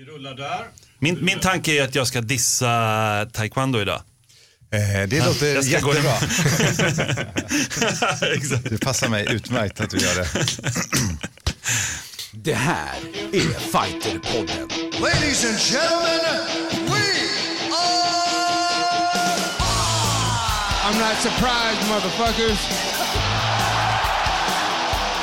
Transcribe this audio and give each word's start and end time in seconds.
Vi 0.00 0.06
rullar 0.06 0.34
där. 0.34 0.66
Min, 0.98 1.24
min 1.24 1.40
tanke 1.40 1.72
är 1.72 1.82
att 1.84 1.94
jag 1.94 2.06
ska 2.06 2.20
dissa 2.20 3.26
taekwondo 3.32 3.80
idag. 3.80 4.02
Eh, 4.72 5.08
det 5.08 5.26
låter 5.26 5.54
jag 5.54 5.64
jättebra. 5.64 6.14
Det 8.70 8.80
passar 8.80 9.08
mig 9.08 9.26
utmärkt 9.30 9.80
att 9.80 9.90
du 9.90 9.98
gör 9.98 10.14
det. 10.14 10.28
Det 12.32 12.54
här 12.54 12.94
är 13.32 13.40
Fighterpodden. 13.40 14.68
Ladies 15.00 15.44
and 15.44 15.58
gentlemen, 15.58 16.46
we 16.86 17.04
are. 17.72 18.20
I'm 20.84 20.98
not 20.98 21.16
surprised, 21.22 21.88
motherfuckers. 21.88 22.58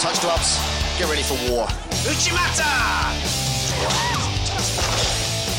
Touch 0.02 0.21
gloves. 0.21 0.59
Get 1.00 1.09
ready 1.09 1.23
for 1.23 1.36
war. 1.52 1.70
Uchimata! 2.12 2.98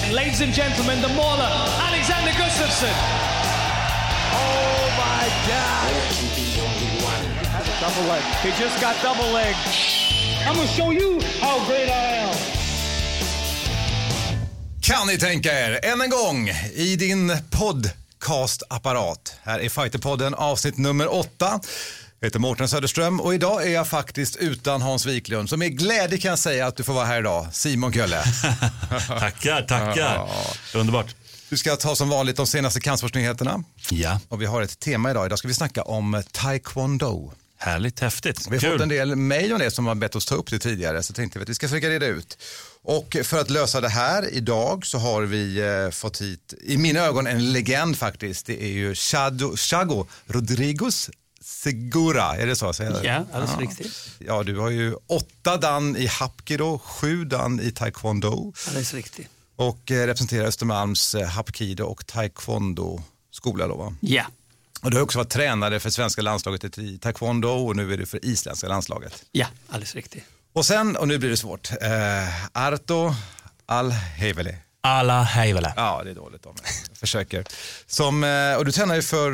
And 0.09 0.17
ladies 0.17 0.41
and 0.41 0.55
gentlemen, 0.55 1.03
the 1.03 1.09
mauler, 1.09 1.51
Alexander 1.89 2.31
Gustafsson. 2.31 2.95
Oh 4.33 4.89
my 5.03 5.25
God. 5.49 5.93
Double 7.81 8.09
leg. 8.09 8.23
He 8.43 8.51
just 8.63 8.81
got 8.81 8.97
double 9.03 9.33
leg. 9.35 9.55
I'm 10.47 10.57
gonna 10.57 10.67
show 10.67 10.93
you 10.93 11.21
how 11.41 11.59
great 11.67 11.91
I 11.91 12.17
am. 12.25 12.35
Kan 14.81 15.07
ni 15.07 15.19
tänka 15.19 15.53
er, 15.53 15.85
än 15.85 16.01
en 16.01 16.11
gång 16.11 16.49
i 16.75 16.97
din 16.97 17.33
podcastapparat. 17.51 19.35
Här 19.43 19.59
är 19.61 19.69
Fighterpodden 19.69 20.35
avsnitt 20.35 20.79
nummer 20.79 21.15
åtta. 21.15 21.61
Jag 22.21 22.27
heter 22.27 22.39
Mårten 22.39 22.69
Söderström 22.69 23.21
och 23.21 23.35
idag 23.35 23.67
är 23.67 23.71
jag 23.71 23.89
faktiskt 23.89 24.37
utan 24.37 24.83
Hans 24.83 25.07
Wiklund. 25.07 25.51
Så 25.51 25.57
med 25.57 25.79
glädje 25.79 26.19
kan 26.19 26.29
jag 26.29 26.39
säga 26.39 26.67
att 26.67 26.77
du 26.77 26.83
får 26.83 26.93
vara 26.95 27.05
här 27.07 27.19
idag, 27.21 27.47
Simon 27.53 27.93
Kölle. 27.93 28.23
Tackar, 29.09 29.63
tackar. 29.63 30.29
Underbart. 30.75 31.15
Du 31.49 31.57
ska 31.57 31.77
ta 31.77 31.97
som 31.97 32.09
vanligt 32.09 32.37
de 32.37 32.47
senaste 32.47 32.81
kampsportsnyheterna. 32.81 33.65
Ja, 33.91 34.21
Och 34.29 34.43
vi 34.43 34.47
har 34.47 34.63
ett 34.63 34.79
tema 34.79 35.11
idag. 35.11 35.27
Idag 35.27 35.39
ska 35.39 35.49
vi 35.49 35.55
snacka 35.55 35.83
om 35.83 36.23
taekwondo. 36.33 37.33
härligt, 37.59 38.01
häftigt. 38.01 38.47
Vi 38.51 38.55
har 38.57 38.61
Kul. 38.61 38.73
fått 38.73 38.81
en 38.83 38.89
del 38.89 39.17
mejl 39.17 39.53
om 39.53 39.59
det 39.59 39.71
som 39.71 39.87
har 39.87 39.95
bett 39.95 40.17
oss 40.17 40.27
ta 40.27 40.35
upp 40.35 40.51
det 40.51 40.59
tidigare 40.59 41.03
så 41.03 41.13
tänkte 41.13 41.39
vi 41.39 41.43
att 41.43 41.49
vi 41.49 41.55
ska 41.55 41.69
försöka 41.69 41.91
reda 41.91 42.07
ut. 42.07 42.39
Och 42.83 43.17
för 43.25 43.41
att 43.41 43.51
lösa 43.51 43.81
det 43.81 43.89
här 43.89 44.35
idag 44.35 44.87
så 44.87 44.99
har 44.99 45.23
vi 45.23 45.59
eh, 45.85 45.91
fått 45.91 46.21
hit, 46.21 46.55
i 46.63 46.77
mina 46.77 47.01
ögon 47.01 47.27
en 47.27 47.53
legend 47.53 47.99
faktiskt. 47.99 48.47
Det 48.47 48.63
är 48.63 48.69
ju 48.69 48.95
Chado, 48.95 49.57
Chago 49.57 50.07
Rodriguez 50.27 51.11
Segura, 51.49 52.37
är 52.37 52.47
det 52.47 52.57
så? 52.57 52.73
Säger 52.73 52.91
jag? 52.91 53.05
Ja, 53.05 53.25
alldeles 53.33 53.59
riktigt. 53.59 54.11
Ja, 54.19 54.43
du 54.43 54.59
har 54.59 54.71
ju 54.71 54.95
åtta 55.07 55.57
dan 55.57 55.97
i 55.97 56.07
Hapkido, 56.07 56.79
sju 56.79 57.25
dan 57.25 57.61
i 57.61 57.71
taekwondo 57.71 58.53
Alldeles 58.67 58.95
riktigt. 58.95 59.29
och 59.57 59.91
eh, 59.91 60.07
representerar 60.07 60.45
Östermalms 60.47 61.15
eh, 61.15 61.27
Hapkido 61.29 61.85
och 61.85 62.07
taekwondo 62.07 63.03
skola 63.31 63.67
då 63.67 63.77
va? 63.77 63.95
Ja, 64.01 64.25
Och 64.83 64.91
du 64.91 64.97
har 64.97 65.05
också 65.05 65.19
varit 65.19 65.31
tränare 65.31 65.81
för 65.81 65.91
svenska 65.91 66.23
landslaget 66.23 66.79
i 66.79 66.99
taekwondo 66.99 67.49
och 67.49 67.77
nu 67.77 67.93
är 67.93 67.97
du 67.97 68.07
för 68.07 68.25
isländska 68.25 68.69
landslaget. 68.69 69.25
ja, 69.33 69.47
alldeles 69.69 69.95
riktigt. 69.95 70.25
Och 70.53 70.67
sen, 70.67 70.97
och 70.97 71.09
nu 71.09 71.19
blir 71.19 71.31
det 71.31 71.37
svårt, 71.37 71.71
eh, 71.81 72.45
Arto 72.67 73.15
Alheveli. 73.67 74.57
Alla 74.81 75.23
hejvele. 75.23 75.73
Ja, 75.77 76.01
det 76.05 76.11
är 76.11 76.15
dåligt 76.15 76.47
av 76.47 76.55
mig. 76.55 76.73
Jag 76.89 76.97
försöker. 76.99 77.45
Som, 77.87 78.25
eh, 78.25 78.55
och 78.57 78.65
du 78.65 78.73
tränar 78.73 78.95
ju 78.95 79.03
för 79.03 79.31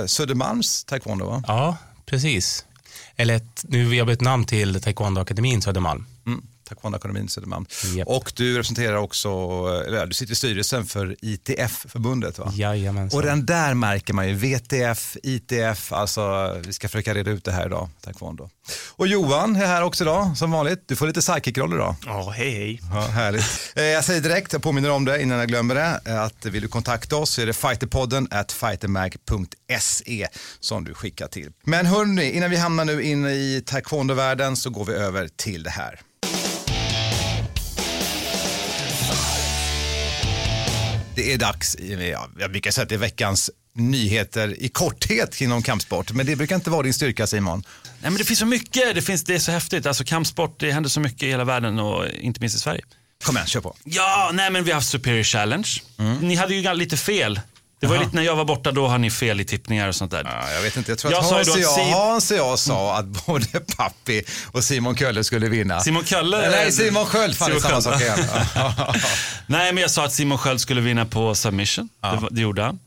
eh, 0.00 0.06
Södermalms 0.06 0.84
taekwondo 0.84 1.26
va? 1.26 1.42
Ja, 1.46 1.76
precis. 2.06 2.64
Eller 3.16 3.40
nu 3.62 3.84
har 3.84 3.90
vi 3.90 4.04
bytt 4.04 4.20
namn 4.20 4.44
till 4.44 4.80
Taekwondo-akademin 4.80 5.60
Södermalm. 5.60 6.06
Taekwondo-akademin 6.68 7.28
Södermalm. 7.28 7.66
Japp. 7.96 8.08
Och 8.08 8.32
du 8.36 8.54
representerar 8.54 8.96
också, 8.96 9.28
eller 9.86 10.06
du 10.06 10.14
sitter 10.14 10.32
i 10.32 10.36
styrelsen 10.36 10.86
för 10.86 11.16
ITF-förbundet 11.22 12.38
va? 12.38 12.52
Jajamensan. 12.54 13.18
Och 13.20 13.26
den 13.26 13.46
där 13.46 13.74
märker 13.74 14.14
man 14.14 14.28
ju, 14.28 14.34
VTF, 14.34 15.16
ITF, 15.22 15.92
alltså 15.92 16.54
vi 16.66 16.72
ska 16.72 16.88
försöka 16.88 17.14
reda 17.14 17.30
ut 17.30 17.44
det 17.44 17.52
här 17.52 17.66
idag, 17.66 17.88
taekwondo. 18.00 18.50
Och 18.90 19.06
Johan 19.06 19.56
är 19.56 19.66
här 19.66 19.82
också 19.82 20.04
idag, 20.04 20.36
som 20.36 20.50
vanligt. 20.50 20.82
Du 20.86 20.96
får 20.96 21.06
lite 21.06 21.22
sidekick-roll 21.22 21.74
idag. 21.74 21.94
Ja, 22.06 22.30
hej 22.36 22.50
hej. 22.50 22.80
Ja, 22.92 23.00
härligt. 23.00 23.72
Eh, 23.76 23.82
Jag 23.84 24.04
säger 24.04 24.20
direkt, 24.20 24.52
jag 24.52 24.62
påminner 24.62 24.90
om 24.90 25.04
det 25.04 25.22
innan 25.22 25.38
jag 25.38 25.48
glömmer 25.48 25.74
det, 25.74 26.00
eh, 26.04 26.22
att 26.22 26.46
vill 26.46 26.62
du 26.62 26.68
kontakta 26.68 27.16
oss 27.16 27.30
så 27.30 27.40
är 27.42 27.46
det 27.46 27.52
fighterpodden 27.52 28.28
at 28.30 28.52
fightermag.se 28.52 30.28
som 30.60 30.84
du 30.84 30.94
skickar 30.94 31.28
till. 31.28 31.50
Men 31.64 31.86
hörni, 31.86 32.30
innan 32.32 32.50
vi 32.50 32.56
hamnar 32.56 32.84
nu 32.84 33.02
inne 33.02 33.30
i 33.32 33.62
taekwondo-världen 33.66 34.56
så 34.56 34.70
går 34.70 34.84
vi 34.84 34.92
över 34.92 35.28
till 35.36 35.62
det 35.62 35.70
här. 35.70 36.00
Det 41.18 41.32
är 41.32 41.38
dags, 41.38 41.76
ja, 42.12 42.28
jag 42.38 42.50
brukar 42.50 42.70
säga 42.70 42.82
att 42.82 42.88
det 42.88 42.94
är 42.94 42.98
veckans 42.98 43.50
nyheter 43.74 44.62
i 44.62 44.68
korthet 44.68 45.40
inom 45.40 45.62
kampsport, 45.62 46.12
men 46.12 46.26
det 46.26 46.36
brukar 46.36 46.56
inte 46.56 46.70
vara 46.70 46.82
din 46.82 46.94
styrka 46.94 47.26
Simon. 47.26 47.62
Nej, 47.84 48.10
men 48.10 48.14
det 48.14 48.24
finns 48.24 48.38
så 48.38 48.46
mycket, 48.46 48.94
det, 48.94 49.02
finns, 49.02 49.24
det 49.24 49.34
är 49.34 49.38
så 49.38 49.50
häftigt. 49.50 49.86
Alltså 49.86 50.04
kampsport, 50.04 50.60
det 50.60 50.72
händer 50.72 50.90
så 50.90 51.00
mycket 51.00 51.22
i 51.22 51.28
hela 51.28 51.44
världen 51.44 51.78
och 51.78 52.06
inte 52.08 52.40
minst 52.40 52.56
i 52.56 52.58
Sverige. 52.58 52.84
Kom 53.24 53.36
igen, 53.36 53.46
kör 53.46 53.60
på. 53.60 53.76
Ja, 53.84 54.30
nej 54.34 54.50
men 54.50 54.64
vi 54.64 54.70
har 54.70 54.74
haft 54.74 54.88
Superior 54.88 55.22
Challenge. 55.22 55.68
Ni 56.20 56.34
hade 56.34 56.54
ju 56.54 56.74
lite 56.74 56.96
fel. 56.96 57.40
Det 57.80 57.86
var 57.86 57.94
ju 57.94 57.98
Jaha. 58.00 58.04
lite 58.06 58.16
när 58.16 58.22
jag 58.22 58.36
var 58.36 58.44
borta, 58.44 58.72
då 58.72 58.86
har 58.88 58.98
ni 58.98 59.10
fel 59.10 59.40
i 59.40 59.44
tippningar 59.44 59.88
och 59.88 59.94
sånt 59.94 60.10
där. 60.10 60.22
Ja, 60.24 60.52
jag 60.52 60.62
vet 60.62 60.76
inte, 60.76 60.90
jag 60.90 60.98
tror 60.98 61.12
Jag 61.12 61.20
att 61.20 61.30
Hans 61.30 61.48
och, 61.48 61.54
att 61.54 61.60
jag, 61.60 61.78
Sim- 61.78 61.92
Hans 61.92 62.30
och 62.30 62.36
jag 62.36 62.58
sa 62.58 62.96
att 62.98 63.04
både 63.26 63.46
Pappi 63.76 64.22
och 64.52 64.64
Simon 64.64 64.96
Kölle 64.96 65.24
skulle 65.24 65.48
vinna. 65.48 65.80
Simon 65.80 66.04
Kölle? 66.04 66.50
Nej, 66.50 66.72
Simon 66.72 67.06
Sköld. 67.06 67.36
Fan, 67.36 67.50
det 67.50 67.60
Simon 67.60 67.82
samma 67.82 67.94
sak 67.94 68.02
igen. 68.02 68.18
Nej, 69.46 69.72
men 69.72 69.82
jag 69.82 69.90
sa 69.90 70.04
att 70.04 70.12
Simon 70.12 70.38
Sköld 70.38 70.60
skulle 70.60 70.80
vinna 70.80 71.04
på 71.06 71.34
submission. 71.34 71.88
Det, 72.02 72.08
var- 72.16 72.28
det 72.30 72.40
gjorde 72.40 72.62
han. 72.62 72.78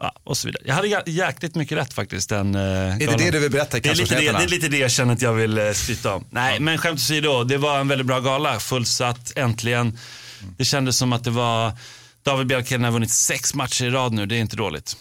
Ja, 0.00 0.12
och 0.24 0.36
så 0.36 0.46
vidare. 0.48 0.62
Jag 0.66 0.74
hade 0.74 0.88
jä- 0.88 1.02
jäkligt 1.06 1.54
mycket 1.54 1.78
rätt 1.78 1.92
faktiskt. 1.92 2.28
Den, 2.28 2.54
uh, 2.54 2.60
är 2.62 2.98
det 2.98 3.16
det 3.18 3.30
du 3.30 3.38
vill 3.38 3.50
berätta 3.50 3.76
i 3.76 3.80
det 3.80 3.88
är, 3.88 3.94
lite 3.94 4.14
det, 4.14 4.20
det 4.32 4.44
är 4.44 4.48
lite 4.48 4.68
det 4.68 4.78
jag 4.78 4.90
känner 4.90 5.12
att 5.14 5.22
jag 5.22 5.32
vill 5.32 5.58
uh, 5.58 5.72
skryta 5.72 6.14
om. 6.14 6.24
Nej, 6.30 6.60
men 6.60 6.78
skämt 6.78 6.98
åsido, 7.00 7.44
det 7.44 7.56
var 7.56 7.78
en 7.80 7.88
väldigt 7.88 8.06
bra 8.06 8.20
gala. 8.20 8.60
Fullsatt, 8.60 9.32
äntligen. 9.36 9.98
Det 10.58 10.64
kändes 10.64 10.96
som 10.96 11.12
att 11.12 11.24
det 11.24 11.30
var, 11.30 11.72
David 12.28 12.46
Bjelkheden 12.46 12.84
har 12.84 12.90
vunnit 12.92 13.10
sex 13.10 13.54
matcher 13.54 13.84
i 13.84 13.90
rad 13.90 14.12
nu, 14.12 14.26
det 14.26 14.36
är 14.36 14.40
inte 14.40 14.56
dåligt. 14.56 14.96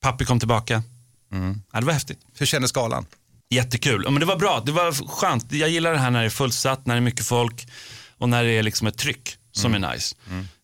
Pappi 0.00 0.24
kom 0.24 0.38
tillbaka. 0.38 0.82
Ja, 1.72 1.80
det 1.80 1.86
var 1.86 1.92
häftigt. 1.92 2.18
Hur 2.38 2.46
känner 2.46 2.66
skalan? 2.66 3.06
Jättekul. 3.50 4.02
Ja, 4.04 4.10
Men 4.10 4.20
det 4.20 4.26
var 4.26 4.36
bra, 4.36 4.62
det 4.66 4.72
var 4.72 5.08
skönt. 5.08 5.52
Jag 5.52 5.68
gillar 5.70 5.92
det 5.92 5.98
här 5.98 6.10
när 6.10 6.20
det 6.20 6.26
är 6.26 6.30
fullsatt, 6.30 6.86
när 6.86 6.94
det 6.94 6.98
är 6.98 7.02
mycket 7.02 7.26
folk 7.26 7.66
och 8.18 8.28
när 8.28 8.44
det 8.44 8.50
är 8.50 8.62
liksom 8.62 8.86
ett 8.86 8.98
tryck 8.98 9.36
som 9.52 9.74
är 9.74 9.92
nice. 9.92 10.16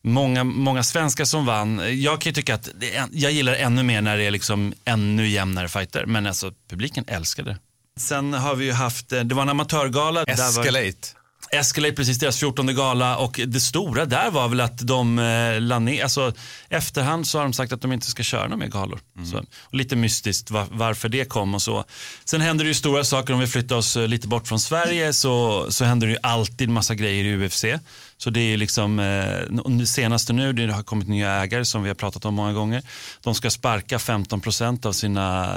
Många, 0.04 0.44
många 0.44 0.82
svenskar 0.82 1.24
som 1.24 1.46
vann. 1.46 2.00
Jag 2.02 2.20
kan 2.20 2.30
ju 2.30 2.34
tycka 2.34 2.54
att 2.54 2.68
det 2.80 3.08
jag 3.12 3.32
gillar 3.32 3.54
ännu 3.54 3.82
mer 3.82 4.00
när 4.02 4.16
det 4.16 4.24
är 4.24 4.30
liksom 4.30 4.74
ännu 4.84 5.28
jämnare 5.28 5.68
fighter. 5.68 6.06
Men 6.06 6.26
alltså 6.26 6.52
publiken 6.70 7.04
älskade 7.08 7.50
det. 7.50 7.58
Sen 8.00 8.32
har 8.32 8.54
vi 8.54 8.64
ju 8.64 8.72
haft, 8.72 9.12
eh, 9.12 9.20
det 9.20 9.34
var 9.34 9.42
en 9.42 9.48
amatörgala. 9.48 10.24
Escalate. 10.24 11.08
Escalate, 11.52 11.94
precis 11.94 12.18
deras 12.18 12.38
14 12.38 12.74
gala 12.74 13.16
och 13.16 13.40
det 13.46 13.60
stora 13.60 14.04
där 14.04 14.30
var 14.30 14.48
väl 14.48 14.60
att 14.60 14.78
de 14.78 15.18
eh, 15.18 15.60
la 15.60 15.78
ner, 15.78 16.02
alltså 16.02 16.32
efterhand 16.68 17.26
så 17.26 17.38
har 17.38 17.42
de 17.42 17.52
sagt 17.52 17.72
att 17.72 17.80
de 17.80 17.92
inte 17.92 18.06
ska 18.06 18.22
köra 18.22 18.42
några 18.42 18.56
mer 18.56 18.66
galor. 18.66 19.00
Så, 19.30 19.38
och 19.38 19.74
lite 19.74 19.96
mystiskt 19.96 20.50
var, 20.50 20.66
varför 20.70 21.08
det 21.08 21.24
kom 21.24 21.54
och 21.54 21.62
så. 21.62 21.84
Sen 22.24 22.40
händer 22.40 22.64
det 22.64 22.68
ju 22.68 22.74
stora 22.74 23.04
saker 23.04 23.34
om 23.34 23.40
vi 23.40 23.46
flyttar 23.46 23.76
oss 23.76 23.96
eh, 23.96 24.08
lite 24.08 24.28
bort 24.28 24.48
från 24.48 24.60
Sverige 24.60 25.12
så, 25.12 25.66
så 25.70 25.84
händer 25.84 26.06
det 26.06 26.12
ju 26.12 26.18
alltid 26.22 26.68
massa 26.68 26.94
grejer 26.94 27.24
i 27.24 27.46
UFC. 27.46 27.64
Så 28.18 28.30
det 28.30 28.40
är 28.40 28.56
liksom, 28.56 28.98
eh, 28.98 29.84
senaste 29.84 30.32
nu, 30.32 30.52
det 30.52 30.72
har 30.72 30.82
kommit 30.82 31.08
nya 31.08 31.32
ägare 31.32 31.64
som 31.64 31.82
vi 31.82 31.88
har 31.88 31.94
pratat 31.94 32.24
om 32.24 32.34
många 32.34 32.52
gånger. 32.52 32.82
De 33.22 33.34
ska 33.34 33.50
sparka 33.50 33.98
15% 33.98 34.86
av 34.86 34.92
sina, 34.92 35.54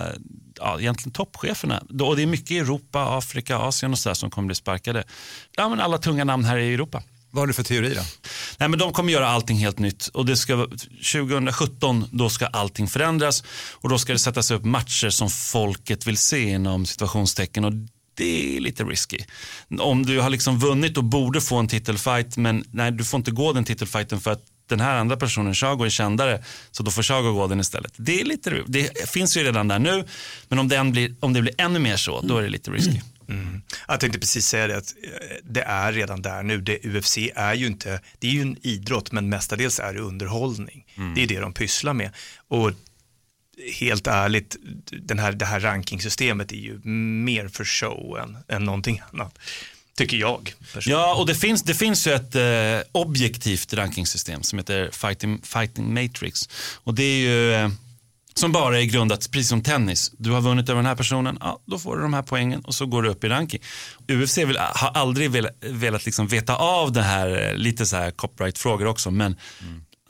ja 0.59 0.79
egentligen 0.79 1.11
toppcheferna. 1.11 1.83
Och 2.01 2.15
det 2.15 2.21
är 2.21 2.27
mycket 2.27 2.51
i 2.51 2.57
Europa, 2.59 3.17
Afrika, 3.17 3.57
Asien 3.57 3.91
och 3.91 3.99
sådär 3.99 4.13
som 4.13 4.29
kommer 4.29 4.45
bli 4.45 4.55
sparkade. 4.55 5.03
Ja 5.55 5.69
men 5.69 5.79
alla 5.79 5.97
tunga 5.97 6.23
namn 6.23 6.45
här 6.45 6.57
i 6.57 6.73
Europa. 6.73 7.03
Vad 7.33 7.41
har 7.41 7.47
du 7.47 7.53
för 7.53 7.63
teori 7.63 7.93
då? 7.95 8.01
Nej, 8.57 8.69
men 8.69 8.79
de 8.79 8.93
kommer 8.93 9.13
göra 9.13 9.27
allting 9.27 9.57
helt 9.57 9.79
nytt 9.79 10.07
och 10.07 10.25
det 10.25 10.37
ska, 10.37 10.55
vara- 10.55 10.69
2017 11.13 12.05
då 12.11 12.29
ska 12.29 12.47
allting 12.47 12.87
förändras 12.87 13.43
och 13.73 13.89
då 13.89 13.99
ska 13.99 14.13
det 14.13 14.19
sättas 14.19 14.51
upp 14.51 14.63
matcher 14.65 15.09
som 15.09 15.29
folket 15.29 16.07
vill 16.07 16.17
se 16.17 16.49
inom 16.49 16.85
situationstecken 16.85 17.65
och 17.65 17.71
det 18.13 18.57
är 18.57 18.59
lite 18.59 18.83
risky. 18.83 19.17
Om 19.79 20.05
du 20.05 20.19
har 20.19 20.29
liksom 20.29 20.59
vunnit 20.59 20.97
och 20.97 21.03
borde 21.03 21.41
få 21.41 21.57
en 21.57 21.67
titelfight 21.67 22.37
men 22.37 22.63
nej, 22.71 22.91
du 22.91 23.03
får 23.03 23.17
inte 23.17 23.31
gå 23.31 23.53
den 23.53 23.63
titelfighten 23.63 24.21
för 24.21 24.31
att 24.31 24.41
den 24.67 24.79
här 24.79 24.95
andra 24.95 25.17
personen, 25.17 25.55
Chago, 25.55 25.85
är 25.85 25.89
kändare 25.89 26.43
så 26.71 26.83
då 26.83 26.91
får 26.91 27.03
Chago 27.03 27.33
gå 27.33 27.47
den 27.47 27.59
istället. 27.59 27.93
Det, 27.97 28.21
är 28.21 28.25
lite, 28.25 28.63
det 28.67 29.09
finns 29.09 29.37
ju 29.37 29.43
redan 29.43 29.67
där 29.67 29.79
nu 29.79 30.05
men 30.47 30.59
om, 30.59 30.67
den 30.67 30.91
blir, 30.91 31.15
om 31.19 31.33
det 31.33 31.41
blir 31.41 31.53
ännu 31.57 31.79
mer 31.79 31.97
så, 31.97 32.21
då 32.21 32.37
är 32.37 32.41
det 32.41 32.49
lite 32.49 32.71
risky. 32.71 33.01
Mm. 33.29 33.61
Jag 33.87 33.99
tänkte 33.99 34.19
precis 34.19 34.47
säga 34.47 34.67
det 34.67 34.77
att 34.77 34.93
eh, 35.03 35.37
det 35.43 35.61
är 35.61 35.91
redan 35.91 36.21
där 36.21 36.43
nu. 36.43 36.61
Det, 36.61 36.85
UFC 36.85 37.17
är 37.35 37.53
ju 37.53 37.67
inte, 37.67 37.99
det 38.19 38.27
är 38.27 38.31
ju 38.31 38.41
en 38.41 38.57
idrott 38.61 39.11
men 39.11 39.29
mestadels 39.29 39.79
är 39.79 39.93
det 39.93 39.99
underhållning. 39.99 40.85
Det 41.15 41.23
är 41.23 41.27
det 41.27 41.39
de 41.39 41.53
pysslar 41.53 41.93
med. 41.93 42.11
Och 42.47 42.71
helt 43.79 44.07
ärligt, 44.07 44.55
den 44.91 45.19
här, 45.19 45.31
det 45.31 45.45
här 45.45 45.59
rankingsystemet 45.59 46.51
är 46.51 46.55
ju 46.55 46.79
mer 47.23 47.47
för 47.47 47.65
show 47.65 48.17
än, 48.19 48.37
än 48.55 48.63
någonting 48.63 49.01
annat. 49.11 49.39
tycker 49.97 50.17
jag. 50.17 50.53
Ja, 50.85 51.15
och 51.15 51.27
det 51.27 51.35
finns, 51.35 51.63
det 51.63 51.73
finns 51.73 52.07
ju 52.07 52.11
ett 52.11 52.35
eh, 52.35 52.87
objektivt 52.91 53.73
rankingsystem 53.73 54.43
som 54.43 54.59
heter 54.59 54.89
Fighting, 54.91 55.41
Fighting 55.43 55.93
Matrix. 55.93 56.49
Och 56.83 56.93
det 56.93 57.03
är 57.03 57.17
ju 57.17 57.53
eh, 57.53 57.69
som 58.33 58.51
bara 58.51 58.79
är 58.79 58.83
grundat, 58.83 59.31
precis 59.31 59.49
som 59.49 59.63
tennis. 59.63 60.11
Du 60.17 60.31
har 60.31 60.41
vunnit 60.41 60.69
över 60.69 60.77
den 60.77 60.85
här 60.85 60.95
personen, 60.95 61.37
ja, 61.41 61.59
då 61.65 61.79
får 61.79 61.95
du 61.95 62.01
de 62.01 62.13
här 62.13 62.21
poängen 62.21 62.61
och 62.61 62.75
så 62.75 62.85
går 62.85 63.03
du 63.03 63.09
upp 63.09 63.23
i 63.23 63.29
ranking. 63.29 63.61
UFC 64.07 64.37
vill, 64.37 64.57
har 64.57 64.89
aldrig 64.89 65.31
velat, 65.31 65.51
velat 65.61 66.05
liksom 66.05 66.27
veta 66.27 66.55
av 66.55 66.91
det 66.91 67.01
här, 67.01 67.49
eh, 67.49 67.57
lite 67.57 67.85
så 67.85 67.95
här 67.95 68.11
copyright-frågor 68.11 68.85
också, 68.85 69.11
men 69.11 69.35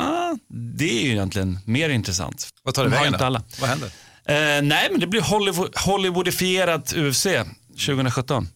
ja, 0.04 0.38
det 0.48 1.00
är 1.00 1.04
ju 1.04 1.12
egentligen 1.12 1.60
mer 1.66 1.90
intressant. 1.90 2.50
Vad 2.64 2.74
tar 2.74 2.84
det 2.84 2.90
vägen 2.90 3.08
inte 3.08 3.18
då? 3.18 3.26
alla. 3.26 3.44
Vad 3.60 3.70
händer? 3.70 3.92
Eh, 4.26 4.62
nej, 4.62 4.88
men 4.92 5.00
det 5.00 5.08
blir 5.08 5.22
Hollywood, 5.22 5.78
Hollywoodifierat 5.78 6.94
UFC 6.94 7.28
2017. 7.86 8.48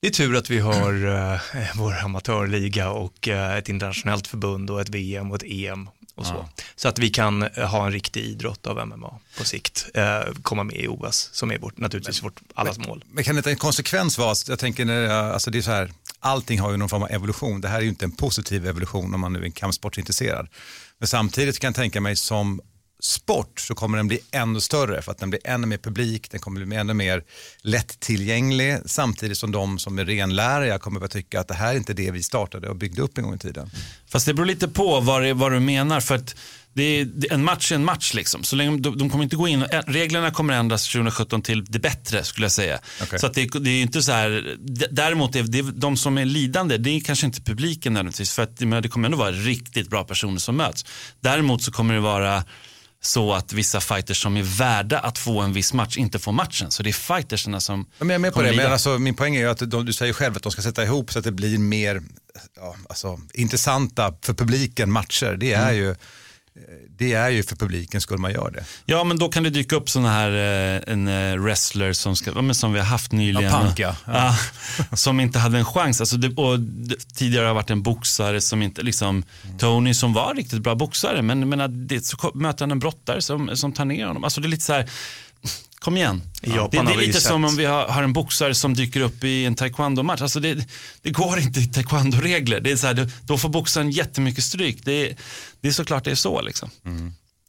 Det 0.00 0.06
är 0.06 0.12
tur 0.12 0.36
att 0.36 0.50
vi 0.50 0.58
har 0.58 1.06
eh, 1.34 1.40
vår 1.74 2.04
amatörliga 2.04 2.90
och 2.90 3.28
eh, 3.28 3.56
ett 3.56 3.68
internationellt 3.68 4.26
förbund 4.26 4.70
och 4.70 4.80
ett 4.80 4.88
VM 4.88 5.30
och 5.30 5.36
ett 5.36 5.42
EM 5.46 5.88
och 6.14 6.26
så. 6.26 6.48
Så 6.76 6.88
att 6.88 6.98
vi 6.98 7.10
kan 7.10 7.42
eh, 7.42 7.68
ha 7.68 7.86
en 7.86 7.92
riktig 7.92 8.24
idrott 8.24 8.66
av 8.66 8.86
MMA 8.88 9.18
på 9.38 9.44
sikt, 9.44 9.86
eh, 9.94 10.20
komma 10.42 10.64
med 10.64 10.76
i 10.76 10.88
OS 10.88 11.30
som 11.32 11.50
är 11.50 11.58
vårt, 11.58 11.78
naturligtvis 11.78 12.22
vårt 12.22 12.40
allas 12.54 12.78
mål. 12.78 13.04
Men 13.10 13.24
kan 13.24 13.36
inte 13.36 13.50
en 13.50 13.56
konsekvens 13.56 14.18
vara, 14.18 14.34
jag 14.48 14.58
tänker, 14.58 14.84
när, 14.84 15.08
alltså 15.08 15.50
det 15.50 15.58
är 15.58 15.62
så 15.62 15.70
här, 15.70 15.92
allting 16.20 16.60
har 16.60 16.70
ju 16.70 16.76
någon 16.76 16.88
form 16.88 17.02
av 17.02 17.10
evolution. 17.10 17.60
Det 17.60 17.68
här 17.68 17.78
är 17.78 17.82
ju 17.82 17.88
inte 17.88 18.04
en 18.04 18.12
positiv 18.12 18.66
evolution 18.66 19.14
om 19.14 19.20
man 19.20 19.32
nu 19.32 19.38
är 19.38 19.44
en 19.44 19.52
kampsportsintresserad. 19.52 20.48
Men 20.98 21.08
samtidigt 21.08 21.58
kan 21.58 21.68
jag 21.68 21.74
tänka 21.74 22.00
mig 22.00 22.16
som 22.16 22.60
sport 23.00 23.60
så 23.60 23.74
kommer 23.74 23.96
den 23.96 24.08
bli 24.08 24.20
ännu 24.30 24.60
större 24.60 25.02
för 25.02 25.12
att 25.12 25.18
den 25.18 25.30
blir 25.30 25.40
ännu 25.44 25.66
mer 25.66 25.78
publik, 25.78 26.30
den 26.30 26.40
kommer 26.40 26.64
bli 26.64 26.76
ännu 26.76 26.94
mer 26.94 27.24
lättillgänglig 27.62 28.78
samtidigt 28.86 29.38
som 29.38 29.52
de 29.52 29.78
som 29.78 29.98
är 29.98 30.04
renläriga 30.04 30.78
kommer 30.78 31.04
att 31.04 31.10
tycka 31.10 31.40
att 31.40 31.48
det 31.48 31.54
här 31.54 31.72
är 31.72 31.76
inte 31.76 31.94
det 31.94 32.10
vi 32.10 32.22
startade 32.22 32.68
och 32.68 32.76
byggde 32.76 33.02
upp 33.02 33.18
en 33.18 33.24
gång 33.24 33.34
i 33.34 33.38
tiden. 33.38 33.70
Fast 34.08 34.26
det 34.26 34.34
beror 34.34 34.46
lite 34.46 34.68
på 34.68 35.00
vad, 35.00 35.22
det, 35.22 35.34
vad 35.34 35.52
du 35.52 35.60
menar. 35.60 36.00
För 36.00 36.14
att 36.14 36.36
det 36.78 37.00
är, 37.00 37.04
det, 37.04 37.32
en 37.32 37.44
match 37.44 37.72
är 37.72 37.76
en 37.76 37.84
match. 37.84 38.14
Liksom. 38.14 38.44
Så 38.44 38.56
länge, 38.56 38.78
de, 38.78 38.98
de 38.98 39.10
kommer 39.10 39.24
inte 39.24 39.36
gå 39.36 39.48
in, 39.48 39.64
reglerna 39.86 40.30
kommer 40.30 40.54
ändras 40.54 40.88
2017 40.88 41.42
till 41.42 41.64
det 41.64 41.78
bättre 41.78 42.24
skulle 42.24 42.44
jag 42.44 42.52
säga. 42.52 42.78
Okej. 43.02 43.18
Så 43.18 43.26
att 43.26 43.34
det, 43.34 43.46
det 43.60 43.70
är 43.70 43.82
inte 43.82 44.02
så 44.02 44.12
här, 44.12 44.56
däremot 44.90 45.36
är 45.36 45.42
det, 45.42 45.62
de 45.62 45.96
som 45.96 46.18
är 46.18 46.24
lidande, 46.24 46.76
det 46.76 46.90
är 46.90 47.00
kanske 47.00 47.26
inte 47.26 47.40
publiken 47.40 47.92
nödvändigtvis. 47.92 48.32
För 48.32 48.42
att 48.42 48.60
men 48.60 48.82
det 48.82 48.88
kommer 48.88 49.06
ändå 49.06 49.18
vara 49.18 49.32
riktigt 49.32 49.90
bra 49.90 50.04
personer 50.04 50.38
som 50.38 50.56
möts. 50.56 50.84
Däremot 51.20 51.62
så 51.62 51.72
kommer 51.72 51.94
det 51.94 52.00
vara 52.00 52.44
så 53.00 53.32
att 53.34 53.52
vissa 53.52 53.80
fighters 53.80 54.22
som 54.22 54.36
är 54.36 54.42
värda 54.42 54.98
att 54.98 55.18
få 55.18 55.40
en 55.40 55.52
viss 55.52 55.72
match 55.72 55.96
inte 55.96 56.18
får 56.18 56.32
matchen. 56.32 56.70
Så 56.70 56.82
det 56.82 56.90
är 56.90 56.92
fightersarna 56.92 57.60
som 57.60 57.86
Ja, 57.98 58.04
men 58.04 58.08
jag 58.08 58.14
är 58.14 58.18
med 58.18 58.34
på 58.34 58.42
det, 58.42 58.46
men 58.46 58.56
lida. 58.56 58.72
alltså, 58.72 58.98
min 58.98 59.14
poäng 59.14 59.36
är 59.36 59.40
ju 59.40 59.48
att 59.48 59.70
de, 59.70 59.86
du 59.86 59.92
säger 59.92 60.12
själv 60.12 60.36
att 60.36 60.42
de 60.42 60.52
ska 60.52 60.62
sätta 60.62 60.84
ihop 60.84 61.12
så 61.12 61.18
att 61.18 61.24
det 61.24 61.32
blir 61.32 61.58
mer 61.58 62.02
ja, 62.56 62.76
alltså, 62.88 63.20
intressanta 63.34 64.14
för 64.22 64.34
publiken 64.34 64.92
matcher. 64.92 65.36
Det 65.40 65.52
är, 65.52 65.72
ju, 65.72 65.94
det 66.98 67.12
är 67.12 67.28
ju 67.28 67.42
för 67.42 67.56
publiken 67.56 68.00
skulle 68.00 68.18
man 68.18 68.32
göra 68.32 68.50
det. 68.50 68.64
Ja, 68.86 69.04
men 69.04 69.18
då 69.18 69.28
kan 69.28 69.42
det 69.42 69.50
dyka 69.50 69.76
upp 69.76 69.90
sådana 69.90 70.10
här, 70.10 70.30
eh, 70.30 70.92
en 70.92 71.08
eh, 71.08 71.36
wrestler 71.36 71.92
som, 71.92 72.16
ska, 72.16 72.54
som 72.54 72.72
vi 72.72 72.78
har 72.78 72.86
haft 72.86 73.12
nyligen. 73.12 73.50
Ja, 73.50 73.60
Punk, 73.60 73.78
ja. 73.78 73.96
Ja, 74.06 74.36
som 74.96 75.20
inte 75.20 75.38
hade 75.38 75.58
en 75.58 75.64
chans. 75.64 76.00
Alltså 76.00 76.16
det, 76.16 76.28
det, 76.58 77.14
tidigare 77.14 77.46
har 77.46 77.54
varit 77.54 77.70
en 77.70 77.82
boxare 77.82 78.40
som 78.40 78.62
inte, 78.62 78.82
liksom, 78.82 79.22
Tony 79.58 79.94
som 79.94 80.12
var 80.12 80.34
riktigt 80.34 80.62
bra 80.62 80.74
boxare, 80.74 81.22
men, 81.22 81.48
men 81.48 81.86
det, 81.86 82.06
så 82.06 82.30
möter 82.34 82.62
han 82.62 82.70
en 82.70 82.78
brottare 82.78 83.22
som, 83.22 83.56
som 83.56 83.72
tar 83.72 83.84
ner 83.84 84.06
honom. 84.06 84.24
Alltså 84.24 84.40
det 84.40 84.46
är 84.46 84.50
lite 84.50 84.64
så 84.64 84.72
här, 84.72 84.90
kom 85.78 85.96
igen. 85.96 86.22
I 86.42 86.50
Japan 86.50 86.84
det, 86.84 86.92
det 86.92 86.96
är 87.02 87.06
lite 87.06 87.20
som 87.20 87.44
om 87.44 87.56
vi 87.56 87.64
har, 87.64 87.86
har 87.88 88.02
en 88.02 88.12
boxare 88.12 88.54
som 88.54 88.74
dyker 88.74 89.00
upp 89.00 89.24
i 89.24 89.44
en 89.44 89.54
taekwondo-match. 89.54 90.20
Alltså 90.22 90.40
det, 90.40 90.66
det 91.02 91.10
går 91.10 91.38
inte 91.38 91.60
i 91.60 91.66
taekwondo-regler. 91.66 92.60
Det 92.60 92.70
är 92.70 92.76
så 92.76 92.86
här, 92.86 93.10
då 93.22 93.38
får 93.38 93.48
boxaren 93.48 93.90
jättemycket 93.90 94.44
stryk. 94.44 94.84
Det, 94.84 94.92
är- 95.10 95.16
det 95.60 95.68
är 95.68 95.72
såklart 95.72 96.04
det 96.04 96.10
är 96.10 96.14
så. 96.14 96.40
Liksom. 96.42 96.70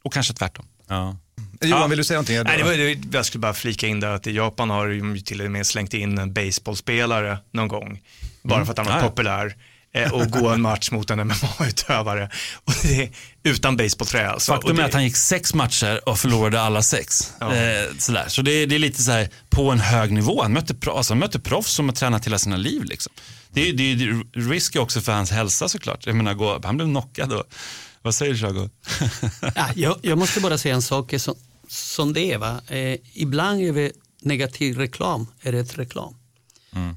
Och 0.03 0.13
kanske 0.13 0.33
tvärtom. 0.33 0.65
Ja. 0.87 1.17
Johan, 1.61 1.89
vill 1.89 1.97
du 1.97 2.03
säga 2.03 2.17
någonting? 2.17 2.43
Nej, 2.43 2.57
det 2.57 2.63
var, 2.63 3.15
jag 3.17 3.25
skulle 3.25 3.39
bara 3.39 3.53
flika 3.53 3.87
in 3.87 3.99
där 3.99 4.07
att 4.09 4.27
i 4.27 4.31
Japan 4.35 4.69
har 4.69 4.87
de 4.87 5.15
ju 5.15 5.21
till 5.21 5.41
och 5.41 5.51
med 5.51 5.67
slängt 5.67 5.93
in 5.93 6.17
en 6.17 6.33
baseballspelare 6.33 7.37
någon 7.51 7.67
gång. 7.67 7.99
Bara 8.43 8.65
för 8.65 8.71
att 8.71 8.77
han 8.77 8.87
var 8.87 8.93
Ah, 8.93 9.01
ja. 9.01 9.09
populär. 9.09 9.55
Eh, 9.94 10.13
och 10.13 10.27
gå 10.31 10.50
en 10.50 10.62
match 10.62 10.91
mot 10.91 11.09
en 11.09 11.19
MMA-utövare. 11.27 12.30
Och 12.65 12.74
det 12.81 13.01
är 13.03 13.09
utan 13.44 13.77
baseballträ 13.77 14.30
alltså. 14.30 14.51
Faktum 14.51 14.75
det, 14.75 14.81
är 14.83 14.86
att 14.88 14.94
han 14.94 15.03
gick 15.03 15.15
sex 15.15 15.53
matcher 15.53 16.09
och 16.09 16.19
förlorade 16.19 16.62
alla 16.62 16.81
sex. 16.81 17.33
Ja. 17.39 17.56
Eh, 17.56 17.86
sådär. 17.97 18.25
Så 18.27 18.41
det, 18.41 18.51
är- 18.51 18.68
det 18.68 18.75
är 18.75 18.80
lite 18.80 19.03
så 19.03 19.12
här 19.12 19.30
på 19.50 19.71
en 19.71 19.80
hög 19.80 20.12
nivå. 20.12 20.41
Han 20.41 20.53
mötte, 20.53 20.75
pro, 20.75 20.91
alltså 20.91 21.13
han 21.13 21.19
mötte 21.19 21.39
proffs 21.39 21.71
som 21.74 21.89
har 21.89 21.95
tränat 21.95 22.25
hela 22.25 22.39
sina 22.39 22.57
liv. 22.57 22.83
Liksom. 22.83 23.13
Det, 23.53 23.69
är- 23.69 23.74
det, 23.74 23.95
det 23.95 24.03
är 24.03 24.50
risky 24.50 24.80
också 24.80 25.01
för 25.01 25.12
hans 25.12 25.31
hälsa 25.31 25.69
såklart. 25.69 26.06
Jag 26.06 26.15
menar, 26.15 26.33
gå, 26.33 26.59
han 26.63 26.77
blev 26.77 26.88
knockad. 26.88 27.33
Och, 27.33 27.44
vad 28.01 28.15
säger 28.15 28.33
du 28.33 28.39
Shago? 28.39 28.69
Ja, 29.56 29.68
jag, 29.75 29.97
jag 30.01 30.18
måste 30.18 30.39
bara 30.39 30.57
säga 30.57 30.75
en 30.75 30.81
sak 30.81 31.13
som, 31.18 31.35
som 31.68 32.13
det 32.13 32.31
är. 32.33 32.38
Va? 32.38 32.62
Eh, 32.68 32.97
ibland 33.13 33.62
är 33.62 33.74
det 33.74 33.92
negativ 34.21 34.77
reklam 34.77 35.27
är 35.42 35.51
rätt 35.51 35.77
reklam. 35.77 36.15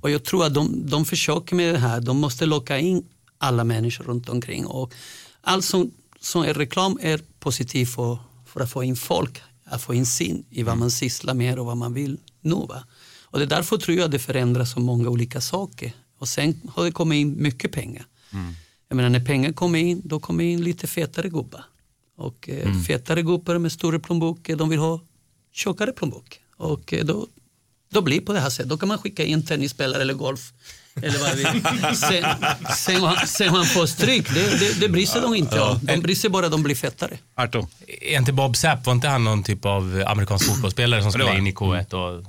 Och 0.03 0.11
jag 0.11 0.25
tror 0.25 0.47
att 0.47 0.55
de, 0.55 0.91
de 0.91 1.05
försöker 1.05 1.57
med 1.57 1.75
det 1.75 1.79
här, 1.79 2.01
de 2.01 2.17
måste 2.17 2.47
locka 2.47 2.79
in 2.79 3.05
alla 3.39 3.65
människor 3.65 4.05
runt 4.05 4.29
omkring. 4.29 4.67
Och 4.67 4.95
allt 5.41 5.65
som, 5.65 5.91
som 6.21 6.43
är 6.43 6.55
reklam 6.55 6.99
är 7.03 7.21
positivt 7.39 7.95
för, 7.95 8.19
för 8.47 8.61
att 8.61 8.71
få 8.71 8.85
in 8.85 8.97
folk, 8.97 9.43
att 9.65 9.83
få 9.83 9.95
insyn 9.95 10.45
i 10.51 10.63
vad 10.63 10.79
man 10.79 10.91
sysslar 10.91 11.35
med 11.35 11.59
och 11.59 11.67
vad 11.67 11.77
man 11.77 11.95
vill 11.95 12.19
nå. 12.41 12.67
Va? 12.67 12.85
Och 13.23 13.39
det 13.39 13.45
är 13.45 13.49
därför 13.49 13.77
tror 13.77 13.97
jag 13.97 14.05
att 14.05 14.11
det 14.11 14.19
förändras 14.19 14.73
så 14.73 14.81
många 14.81 15.09
olika 15.09 15.41
saker. 15.41 15.93
Och 16.19 16.29
sen 16.29 16.61
har 16.75 16.85
det 16.85 16.93
kommit 16.93 17.17
in 17.17 17.43
mycket 17.43 17.73
pengar. 17.73 18.07
Jag 18.89 18.97
menar 18.97 19.09
när 19.11 19.25
pengar 19.25 19.53
kommer 19.53 19.79
in, 19.79 20.03
då 20.05 20.21
kommer 20.21 20.45
in 20.45 20.65
lite 20.65 20.87
fetare 20.87 21.29
gubbar. 21.29 21.65
Och 22.17 22.49
eh, 22.49 22.83
fetare 22.87 23.23
gubbar 23.23 23.59
med 23.59 23.73
större 23.73 23.99
plånböcker, 23.99 24.57
de 24.57 24.69
vill 24.69 24.79
ha 24.79 25.01
tjockare 25.53 25.93
plånbok. 25.93 26.41
Och 26.57 26.93
eh, 26.93 27.05
då, 27.05 27.27
då 27.93 28.01
blir 28.01 28.21
det 28.21 28.27
på 28.27 28.33
det 28.33 28.41
här 28.41 28.51
sättet. 28.51 28.69
Då 28.69 28.79
kan 28.79 28.89
man 28.89 28.99
skicka 28.99 29.25
in 29.25 29.47
tennisspelare 29.47 30.03
eller 30.03 30.15
golf. 30.15 30.41
Eller 31.03 31.19
vad 31.19 31.35
vi 31.37 31.45
sen, 31.97 32.25
sen, 32.77 33.01
man- 33.01 33.27
sen 33.27 33.53
man 33.53 33.65
får 33.67 33.87
stryk, 33.87 34.35
det, 34.35 34.59
det, 34.61 34.81
det 34.81 34.89
bryr 34.89 35.07
sig 35.07 35.21
de 35.21 35.35
inte 35.35 35.61
om. 35.61 35.79
De 35.83 35.97
bryr 35.97 36.15
sig 36.15 36.31
bara 36.31 36.49
de 36.49 36.63
blir 36.63 36.75
fettare. 36.75 37.19
Arto. 37.35 37.67
Är 38.01 38.19
inte 38.19 38.33
Bob 38.33 38.57
Sapp, 38.57 38.87
var 38.87 38.93
inte 38.93 39.09
han 39.09 39.25
någon 39.25 39.43
typ 39.43 39.65
av 39.65 40.05
amerikansk 40.07 40.47
fotbollsspelare 40.47 41.03
som 41.03 41.13
spelade 41.13 41.39
in 41.39 41.47
i 41.47 41.53
K1? 41.53 41.95
Och, 41.95 42.25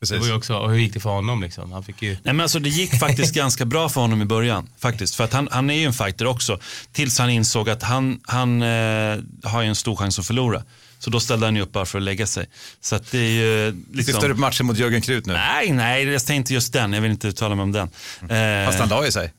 Precis. 0.00 0.14
det 0.14 0.20
var 0.20 0.26
ju 0.26 0.34
också, 0.34 0.54
och 0.54 0.70
hur 0.70 0.78
gick 0.78 0.94
det 0.94 1.00
för 1.00 1.10
honom 1.10 1.42
liksom? 1.42 1.72
Han 1.72 1.82
fick 1.84 2.02
ju... 2.02 2.10
Nej, 2.10 2.34
men 2.34 2.40
alltså, 2.40 2.58
det 2.58 2.68
gick 2.68 2.98
faktiskt 2.98 3.34
ganska 3.34 3.64
bra 3.64 3.88
för 3.88 4.00
honom 4.00 4.22
i 4.22 4.24
början. 4.24 4.68
Faktiskt. 4.78 5.14
För 5.14 5.24
att 5.24 5.32
han, 5.32 5.48
han 5.50 5.70
är 5.70 5.74
ju 5.74 5.84
en 5.84 5.92
fighter 5.92 6.26
också. 6.26 6.58
Tills 6.92 7.18
han 7.18 7.30
insåg 7.30 7.70
att 7.70 7.82
han, 7.82 8.20
han 8.22 8.62
eh, 8.62 9.18
har 9.42 9.62
ju 9.62 9.68
en 9.68 9.74
stor 9.74 9.96
chans 9.96 10.18
att 10.18 10.26
förlora. 10.26 10.62
Så 11.04 11.10
då 11.10 11.20
ställde 11.20 11.46
han 11.46 11.56
ju 11.56 11.62
upp 11.62 11.72
bara 11.72 11.86
för 11.86 11.98
att 11.98 12.04
lägga 12.04 12.26
sig. 12.26 12.46
Så 12.80 12.96
att 12.96 13.10
det 13.10 13.18
är 13.18 13.30
ju... 13.30 13.84
Liksom... 13.92 14.14
Syftar 14.14 14.28
du 14.28 14.34
på 14.34 14.40
matchen 14.40 14.66
mot 14.66 14.78
Jörgen 14.78 15.00
Krut 15.00 15.26
nu? 15.26 15.32
Nej, 15.32 15.72
nej, 15.72 16.04
jag 16.04 16.22
säger 16.22 16.38
inte 16.38 16.54
just 16.54 16.72
den. 16.72 16.92
Jag 16.92 17.00
vill 17.00 17.10
inte 17.10 17.28
uttala 17.28 17.54
mig 17.54 17.62
om 17.62 17.72
den. 17.72 17.88
Eh, 18.22 18.66
Fast 18.66 18.78
han 18.78 18.88
la 18.88 19.04
ju 19.04 19.12
sig. 19.12 19.32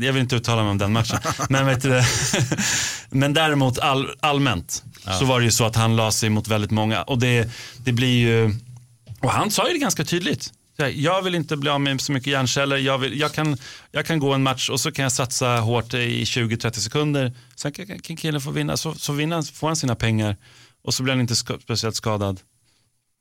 Jag 0.00 0.12
vill 0.12 0.22
inte 0.22 0.36
uttala 0.36 0.62
mig 0.62 0.70
om 0.70 0.78
den 0.78 0.92
matchen. 0.92 1.18
Men, 1.48 1.66
vet 1.66 1.82
du, 1.82 2.02
men 3.10 3.34
däremot 3.34 3.78
all, 3.78 4.10
allmänt 4.20 4.84
så 5.18 5.24
var 5.24 5.40
det 5.40 5.44
ju 5.44 5.50
så 5.50 5.64
att 5.64 5.76
han 5.76 5.96
la 5.96 6.12
sig 6.12 6.30
mot 6.30 6.48
väldigt 6.48 6.70
många. 6.70 7.02
Och 7.02 7.18
det, 7.18 7.50
det 7.84 7.92
blir 7.92 8.18
ju, 8.18 8.54
och 9.20 9.30
han 9.30 9.50
sa 9.50 9.66
ju 9.68 9.72
det 9.72 9.78
ganska 9.78 10.04
tydligt. 10.04 10.52
Jag 10.94 11.22
vill 11.22 11.34
inte 11.34 11.56
bli 11.56 11.70
av 11.70 11.80
med 11.80 12.00
så 12.00 12.12
mycket 12.12 12.32
hjärnceller. 12.32 12.76
Jag, 12.76 12.98
vill, 12.98 13.20
jag, 13.20 13.32
kan, 13.32 13.56
jag 13.92 14.06
kan 14.06 14.18
gå 14.18 14.34
en 14.34 14.42
match 14.42 14.70
och 14.70 14.80
så 14.80 14.92
kan 14.92 15.02
jag 15.02 15.12
satsa 15.12 15.56
hårt 15.56 15.94
i 15.94 16.24
20-30 16.24 16.72
sekunder. 16.72 17.32
Sen 17.56 17.72
kan, 17.72 17.86
kan 17.86 18.16
killen 18.16 18.40
få 18.40 18.50
vinna. 18.50 18.76
Så, 18.76 18.94
så 18.94 19.12
vinner 19.12 19.42
får 19.54 19.66
han 19.66 19.76
sina 19.76 19.94
pengar 19.94 20.36
och 20.88 20.94
så 20.94 21.02
blir 21.02 21.14
han 21.14 21.20
inte 21.20 21.36
ska, 21.36 21.58
speciellt 21.58 21.96
skadad. 21.96 22.40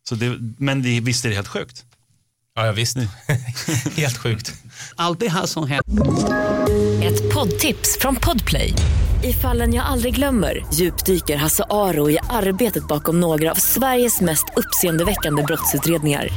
Så 0.09 0.15
det, 0.15 0.37
men 0.57 0.81
det, 0.81 0.99
visst 0.99 1.25
är 1.25 1.29
det 1.29 1.35
helt 1.35 1.47
sjukt. 1.47 1.85
Ja, 2.55 2.65
ja 2.65 2.71
visst. 2.71 2.97
Helt 3.95 4.17
sjukt. 4.17 4.53
Allt 4.95 5.19
det 5.19 5.29
här 5.29 5.45
som 5.45 5.67
händer 5.67 6.03
Ett 7.03 7.33
poddtips 7.33 7.97
från 7.99 8.15
Podplay. 8.15 8.73
I 9.23 9.33
fallen 9.33 9.73
jag 9.73 9.85
aldrig 9.85 10.15
glömmer 10.15 10.65
djupdyker 10.73 11.37
Hasse 11.37 11.63
Aro 11.69 12.09
i 12.09 12.17
arbetet 12.29 12.87
bakom 12.87 13.19
några 13.19 13.51
av 13.51 13.55
Sveriges 13.55 14.21
mest 14.21 14.45
uppseendeväckande 14.55 15.43
brottsutredningar. 15.43 16.27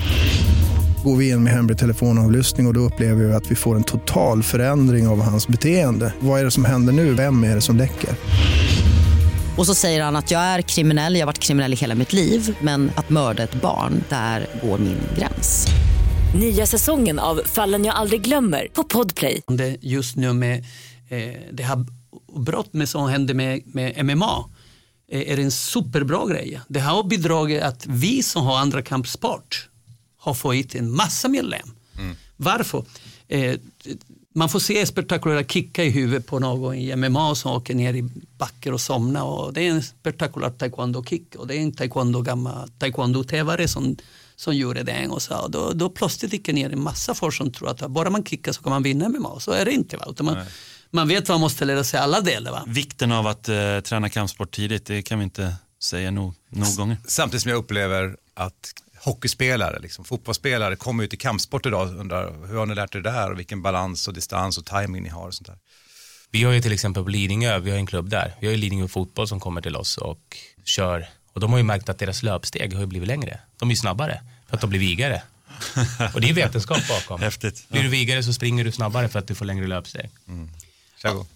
Går 1.04 1.16
vi 1.16 1.30
in 1.30 1.44
med 1.44 1.52
hemlig 1.52 1.78
telefonavlyssning 1.78 2.66
och, 2.66 2.70
och 2.70 2.74
då 2.74 2.80
upplever 2.80 3.24
vi 3.24 3.32
att 3.32 3.50
vi 3.50 3.54
får 3.54 3.76
en 3.76 3.84
total 3.84 4.42
förändring 4.42 5.08
av 5.08 5.22
hans 5.22 5.48
beteende. 5.48 6.14
Vad 6.20 6.40
är 6.40 6.44
det 6.44 6.50
som 6.50 6.64
händer 6.64 6.92
nu? 6.92 7.14
Vem 7.14 7.44
är 7.44 7.54
det 7.54 7.60
som 7.60 7.76
läcker? 7.76 8.10
Och 9.56 9.66
så 9.66 9.74
säger 9.74 10.02
han 10.02 10.16
att 10.16 10.30
jag 10.30 10.40
är 10.40 10.62
kriminell, 10.62 11.14
jag 11.14 11.20
har 11.20 11.26
varit 11.26 11.38
kriminell 11.38 11.72
i 11.72 11.76
hela 11.76 11.94
mitt 11.94 12.12
liv 12.12 12.56
men 12.60 12.90
att 12.96 13.10
mörda 13.10 13.42
ett 13.42 13.54
barn, 13.54 14.04
där 14.08 14.46
går 14.62 14.78
min 14.78 14.98
gräns. 15.18 15.66
Nya 16.34 16.66
säsongen 16.66 17.18
av 17.18 17.40
Fallen 17.44 17.84
jag 17.84 17.94
aldrig 17.94 18.22
glömmer 18.22 18.68
på 18.72 18.84
Podplay. 18.84 19.42
det 19.46 19.76
just 19.80 20.16
nu 20.16 20.32
med 20.32 20.64
eh, 21.08 21.34
det 21.52 21.62
här 21.62 21.86
brott 22.36 22.72
med 22.72 22.88
som 22.88 23.08
händer 23.08 23.34
med, 23.34 23.62
med 23.64 24.04
MMA 24.04 24.44
eh, 25.12 25.32
är 25.32 25.38
en 25.38 25.50
superbra 25.50 26.26
grej. 26.26 26.60
Det 26.68 26.80
har 26.80 27.04
bidragit 27.04 27.62
att 27.62 27.86
vi 27.86 28.22
som 28.22 28.44
har 28.44 28.58
andra 28.58 28.82
kampsport 28.82 29.68
har 30.18 30.34
fått 30.34 30.74
en 30.74 30.96
massa 30.96 31.28
medlem. 31.28 31.74
Varför? 32.36 32.84
Eh, 33.28 33.56
man 34.34 34.48
får 34.48 34.58
se 34.58 34.86
spektakulära 34.86 35.44
kickar 35.44 35.82
i 35.82 35.90
huvudet 35.90 36.26
på 36.26 36.38
någon 36.38 36.74
i 36.74 36.96
MMA 36.96 37.34
som 37.34 37.52
åker 37.52 37.74
ner 37.74 37.94
i 37.94 38.02
backar 38.38 38.72
och 38.72 38.80
somnar. 38.80 39.22
Och 39.22 39.52
det 39.52 39.62
är 39.62 39.70
en 39.70 39.82
spektakulär 39.82 40.50
taekwondo-kick 40.50 41.36
och 41.36 41.46
det 41.46 41.56
är 41.56 41.60
en 41.60 41.72
taekwondo 41.72 42.22
gammal 42.22 42.70
taekwondo-tävare 42.78 43.68
som, 43.68 43.96
som 44.36 44.56
gjorde 44.56 44.82
det 44.82 44.92
en 44.92 45.10
och 45.10 45.22
så. 45.22 45.38
Och 45.38 45.50
då, 45.50 45.72
då 45.72 45.90
plötsligt 45.90 46.32
gick 46.32 46.48
ner 46.48 46.70
en 46.70 46.82
massa 46.82 47.14
folk 47.14 47.34
som 47.34 47.52
tror 47.52 47.70
att 47.70 47.90
bara 47.90 48.10
man 48.10 48.24
kickar 48.24 48.52
så 48.52 48.62
kan 48.62 48.70
man 48.72 48.82
vinna 48.82 49.08
MMA. 49.08 49.40
Så 49.40 49.52
är 49.52 49.64
det 49.64 49.72
inte. 49.72 49.96
Va? 49.96 50.04
Utan 50.08 50.26
man, 50.26 50.36
man 50.90 51.08
vet 51.08 51.28
vad 51.28 51.34
man 51.34 51.40
måste 51.40 51.64
lära 51.64 51.84
sig 51.84 52.00
alla 52.00 52.20
delar. 52.20 52.50
Va? 52.52 52.64
Vikten 52.66 53.12
av 53.12 53.26
att 53.26 53.48
eh, 53.48 53.80
träna 53.80 54.08
kampsport 54.08 54.50
tidigt, 54.50 54.86
det 54.86 55.02
kan 55.02 55.18
vi 55.18 55.24
inte 55.24 55.54
säga 55.82 56.10
nog, 56.10 56.34
nog 56.48 56.76
gånger. 56.76 56.96
Samtidigt 57.06 57.42
som 57.42 57.50
jag 57.50 57.58
upplever 57.58 58.16
att 58.34 58.74
hockeyspelare, 59.00 59.78
liksom, 59.78 60.04
fotbollsspelare 60.04 60.76
kommer 60.76 61.04
ut 61.04 61.14
i 61.14 61.16
kampsport 61.16 61.66
idag 61.66 61.88
och 61.88 62.00
undrar 62.00 62.46
hur 62.46 62.56
har 62.56 62.66
ni 62.66 62.74
lärt 62.74 62.94
er 62.94 63.00
det 63.00 63.10
där 63.10 63.30
och 63.30 63.38
vilken 63.38 63.62
balans 63.62 64.08
och 64.08 64.14
distans 64.14 64.58
och 64.58 64.66
timing 64.66 65.02
ni 65.02 65.08
har 65.08 65.26
och 65.26 65.34
sånt 65.34 65.46
där. 65.46 65.58
Vi 66.30 66.44
har 66.44 66.52
ju 66.52 66.60
till 66.60 66.72
exempel 66.72 67.02
på 67.02 67.08
Lidingö, 67.08 67.58
vi 67.58 67.70
har 67.70 67.78
en 67.78 67.86
klubb 67.86 68.08
där. 68.08 68.34
Vi 68.40 68.46
har 68.46 68.52
ju 68.52 68.58
Lidingö 68.58 68.88
fotboll 68.88 69.28
som 69.28 69.40
kommer 69.40 69.60
till 69.60 69.76
oss 69.76 69.98
och 69.98 70.36
kör. 70.64 71.08
Och 71.32 71.40
de 71.40 71.50
har 71.50 71.58
ju 71.58 71.64
märkt 71.64 71.88
att 71.88 71.98
deras 71.98 72.22
löpsteg 72.22 72.74
har 72.74 72.80
ju 72.80 72.86
blivit 72.86 73.08
längre. 73.08 73.40
De 73.58 73.68
är 73.68 73.72
ju 73.72 73.76
snabbare 73.76 74.20
för 74.48 74.56
att 74.56 74.60
de 74.60 74.70
blir 74.70 74.80
vigare. 74.80 75.22
Och 76.14 76.20
det 76.20 76.28
är 76.28 76.34
vetenskap 76.34 76.88
bakom. 76.88 77.20
Häftigt. 77.20 77.68
Blir 77.68 77.82
du 77.82 77.88
vigare 77.88 78.22
så 78.22 78.32
springer 78.32 78.64
du 78.64 78.72
snabbare 78.72 79.08
för 79.08 79.18
att 79.18 79.26
du 79.26 79.34
får 79.34 79.44
längre 79.44 79.66
löpsteg. 79.66 80.10
Mm. 80.28 80.50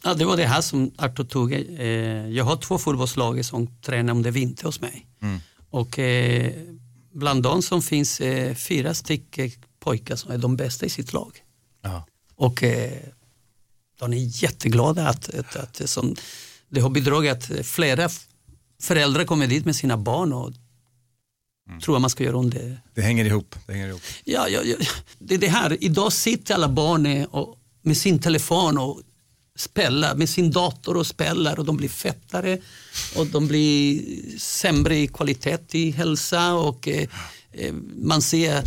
Ja, 0.02 0.14
det 0.14 0.24
var 0.24 0.36
det 0.36 0.46
här 0.46 0.60
som 0.60 0.90
Artur 0.98 1.24
tog. 1.24 1.52
Eh, 1.52 1.88
jag 2.28 2.44
har 2.44 2.56
två 2.56 2.78
fotbollslag 2.78 3.44
som 3.44 3.66
tränar 3.80 4.14
under 4.14 4.30
vinter 4.30 4.64
hos 4.64 4.80
mig. 4.80 5.06
Mm. 5.22 5.40
Och 5.70 5.98
eh, 5.98 6.52
bland 7.14 7.42
dem 7.42 7.62
som 7.62 7.82
finns 7.82 8.20
eh, 8.20 8.54
fyra 8.54 8.94
stycken 8.94 9.50
pojkar 9.80 10.16
som 10.16 10.30
är 10.30 10.38
de 10.38 10.56
bästa 10.56 10.86
i 10.86 10.88
sitt 10.88 11.12
lag. 11.12 11.42
Ja. 11.82 12.06
Och 12.34 12.62
eh, 12.62 13.00
de 13.98 14.12
är 14.12 14.42
jätteglada 14.42 15.08
att, 15.08 15.34
att, 15.34 15.56
att 15.56 15.90
som, 15.90 16.16
det 16.68 16.80
har 16.80 16.90
bidragit 16.90 17.32
att 17.32 17.66
flera 17.66 18.08
föräldrar 18.82 19.24
kommer 19.24 19.46
dit 19.46 19.64
med 19.64 19.76
sina 19.76 19.96
barn 19.96 20.32
och 20.32 20.52
tror 21.82 21.96
att 21.96 22.00
man 22.00 22.10
ska 22.10 22.24
göra 22.24 22.36
om 22.36 22.50
det. 22.50 22.76
Det 22.94 23.02
hänger 23.02 23.24
ihop. 23.24 23.56
Det 23.66 23.72
hänger 23.72 23.88
ihop. 23.88 24.02
Ja, 24.24 24.48
ja, 24.48 24.62
ja. 24.64 24.76
Det 25.18 25.34
är 25.34 25.38
det 25.38 25.48
här, 25.48 25.84
idag 25.84 26.12
sitter 26.12 26.54
alla 26.54 26.68
barn 26.68 27.06
eh, 27.06 27.24
och, 27.24 27.58
med 27.82 27.96
sin 27.96 28.18
telefon 28.18 28.78
och 28.78 29.00
spelar, 29.58 30.14
med 30.14 30.28
sin 30.28 30.50
dator 30.50 30.96
och 30.96 31.06
spelar 31.06 31.58
och 31.58 31.64
de 31.64 31.76
blir 31.76 31.88
fettare 31.88 32.58
och 33.16 33.26
de 33.26 33.46
blir 33.46 34.02
sämre 34.38 34.96
i 34.96 35.06
kvalitet 35.06 35.58
i 35.72 35.90
hälsa 35.90 36.54
och 36.54 36.88
eh, 36.88 37.08
eh, 37.52 37.74
man 37.96 38.22
ser 38.22 38.62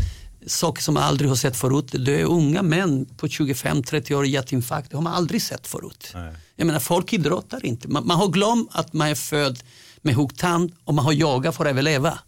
saker 0.46 0.82
som 0.82 0.94
man 0.94 1.03
aldrig 1.03 1.29
har 1.29 1.36
sett 1.36 1.58
förut. 1.58 1.86
Det 1.91 2.22
är 2.22 2.25
unga 2.25 2.62
män 2.62 3.06
på 3.06 3.27
25-30 3.27 4.13
år 4.13 4.25
i 4.25 4.29
hjärtinfarkt, 4.29 4.91
det 4.91 4.98
har 4.98 5.01
man 5.01 5.13
aldrig 5.13 5.41
sett 5.41 5.67
förut. 5.67 6.12
Jag 6.56 6.67
menar, 6.67 6.79
folk 6.79 7.13
idrottar 7.13 7.65
inte. 7.65 7.88
Man, 7.88 8.08
man 8.08 8.17
har 8.17 8.27
glömt 8.27 8.70
att 8.72 8.94
man 8.94 9.08
är 9.08 9.15
född 9.15 9.60
med 10.01 10.15
huggtand 10.15 10.74
och 10.84 10.94
man 10.94 11.06
har 11.06 11.13
jagat 11.13 11.56
för 11.56 11.65
att 11.65 11.70
överleva. 11.70 12.20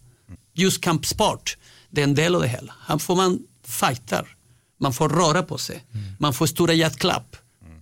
Just 0.54 0.80
kampsport, 0.80 1.56
det 1.90 2.00
är 2.00 2.04
en 2.04 2.14
del 2.14 2.34
av 2.34 2.42
det 2.42 2.48
hela. 2.48 2.74
Här 2.86 2.98
får 2.98 3.16
man 3.16 3.38
fightar, 3.64 4.36
man 4.80 4.92
får 4.92 5.08
röra 5.08 5.42
på 5.42 5.58
sig, 5.58 5.84
man 6.18 6.34
får 6.34 6.46
stora 6.46 6.72
hjärtklapp. 6.72 7.36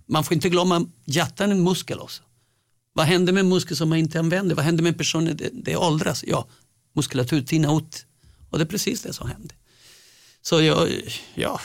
Man 0.09 0.23
får 0.23 0.33
inte 0.33 0.49
glömma 0.49 0.85
hjärtan 1.05 1.49
är 1.49 1.55
en 1.55 1.63
muskel 1.63 1.99
också. 1.99 2.23
Vad 2.93 3.05
händer 3.05 3.33
med 3.33 3.41
en 3.41 3.49
muskel 3.49 3.77
som 3.77 3.89
man 3.89 3.97
inte 3.97 4.19
använder? 4.19 4.55
Vad 4.55 4.65
händer 4.65 4.83
med 4.83 4.89
en 4.91 4.97
person 4.97 5.25
när 5.25 5.33
det, 5.33 5.49
det 5.53 5.75
åldras? 5.75 6.23
Ja, 6.27 6.47
muskulatur 6.95 7.41
tinnar 7.41 7.77
ut. 7.77 8.05
Och 8.49 8.57
det 8.57 8.63
är 8.63 8.65
precis 8.67 9.01
det 9.01 9.13
som 9.13 9.29
händer. 9.29 9.55
Så 10.41 10.61
jag, 10.61 10.89
ja, 11.35 11.61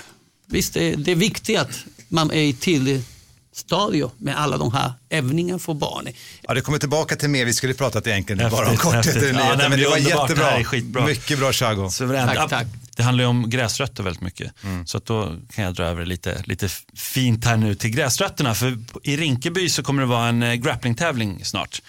visst 0.47 0.75
det, 0.75 0.95
det 0.95 1.13
är 1.13 1.17
viktigt 1.17 1.59
att 1.59 1.85
man 2.09 2.31
är 2.31 2.43
i 2.43 2.53
tidigt 2.53 3.07
stadium 3.53 4.11
med 4.19 4.41
alla 4.41 4.59
de 4.59 4.73
här 4.73 4.93
övningarna 5.11 5.59
för 5.59 5.75
barn. 5.75 6.09
Ja, 6.41 6.55
det 6.55 6.61
kommer 6.61 6.79
tillbaka 6.79 7.17
till 7.17 7.31
mer. 7.31 7.45
Vi 7.45 7.55
skulle 7.55 7.75
pratat 7.75 8.07
egentligen 8.07 8.51
bara 8.51 8.61
om 8.61 8.67
Häftigt, 8.67 8.81
korthet 8.81 9.07
häftigt. 9.07 9.37
Ja, 9.37 9.57
men 9.69 9.79
det 9.79 9.89
var 9.89 9.97
underbart. 9.97 10.01
jättebra. 10.01 10.45
Det 10.45 10.51
här 10.51 10.61
är 10.61 10.65
skitbra. 10.65 11.07
Mycket 11.07 11.39
bra 11.39 11.53
Chago. 11.53 11.91
Suveränt. 11.91 12.35
Tack, 12.35 12.51
tack. 12.51 12.67
Det 12.97 13.03
handlar 13.03 13.25
ju 13.25 13.29
om 13.29 13.51
gräsrötter 13.51 14.03
väldigt 14.03 14.23
mycket. 14.23 14.53
Så 14.87 14.99
att 14.99 15.07
då 15.07 15.37
kan 15.55 15.65
jag 15.65 15.75
dra 15.75 15.85
över 15.85 16.07
lite, 16.07 16.43
lite 16.45 16.69
fint 16.95 17.45
här 17.45 17.57
nu 17.57 17.75
till 17.75 17.91
gräsrötterna. 17.91 18.55
För 18.55 18.79
i 19.03 19.17
Rinkeby 19.17 19.69
så 19.69 19.83
kommer 19.83 20.03
det 20.03 20.09
vara 20.09 20.29
en 20.29 20.43
eh, 20.43 20.55
grapplingtävling 20.55 21.45
snart. 21.45 21.83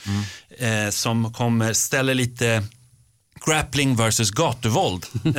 Eh, 0.60 0.90
som 0.90 1.34
kommer 1.34 1.74
ställa 1.74 2.14
lite 2.14 2.64
grappling 3.46 3.96
versus 3.96 4.32
gatuvåld. 4.32 5.06
eh, 5.26 5.32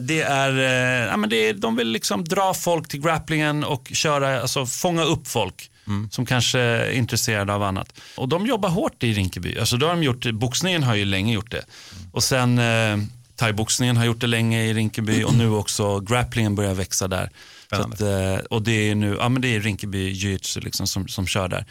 det 0.00 0.22
är, 0.22 0.58
eh, 0.58 1.08
ja, 1.08 1.16
men 1.16 1.30
det 1.30 1.36
är, 1.36 1.54
de 1.54 1.76
vill 1.76 1.88
liksom 1.88 2.24
dra 2.24 2.54
folk 2.54 2.88
till 2.88 3.00
grapplingen 3.00 3.64
och 3.64 3.90
köra, 3.92 4.40
alltså 4.40 4.66
fånga 4.66 5.04
upp 5.04 5.28
folk. 5.28 5.70
Som 6.10 6.26
kanske 6.26 6.60
är 6.60 6.90
intresserade 6.90 7.54
av 7.54 7.62
annat. 7.62 8.00
Och 8.16 8.28
de 8.28 8.46
jobbar 8.46 8.68
hårt 8.68 9.02
i 9.02 9.12
Rinkeby. 9.12 9.58
Alltså 9.58 9.76
då 9.76 9.86
har 9.86 9.94
de 9.94 10.02
gjort, 10.02 10.30
boxningen 10.32 10.82
har 10.82 10.94
ju 10.94 11.04
länge 11.04 11.34
gjort 11.34 11.50
det. 11.50 11.64
Och 12.12 12.24
sen 12.24 12.58
eh, 12.58 12.98
thaiboxningen 13.38 13.96
har 13.96 14.04
gjort 14.04 14.20
det 14.20 14.26
länge 14.26 14.62
i 14.64 14.74
Rinkeby 14.74 15.22
och 15.24 15.34
nu 15.34 15.50
också 15.50 16.00
grapplingen 16.00 16.54
börjar 16.54 16.74
växa 16.74 17.08
där. 17.08 17.30
Att, 17.70 18.00
eh, 18.00 18.34
och 18.50 18.62
det 18.62 18.90
är 18.90 18.94
nu, 18.94 19.16
ja 19.20 19.28
men 19.28 19.42
det 19.42 19.48
är 19.56 19.60
Rinkeby 19.60 20.12
jiu-jitsu 20.12 20.60
liksom 20.60 20.86
som, 20.86 21.08
som 21.08 21.26
kör 21.26 21.48
där. 21.48 21.64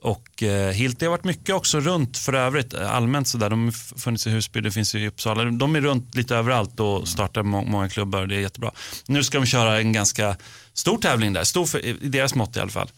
Och 0.00 0.42
eh, 0.42 0.72
Hilt, 0.72 0.98
det 0.98 1.06
har 1.06 1.10
varit 1.10 1.24
mycket 1.24 1.54
också 1.54 1.80
runt 1.80 2.18
för 2.18 2.32
övrigt, 2.32 2.74
eh, 2.74 2.94
allmänt 2.94 3.28
sådär. 3.28 3.50
De 3.50 3.64
har 3.64 3.98
funnits 3.98 4.26
i 4.26 4.30
Husby, 4.30 4.60
det 4.60 4.70
finns 4.70 4.94
i 4.94 5.06
Uppsala. 5.06 5.44
De 5.44 5.76
är 5.76 5.80
runt 5.80 6.14
lite 6.14 6.36
överallt 6.36 6.80
och 6.80 7.08
startar 7.08 7.42
må- 7.42 7.64
många 7.64 7.88
klubbar 7.88 8.20
och 8.20 8.28
det 8.28 8.36
är 8.36 8.40
jättebra. 8.40 8.70
Nu 9.06 9.24
ska 9.24 9.38
de 9.38 9.46
köra 9.46 9.80
en 9.80 9.92
ganska 9.92 10.36
stor 10.74 10.98
tävling 10.98 11.32
där, 11.32 11.44
stor 11.44 11.66
för, 11.66 11.84
i 11.84 11.92
deras 12.08 12.34
mått 12.34 12.56
i 12.56 12.60
alla 12.60 12.70
fall. 12.70 12.90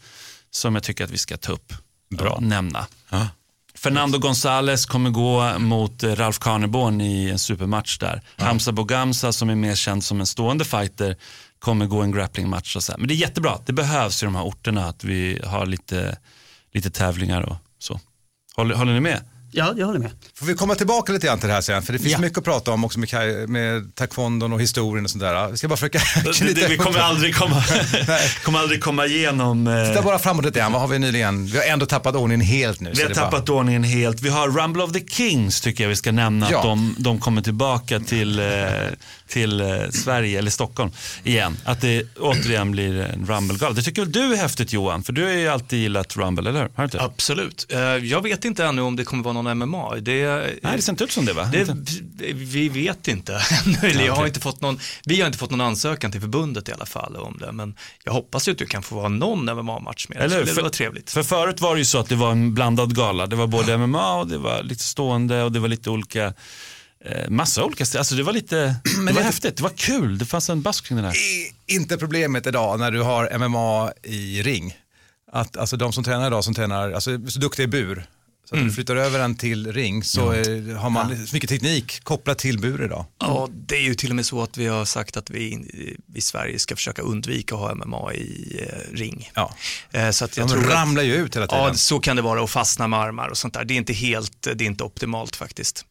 Som 0.51 0.75
jag 0.75 0.83
tycker 0.83 1.03
att 1.03 1.11
vi 1.11 1.17
ska 1.17 1.37
ta 1.37 1.51
upp 1.51 1.73
och 2.35 2.43
nämna. 2.43 2.85
Fernando 3.79 4.17
González 4.19 4.85
kommer 4.85 5.09
gå 5.09 5.59
mot 5.59 6.03
eh, 6.03 6.15
Ralf 6.15 6.39
Karneborn 6.39 7.01
i 7.01 7.29
en 7.29 7.39
supermatch 7.39 7.97
där. 7.97 8.21
Hamza 8.37 8.71
Bogamsa 8.71 9.31
som 9.31 9.49
är 9.49 9.55
mer 9.55 9.75
känd 9.75 10.03
som 10.03 10.19
en 10.19 10.27
stående 10.27 10.65
fighter 10.65 11.15
kommer 11.59 11.85
gå 11.85 12.01
en 12.01 12.11
grapplingmatch. 12.11 12.75
Och 12.75 12.83
så 12.83 12.91
här. 12.91 12.99
Men 12.99 13.07
det 13.07 13.13
är 13.13 13.15
jättebra, 13.15 13.59
det 13.65 13.73
behövs 13.73 14.23
i 14.23 14.25
de 14.25 14.35
här 14.35 14.43
orterna 14.43 14.85
att 14.85 15.03
vi 15.03 15.41
har 15.45 15.65
lite, 15.65 16.17
lite 16.73 16.89
tävlingar 16.89 17.41
och 17.41 17.55
så. 17.79 17.99
Håller, 18.55 18.75
håller 18.75 18.93
ni 18.93 18.99
med? 18.99 19.21
Ja, 19.51 19.73
jag 19.77 19.85
håller 19.85 19.99
med. 19.99 20.11
Får 20.35 20.45
vi 20.45 20.53
komma 20.53 20.75
tillbaka 20.75 21.13
lite 21.13 21.27
grann 21.27 21.39
till 21.39 21.47
det 21.47 21.53
här 21.53 21.61
sen, 21.61 21.81
för 21.83 21.93
det 21.93 21.99
finns 21.99 22.11
Ja. 22.11 22.19
mycket 22.19 22.37
att 22.37 22.43
prata 22.43 22.71
om 22.71 22.83
också 22.85 22.99
med, 22.99 23.49
med 23.49 23.95
taekwondon 23.95 24.53
och 24.53 24.61
historien 24.61 25.05
och 25.05 25.11
sånt 25.11 25.21
där. 25.21 25.47
Vi 25.51 25.57
ska 25.57 25.67
bara 25.67 25.77
försöka 25.77 25.99
Det, 26.23 26.53
det, 26.53 26.67
vi 26.67 26.77
kommer 26.77 26.99
aldrig 26.99 27.35
komma, 27.35 27.63
kommer 28.43 28.59
aldrig 28.59 28.83
komma 28.83 29.05
igenom. 29.05 29.67
eh, 29.67 29.87
Titta 29.89 30.01
bara 30.01 30.19
framåt 30.19 30.45
lite 30.45 30.59
grann, 30.59 30.71
vad 30.71 30.81
har 30.81 30.87
vi 30.87 30.99
nyligen? 30.99 31.45
Vi 31.45 31.57
har 31.57 31.65
ändå 31.65 31.85
tappat 31.85 32.15
ordningen 32.15 32.41
helt 32.47 32.79
nu. 32.79 32.89
Vi 32.89 32.95
så 32.95 33.01
har 33.01 33.09
det 33.09 33.13
är 33.13 33.15
bara- 33.21 33.31
tappat 33.31 33.49
ordningen 33.49 33.83
helt. 33.83 34.21
Vi 34.21 34.29
har 34.29 34.47
Rumble 34.49 34.83
of 34.83 34.91
the 34.91 34.99
Kings 35.07 35.61
tycker 35.61 35.83
jag 35.83 35.89
vi 35.89 35.95
ska 35.95 36.11
nämna. 36.11 36.47
Ja. 36.51 36.57
Att 36.57 36.63
de, 36.63 36.95
de 36.99 37.19
kommer 37.19 37.41
tillbaka 37.41 37.99
till, 37.99 38.39
eh, 38.39 38.45
till 39.27 39.61
eh, 39.61 39.67
Sverige 39.89 40.39
eller 40.39 40.51
Stockholm 40.51 40.91
igen. 41.23 41.57
Att 41.65 41.81
det 41.81 42.03
återigen 42.19 42.71
blir 42.71 42.99
en 43.01 43.25
Rumble-gala. 43.27 43.73
Det 43.73 43.81
tycker 43.81 44.01
väl 44.01 44.11
du 44.11 44.33
är 44.33 44.37
häftigt 44.37 44.73
Johan? 44.73 45.03
För 45.03 45.13
du 45.13 45.23
har 45.23 45.31
ju 45.31 45.47
alltid 45.47 45.79
gillat 45.79 46.17
Rumble, 46.17 46.49
eller 46.49 46.59
hur? 46.61 46.69
Har 46.75 46.83
du 46.83 46.83
inte? 46.83 47.01
Absolut. 47.01 47.65
Jag 48.01 48.23
vet 48.23 48.45
inte 48.45 48.65
ännu 48.65 48.81
om 48.81 48.95
det 48.95 49.03
kommer 49.03 49.23
vara 49.23 49.33
någon 49.33 49.38
MMA. 49.45 49.95
Det, 49.95 50.25
Nej, 50.63 50.75
det 50.75 50.81
ser 50.81 50.91
inte 50.93 51.03
ut 51.03 51.11
som 51.11 51.25
det 51.25 51.33
va? 51.33 51.49
det, 51.51 51.67
vi 52.33 52.69
vet 52.69 53.07
inte 53.07 53.33
ännu. 53.83 54.05
Jag 54.05 54.15
har 54.15 54.27
inte 54.27 54.39
fått 54.39 54.61
någon, 54.61 54.79
vi 55.05 55.19
har 55.19 55.27
inte 55.27 55.39
fått 55.39 55.51
någon 55.51 55.61
ansökan 55.61 56.11
till 56.11 56.21
förbundet 56.21 56.69
i 56.69 56.71
alla 56.71 56.85
fall 56.85 57.15
om 57.15 57.37
det. 57.39 57.51
Men 57.51 57.75
jag 58.03 58.11
hoppas 58.13 58.47
ju 58.47 58.51
att 58.51 58.57
du 58.57 58.65
kan 58.65 58.83
få 58.83 58.95
vara 58.95 59.09
någon 59.09 59.45
MMA-match 59.45 60.07
med. 60.09 60.17
Det 60.17 60.23
Eller 60.23 60.45
För- 60.45 60.61
vara 60.61 60.69
trevligt. 60.71 61.11
För 61.11 61.23
förut 61.23 61.61
var 61.61 61.75
det 61.75 61.79
ju 61.79 61.85
så 61.85 61.97
att 61.99 62.09
det 62.09 62.15
var 62.15 62.31
en 62.31 62.53
blandad 62.53 62.95
gala. 62.95 63.27
Det 63.27 63.35
var 63.35 63.47
både 63.47 63.77
MMA 63.77 64.15
och 64.15 64.27
det 64.27 64.37
var 64.37 64.63
lite 64.63 64.83
stående 64.83 65.43
och 65.43 65.51
det 65.51 65.59
var 65.59 65.67
lite 65.67 65.89
olika 65.89 66.33
eh, 67.05 67.29
Massa 67.29 67.63
olika 67.63 67.83
st- 67.83 67.97
alltså 67.97 68.15
det 68.15 68.23
var 68.23 68.33
lite, 68.33 68.75
det 69.07 69.13
var 69.13 69.21
häftigt, 69.21 69.57
det 69.57 69.63
var 69.63 69.69
kul, 69.69 70.17
det 70.17 70.25
fanns 70.25 70.49
en 70.49 70.61
bask 70.61 70.85
kring 70.87 70.95
den 70.95 71.05
här. 71.05 71.13
är 71.67 71.75
inte 71.75 71.97
problemet 71.97 72.47
idag 72.47 72.79
när 72.79 72.91
du 72.91 73.01
har 73.01 73.37
MMA 73.37 73.91
i 74.03 74.41
ring. 74.43 74.73
Att, 75.31 75.57
alltså 75.57 75.77
de 75.77 75.93
som 75.93 76.03
tränar 76.03 76.27
idag 76.27 76.43
som 76.43 76.53
tränar, 76.53 76.91
alltså 76.91 77.11
så 77.27 77.39
duktiga 77.39 77.63
i 77.63 77.67
bur. 77.67 78.05
Så 78.49 78.55
att 78.55 78.57
Mm. 78.57 78.67
du 78.67 78.73
flyttar 78.75 78.95
över 78.95 79.19
den 79.19 79.35
till 79.35 79.73
ring 79.73 80.03
så 80.03 80.33
eh, 80.33 80.77
har 80.77 80.89
man 80.89 81.27
så 81.27 81.35
mycket 81.35 81.49
teknik 81.49 82.03
kopplat 82.03 82.37
till 82.37 82.59
bur 82.59 82.83
idag. 82.85 83.05
Ja, 83.19 83.49
det 83.51 83.75
är 83.75 83.81
ju 83.81 83.95
till 83.95 84.09
och 84.09 84.15
med 84.15 84.25
så 84.25 84.43
att 84.43 84.57
vi 84.57 84.67
har 84.67 84.85
sagt 84.85 85.17
att 85.17 85.29
vi 85.29 85.49
in- 85.49 85.97
i 86.15 86.21
Sverige 86.21 86.59
ska 86.59 86.75
försöka 86.75 87.01
undvika 87.01 87.55
att 87.55 87.61
ha 87.61 87.75
MMA 87.75 88.13
i 88.13 88.59
eh, 88.69 88.95
ring. 88.97 89.31
Ja. 89.35 89.53
Eh, 89.91 90.09
så 90.11 90.25
att 90.25 90.37
jag 90.37 90.47
De 90.47 90.53
tror 90.53 90.63
ramlar 90.63 91.01
att, 91.01 91.07
ju 91.07 91.13
ut 91.15 91.35
hela 91.35 91.47
tiden. 91.47 91.63
Ja, 91.63 91.73
så 91.73 91.99
kan 91.99 92.15
det 92.15 92.21
vara 92.21 92.41
och 92.41 92.49
fastna 92.49 92.87
med 92.87 92.99
armar 92.99 93.27
och 93.29 93.37
sånt 93.37 93.53
där. 93.53 93.63
Det 93.65 93.73
är 93.73 93.77
inte 93.77 93.93
helt, 93.93 94.41
det 94.41 94.63
är 94.63 94.67
inte 94.67 94.83
optimalt 94.83 95.35
faktiskt. 95.35 95.85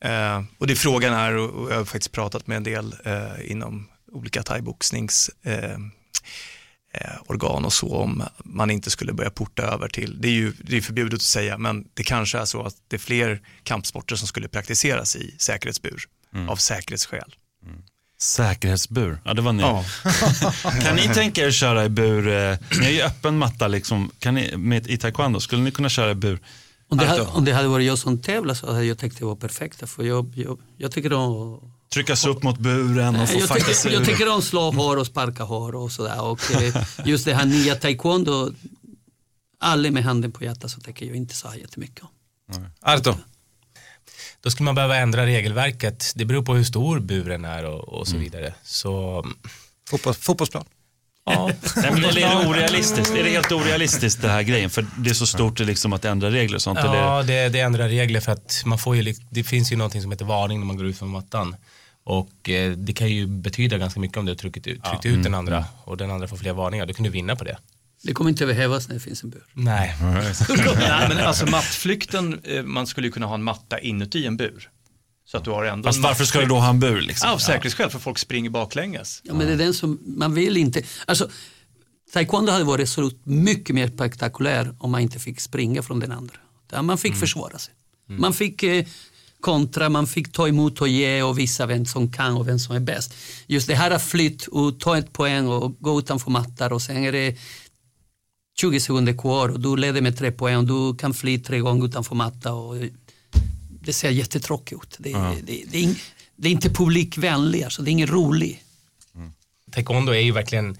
Eh, 0.00 0.42
och 0.58 0.66
det 0.66 0.76
frågan 0.76 1.14
är, 1.14 1.36
och 1.36 1.72
jag 1.72 1.76
har 1.76 1.84
faktiskt 1.84 2.12
pratat 2.12 2.46
med 2.46 2.56
en 2.56 2.64
del 2.64 2.94
eh, 3.04 3.50
inom 3.50 3.88
olika 4.12 4.42
thaiboxnings 4.42 5.30
eh, 5.42 5.54
eh, 5.54 5.78
organ 7.26 7.64
och 7.64 7.72
så 7.72 7.96
om 7.96 8.22
man 8.44 8.70
inte 8.70 8.90
skulle 8.90 9.12
börja 9.12 9.30
porta 9.30 9.62
över 9.62 9.88
till, 9.88 10.20
det 10.20 10.28
är 10.28 10.32
ju 10.32 10.52
det 10.58 10.76
är 10.76 10.80
förbjudet 10.80 11.14
att 11.14 11.22
säga, 11.22 11.58
men 11.58 11.84
det 11.94 12.02
kanske 12.02 12.38
är 12.38 12.44
så 12.44 12.62
att 12.62 12.74
det 12.88 12.96
är 12.96 13.00
fler 13.00 13.40
kampsporter 13.62 14.16
som 14.16 14.28
skulle 14.28 14.48
praktiseras 14.48 15.16
i 15.16 15.34
säkerhetsbur 15.38 16.04
av 16.48 16.56
säkerhetsskäl. 16.56 17.34
Säkerhetsbur, 18.18 19.20
ja 19.24 19.34
det 19.34 19.42
var 19.42 19.52
ni. 19.52 19.62
Ja. 19.62 19.84
kan 20.82 20.96
ni 20.96 21.08
tänka 21.08 21.42
er 21.42 21.48
att 21.48 21.54
köra 21.54 21.84
i 21.84 21.88
bur, 21.88 22.28
eh, 22.28 22.58
ni 22.78 22.84
har 22.84 22.92
ju 22.92 23.02
öppen 23.02 23.38
matta 23.38 23.68
liksom, 23.68 24.10
kan 24.18 24.34
ni, 24.34 24.56
med, 24.56 24.86
i 24.86 24.96
taekwondo, 24.96 25.40
skulle 25.40 25.62
ni 25.62 25.70
kunna 25.70 25.88
köra 25.88 26.10
i 26.10 26.14
bur? 26.14 26.40
Om 26.88 26.98
det, 26.98 27.06
hade, 27.06 27.22
om 27.22 27.44
det 27.44 27.52
hade 27.52 27.68
varit 27.68 27.86
jag 27.86 27.98
som 27.98 28.22
tävlade 28.22 28.58
så 28.58 28.72
hade 28.72 28.84
jag 28.84 28.98
tyckt 28.98 29.18
det 29.18 29.24
var 29.24 29.36
perfekt. 29.36 29.90
För 29.90 30.04
jag, 30.04 30.32
jag, 30.36 30.58
jag 30.76 30.92
tycker 30.92 31.12
om 31.12 31.71
Tryckas 31.92 32.26
upp 32.26 32.42
mot 32.42 32.58
buren 32.58 33.16
och 33.16 33.28
få 33.28 33.38
jag, 33.38 33.48
fightas 33.48 33.82
tycker, 33.82 33.96
ur 33.96 34.00
jag 34.00 34.08
tycker 34.08 34.28
om 34.34 34.42
slå 34.42 34.70
hår 34.70 34.96
och 34.96 35.06
sparka 35.06 35.42
hår 35.42 35.74
och 35.74 35.92
sådär. 35.92 36.22
Och 36.22 36.52
eh, 36.52 36.84
just 37.04 37.24
det 37.24 37.34
här 37.34 37.46
nya 37.46 37.74
taekwondo, 37.74 38.52
aldrig 39.60 39.92
med 39.92 40.04
handen 40.04 40.32
på 40.32 40.44
hjärtat 40.44 40.70
så 40.70 40.80
tycker 40.80 41.06
jag 41.06 41.16
inte 41.16 41.34
så 41.34 41.48
här 41.48 41.56
jättemycket 41.56 42.04
om. 42.04 42.66
Arto? 42.80 43.14
Då 44.40 44.50
skulle 44.50 44.64
man 44.64 44.74
behöva 44.74 44.96
ändra 44.96 45.26
regelverket. 45.26 46.12
Det 46.14 46.24
beror 46.24 46.42
på 46.42 46.54
hur 46.54 46.64
stor 46.64 47.00
buren 47.00 47.44
är 47.44 47.64
och, 47.64 47.88
och 47.88 48.08
så 48.08 48.16
vidare. 48.16 48.54
Så, 48.62 49.24
Fotboll, 49.88 50.14
fotbollsplan? 50.14 50.64
ja. 51.24 51.50
Nej, 51.76 51.90
men 51.92 52.04
är 52.04 52.12
det 52.12 52.48
orealistiskt? 52.48 53.14
Är 53.14 53.24
det 53.24 53.30
helt 53.30 53.52
orealistiskt 53.52 54.22
det 54.22 54.28
här 54.28 54.42
grejen? 54.42 54.70
För 54.70 54.86
det 54.98 55.10
är 55.10 55.14
så 55.14 55.26
stort 55.26 55.58
det 55.58 55.64
liksom 55.64 55.92
att 55.92 56.04
ändra 56.04 56.30
regler 56.30 56.56
och 56.56 56.62
sånt. 56.62 56.78
eller? 56.78 56.94
Ja, 56.94 57.22
det, 57.22 57.48
det 57.48 57.60
ändrar 57.60 57.88
regler 57.88 58.20
för 58.20 58.32
att 58.32 58.62
man 58.64 58.78
får 58.78 58.96
ju, 58.96 59.14
det 59.30 59.44
finns 59.44 59.72
ju 59.72 59.76
någonting 59.76 60.02
som 60.02 60.10
heter 60.10 60.24
varning 60.24 60.58
när 60.58 60.66
man 60.66 60.76
går 60.76 60.86
ut 60.86 60.98
från 60.98 61.08
mattan. 61.08 61.56
Och 62.04 62.48
eh, 62.50 62.72
det 62.72 62.92
kan 62.92 63.08
ju 63.08 63.26
betyda 63.26 63.78
ganska 63.78 64.00
mycket 64.00 64.16
om 64.16 64.24
du 64.24 64.30
har 64.32 64.36
tryckt, 64.36 64.66
ut- 64.66 64.84
tryckt 64.84 65.06
ut 65.06 65.22
den 65.22 65.34
andra 65.34 65.64
och 65.84 65.96
den 65.96 66.10
andra 66.10 66.28
får 66.28 66.36
fler 66.36 66.52
varningar. 66.52 66.86
Då 66.86 66.94
kan 66.94 67.04
du 67.04 67.10
vinna 67.10 67.36
på 67.36 67.44
det. 67.44 67.58
Det 68.02 68.12
kommer 68.14 68.30
inte 68.30 68.46
behövas 68.46 68.88
när 68.88 68.94
det 68.94 69.00
finns 69.00 69.22
en 69.22 69.30
bur. 69.30 69.44
Nej. 69.52 69.96
Nej, 70.00 71.08
men 71.08 71.18
alltså 71.18 71.46
mattflykten, 71.50 72.40
eh, 72.44 72.62
man 72.62 72.86
skulle 72.86 73.06
ju 73.06 73.12
kunna 73.12 73.26
ha 73.26 73.34
en 73.34 73.42
matta 73.42 73.78
inuti 73.78 74.26
en 74.26 74.36
bur. 74.36 74.68
Så 75.24 75.36
att 75.36 75.44
du 75.44 75.50
har 75.50 75.64
ändå 75.64 75.88
Fast 75.88 75.96
en 75.96 76.02
varför 76.02 76.24
ska 76.24 76.40
du 76.40 76.46
då 76.46 76.58
ha 76.58 76.70
en 76.70 76.80
bur 76.80 77.00
liksom? 77.00 77.28
Ja, 77.28 77.34
av 77.34 77.38
säkerhetsskäl, 77.38 77.90
för 77.90 77.98
folk 77.98 78.18
springer 78.18 78.50
baklänges. 78.50 79.20
Ja, 79.24 79.34
men 79.34 79.46
det 79.46 79.52
är 79.52 79.56
den 79.56 79.74
som 79.74 79.98
man 80.04 80.34
vill 80.34 80.56
inte. 80.56 80.82
Alltså, 81.06 81.30
taekwondo 82.12 82.52
hade 82.52 82.64
varit 82.64 82.88
så 82.88 83.10
mycket 83.24 83.74
mer 83.74 83.88
spektakulär 83.88 84.74
om 84.78 84.90
man 84.90 85.00
inte 85.00 85.18
fick 85.18 85.40
springa 85.40 85.82
från 85.82 86.00
den 86.00 86.12
andra. 86.12 86.34
Man 86.82 86.98
fick 86.98 87.16
försvara 87.16 87.58
sig. 87.58 87.74
Man 88.06 88.32
fick 88.34 88.62
eh, 88.62 88.84
kontra, 89.42 89.88
man 89.88 90.06
fick 90.06 90.32
ta 90.32 90.48
emot 90.48 90.80
och 90.80 90.88
ge 90.88 91.22
och 91.22 91.38
visa 91.38 91.66
vem 91.66 91.86
som 91.86 92.12
kan 92.12 92.36
och 92.36 92.48
vem 92.48 92.58
som 92.58 92.76
är 92.76 92.80
bäst. 92.80 93.14
Just 93.46 93.66
det 93.66 93.74
här 93.74 93.90
att 93.90 94.02
flytt 94.02 94.46
och 94.46 94.80
ta 94.80 94.98
ett 94.98 95.12
poäng 95.12 95.48
och 95.48 95.76
gå 95.80 95.98
utanför 95.98 96.30
mattar 96.30 96.72
och 96.72 96.82
sen 96.82 96.96
är 97.04 97.12
det 97.12 97.36
20 98.60 98.80
sekunder 98.80 99.12
kvar 99.12 99.48
och 99.48 99.60
du 99.60 99.76
leder 99.76 100.00
med 100.00 100.18
tre 100.18 100.32
poäng 100.32 100.56
och 100.56 100.64
du 100.64 100.96
kan 100.98 101.14
fly 101.14 101.38
tre 101.38 101.58
gånger 101.58 101.86
utanför 101.86 102.14
matta. 102.14 102.52
Och 102.52 102.76
det 103.84 103.92
ser 103.92 104.10
jättetråkigt 104.10 104.82
ut. 104.82 104.96
Det, 104.98 105.12
det, 105.46 105.62
det, 105.70 105.78
är, 105.78 105.82
ing- 105.82 106.02
det 106.36 106.48
är 106.48 106.52
inte 106.52 106.70
publikvänligt, 106.70 107.64
alltså, 107.64 107.82
det 107.82 107.90
är 107.90 107.92
ingen 107.92 108.08
rolig. 108.08 108.62
Taekwondo 109.70 110.12
är 110.12 110.20
ju 110.20 110.32
verkligen 110.32 110.76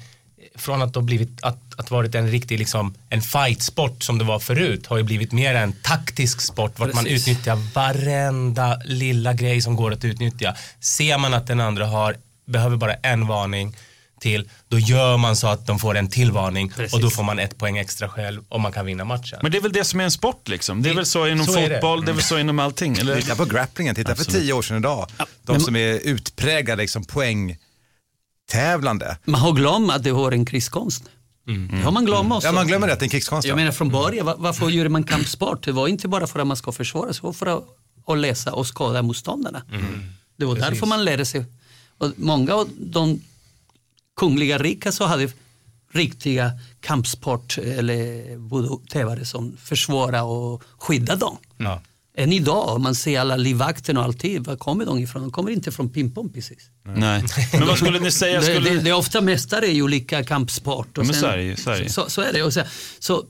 från 0.54 0.82
att 0.82 0.94
ha 0.94 1.02
blivit 1.02 1.42
att, 1.42 1.71
att 1.84 1.90
varit 1.90 2.14
en 2.14 2.30
riktig 2.30 2.58
liksom 2.58 2.94
en 3.10 3.22
fightsport 3.22 4.02
som 4.02 4.18
det 4.18 4.24
var 4.24 4.38
förut 4.38 4.86
har 4.86 4.96
ju 4.96 5.02
blivit 5.02 5.32
mer 5.32 5.54
en 5.54 5.72
taktisk 5.72 6.40
sport 6.40 6.78
vart 6.78 6.94
man 6.94 7.06
utnyttjar 7.06 7.56
varenda 7.74 8.80
lilla 8.84 9.32
grej 9.32 9.60
som 9.62 9.76
går 9.76 9.92
att 9.92 10.04
utnyttja. 10.04 10.54
Ser 10.80 11.18
man 11.18 11.34
att 11.34 11.46
den 11.46 11.60
andra 11.60 11.86
har 11.86 12.16
behöver 12.46 12.76
bara 12.76 12.94
en 12.94 13.26
varning 13.26 13.76
till 14.20 14.48
då 14.68 14.78
gör 14.78 15.16
man 15.16 15.36
så 15.36 15.46
att 15.46 15.66
de 15.66 15.78
får 15.78 15.96
en 15.96 16.08
till 16.10 16.32
varning 16.32 16.70
Precis. 16.70 16.94
och 16.94 17.00
då 17.00 17.10
får 17.10 17.22
man 17.22 17.38
ett 17.38 17.58
poäng 17.58 17.78
extra 17.78 18.08
själv 18.08 18.42
och 18.48 18.60
man 18.60 18.72
kan 18.72 18.86
vinna 18.86 19.04
matchen. 19.04 19.38
Men 19.42 19.52
det 19.52 19.58
är 19.58 19.62
väl 19.62 19.72
det 19.72 19.84
som 19.84 20.00
är 20.00 20.04
en 20.04 20.10
sport 20.10 20.48
liksom. 20.48 20.82
Det 20.82 20.90
är 20.90 20.94
väl 20.94 21.06
så 21.06 21.26
inom 21.28 21.46
Så 21.46 21.58
är 21.58 21.68
det. 21.68 21.74
fotboll, 21.74 22.04
det. 22.04 22.10
är 22.10 22.14
väl 22.14 22.22
så 22.22 22.38
inom 22.38 22.58
allting. 22.58 22.96
Eller? 22.98 23.20
Titta 23.20 23.36
på 23.36 23.44
grapplingen, 23.44 23.94
titta 23.94 24.14
för 24.14 24.22
Absolut. 24.22 24.42
tio 24.42 24.52
år 24.52 24.62
sedan 24.62 24.76
idag. 24.76 25.08
De 25.42 25.60
som 25.60 25.76
är 25.76 25.94
utpräglade 25.94 26.82
liksom 26.82 27.04
poängtävlande. 27.04 29.16
Man 29.24 29.40
har 29.40 29.52
glömt 29.52 29.92
att 29.92 30.04
det 30.04 30.10
har 30.10 30.32
en 30.32 30.44
krigskonst. 31.46 31.70
Det 31.72 31.84
har 31.84 31.92
man 31.92 32.04
glömt 32.04 32.32
också. 32.32 32.48
Ja, 32.48 32.52
man 32.52 32.66
glömmer 32.66 32.86
det, 32.86 32.94
det 32.94 33.00
är 33.00 33.02
en 33.02 33.08
krigskonst. 33.10 33.48
Jag 33.48 33.52
ja. 33.52 33.56
menar 33.56 33.72
från 33.72 33.88
början, 33.88 34.26
va- 34.26 34.36
varför 34.38 34.68
gjorde 34.68 34.88
man 34.88 35.04
kampsport? 35.04 35.64
Det 35.64 35.72
var 35.72 35.88
inte 35.88 36.08
bara 36.08 36.26
för 36.26 36.40
att 36.40 36.46
man 36.46 36.56
ska 36.56 36.72
försvara 36.72 37.12
sig, 37.12 37.20
det 37.20 37.26
var 37.26 37.32
för 37.32 37.46
att, 37.46 37.64
att 38.06 38.18
läsa 38.18 38.52
och 38.52 38.66
skada 38.66 39.02
motståndarna. 39.02 39.62
Det 40.36 40.44
var 40.44 40.56
därför 40.56 40.86
man 40.86 41.04
lärde 41.04 41.24
sig. 41.24 41.44
Och 41.98 42.12
många 42.16 42.54
av 42.54 42.68
de 42.78 43.20
kungliga 44.16 44.58
rika 44.58 44.92
så 44.92 45.04
hade 45.06 45.28
riktiga 45.92 46.52
kampsport 46.80 47.58
eller 47.58 48.36
voodoo-tävare 48.36 49.24
som 49.24 49.56
försvara 49.56 50.22
och 50.22 50.62
skydda 50.78 51.16
dem. 51.16 51.36
Ja. 51.56 51.80
Än 52.14 52.32
idag, 52.32 52.68
om 52.68 52.82
man 52.82 52.94
ser 52.94 53.20
alla 53.20 53.36
livvakterna 53.36 54.00
och 54.00 54.06
alltid, 54.06 54.46
var 54.46 54.56
kommer 54.56 54.86
de 54.86 54.98
ifrån? 54.98 55.22
De 55.22 55.30
kommer 55.30 55.50
inte 55.50 55.72
från 55.72 55.88
Pimpom 55.90 56.32
precis. 56.32 56.70
Nej. 56.84 57.24
Men 57.52 57.66
vad 57.66 57.78
skulle 57.78 58.00
ni 58.00 58.10
säga? 58.10 58.40
Det, 58.40 58.46
Skulle... 58.46 58.70
det, 58.70 58.80
det 58.80 58.90
är 58.90 58.94
ofta 58.94 59.20
mästare 59.20 59.66
i 59.66 59.82
olika 59.82 60.24
kampsport. 60.24 60.98
Och 60.98 61.06
Men 61.06 61.14
sen- 61.14 61.20
så 61.22 61.26
är 61.26 61.36
det 61.36 61.42
ju, 61.42 61.56
så 61.56 61.70
det. 61.70 61.90
Så, 61.90 62.10
så 62.10 62.22
är 62.22 62.32
det. 62.32 62.42
Och 62.42 62.52
så, 62.52 62.62
så, 62.98 63.24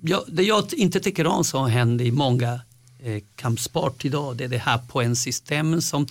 ja, 0.00 0.24
det 0.28 0.42
jag 0.42 0.74
inte 0.74 1.00
tycker 1.00 1.26
om 1.26 1.44
som 1.44 1.70
händer 1.70 2.04
i 2.04 2.10
många 2.10 2.60
eh, 3.02 3.22
kampsport 3.36 4.04
idag, 4.04 4.36
det 4.36 4.44
är 4.44 4.48
det 4.48 4.58
här 4.58 4.78
poängsystemen 4.78 5.82
som, 5.82 6.06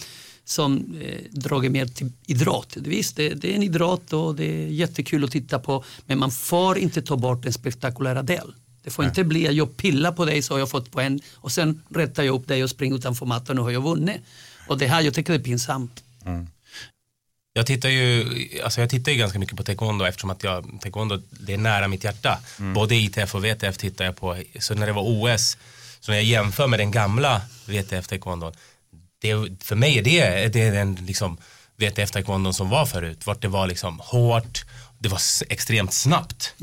som 0.45 0.95
eh, 1.01 1.31
drar 1.31 1.69
mer 1.69 1.85
till 1.85 2.11
idrott. 2.25 2.77
Visst, 2.77 3.15
det, 3.15 3.29
det 3.29 3.51
är 3.51 3.55
en 3.55 3.63
idrott 3.63 4.13
och 4.13 4.35
det 4.35 4.63
är 4.63 4.67
jättekul 4.67 5.23
att 5.23 5.31
titta 5.31 5.59
på, 5.59 5.83
men 6.05 6.19
man 6.19 6.31
får 6.31 6.77
inte 6.77 7.01
ta 7.01 7.15
bort 7.15 7.43
den 7.43 7.53
spektakulära 7.53 8.23
del. 8.23 8.53
Det 8.87 8.91
får 8.91 9.05
inte 9.05 9.23
bli 9.23 9.47
att 9.47 9.55
jag 9.55 9.77
pillar 9.77 10.11
på 10.11 10.25
dig 10.25 10.41
så 10.41 10.53
har 10.53 10.59
jag 10.59 10.69
fått 10.69 10.91
poäng 10.91 11.19
och 11.35 11.51
sen 11.51 11.83
rättar 11.89 12.23
jag 12.23 12.35
upp 12.35 12.47
dig 12.47 12.63
och 12.63 12.69
springer 12.69 12.95
utanför 12.95 13.25
mattan 13.25 13.59
och 13.59 13.63
har 13.63 13.71
jag 13.71 13.81
vunnit. 13.81 14.21
Och 14.67 14.77
det 14.77 14.87
här, 14.87 15.01
jag 15.01 15.13
tycker 15.13 15.33
det 15.33 15.39
är 15.39 15.43
pinsamt. 15.43 16.03
Jag 17.53 17.65
tittar 17.65 17.89
ju, 17.89 18.25
alltså 18.63 18.81
jag 18.81 18.89
tittar 18.89 19.11
ju 19.11 19.17
ganska 19.17 19.39
mycket 19.39 19.57
på 19.57 19.63
taekwondo 19.63 20.05
eftersom 20.05 20.29
att 20.29 20.43
jag, 20.43 20.79
taekwondo 20.81 21.21
det 21.29 21.53
är 21.53 21.57
nära 21.57 21.87
mitt 21.87 22.03
hjärta. 22.03 22.39
Både 22.73 22.95
ITF 22.95 23.35
och 23.35 23.45
VTF 23.45 23.77
tittar 23.77 24.05
jag 24.05 24.15
på. 24.15 24.37
Så 24.59 24.73
när 24.73 24.85
det 24.87 24.93
var 24.93 25.03
OS, 25.05 25.57
så 25.99 26.11
när 26.11 26.17
jag 26.17 26.25
jämför 26.25 26.67
med 26.67 26.79
den 26.79 26.91
gamla 26.91 27.41
VTF 27.65 28.07
taekwondo, 28.07 28.51
det, 29.21 29.33
för 29.63 29.75
mig 29.75 29.97
är 29.97 30.03
det, 30.03 30.53
det 30.53 30.61
är 30.61 30.71
den 30.71 30.95
liksom 30.95 31.37
VTF 31.77 32.11
taekwondo 32.11 32.53
som 32.53 32.69
var 32.69 32.85
förut. 32.85 33.25
Vart 33.25 33.41
det 33.41 33.47
var 33.47 33.67
liksom 33.67 33.99
hårt, 34.03 34.65
det 34.99 35.09
var 35.09 35.21
extremt 35.49 35.93
snabbt 35.93 36.53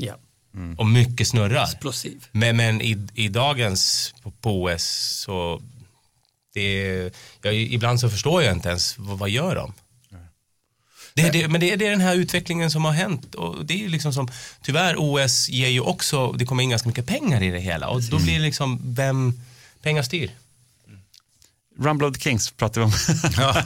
Ja. 0.55 0.75
och 0.77 0.85
mycket 0.87 1.27
snurrar. 1.27 1.63
Explosiv. 1.63 2.25
Men, 2.31 2.57
men 2.57 2.81
i, 2.81 3.07
i 3.13 3.27
dagens 3.27 4.13
på, 4.23 4.31
på 4.31 4.63
OS 4.63 4.83
så 5.25 5.61
det, 6.53 7.09
jag, 7.41 7.55
ibland 7.55 7.99
så 7.99 8.09
förstår 8.09 8.43
jag 8.43 8.53
inte 8.53 8.69
ens 8.69 8.97
vad, 8.97 9.17
vad 9.19 9.29
gör 9.29 9.55
de? 9.55 9.73
Det, 11.13 11.29
det, 11.29 11.47
men 11.47 11.61
det, 11.61 11.71
är- 11.71 11.77
det 11.77 11.85
är 11.87 11.91
den 11.91 12.01
här 12.01 12.15
utvecklingen 12.15 12.71
som 12.71 12.85
har 12.85 12.91
hänt 12.91 13.35
och 13.35 13.65
det 13.65 13.73
är 13.73 13.77
ju 13.77 13.89
liksom 13.89 14.13
som, 14.13 14.27
tyvärr 14.61 14.95
OS 14.97 15.49
ger 15.49 15.67
ju 15.69 15.79
också, 15.79 16.31
det 16.31 16.45
kommer 16.45 16.63
in 16.63 16.69
ganska 16.69 16.89
mycket 16.89 17.05
pengar 17.05 17.43
i 17.43 17.51
det 17.51 17.59
hela 17.59 17.87
och 17.87 18.01
då 18.03 18.19
blir 18.19 18.33
det 18.33 18.39
liksom, 18.39 18.79
vem, 18.83 19.33
pengar 19.81 20.03
styr. 20.03 20.31
Rumble 21.79 22.07
of 22.07 22.13
the 22.15 22.21
Kings 22.21 22.51
pratar 22.51 22.81
vi 22.81 22.85
om. 22.85 22.91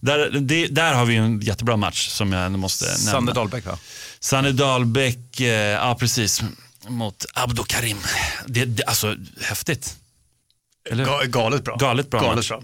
där, 0.00 0.40
det, 0.40 0.66
där 0.66 0.94
har 0.94 1.04
vi 1.04 1.14
ju 1.14 1.20
en 1.24 1.40
jättebra 1.40 1.76
match 1.76 2.08
som 2.08 2.32
jag 2.32 2.52
måste 2.58 2.84
nämna. 2.84 2.98
Sander 2.98 3.34
Dahlbäck 3.34 3.66
va? 3.66 3.78
Sanne 4.20 4.52
Dahlbäck, 4.52 5.40
eh, 5.40 5.46
ja 5.48 5.96
precis, 6.00 6.42
mot 6.88 7.24
Abdo 7.34 7.64
Karim. 7.64 7.98
Det, 8.46 8.64
det, 8.64 8.84
alltså 8.84 9.16
häftigt. 9.42 9.96
Eller? 10.90 11.04
Ga- 11.04 11.26
galet 11.26 11.64
bra. 11.64 11.76
Galet 11.76 12.10
bra 12.10 12.20
Galet 12.20 12.48
bra. 12.48 12.62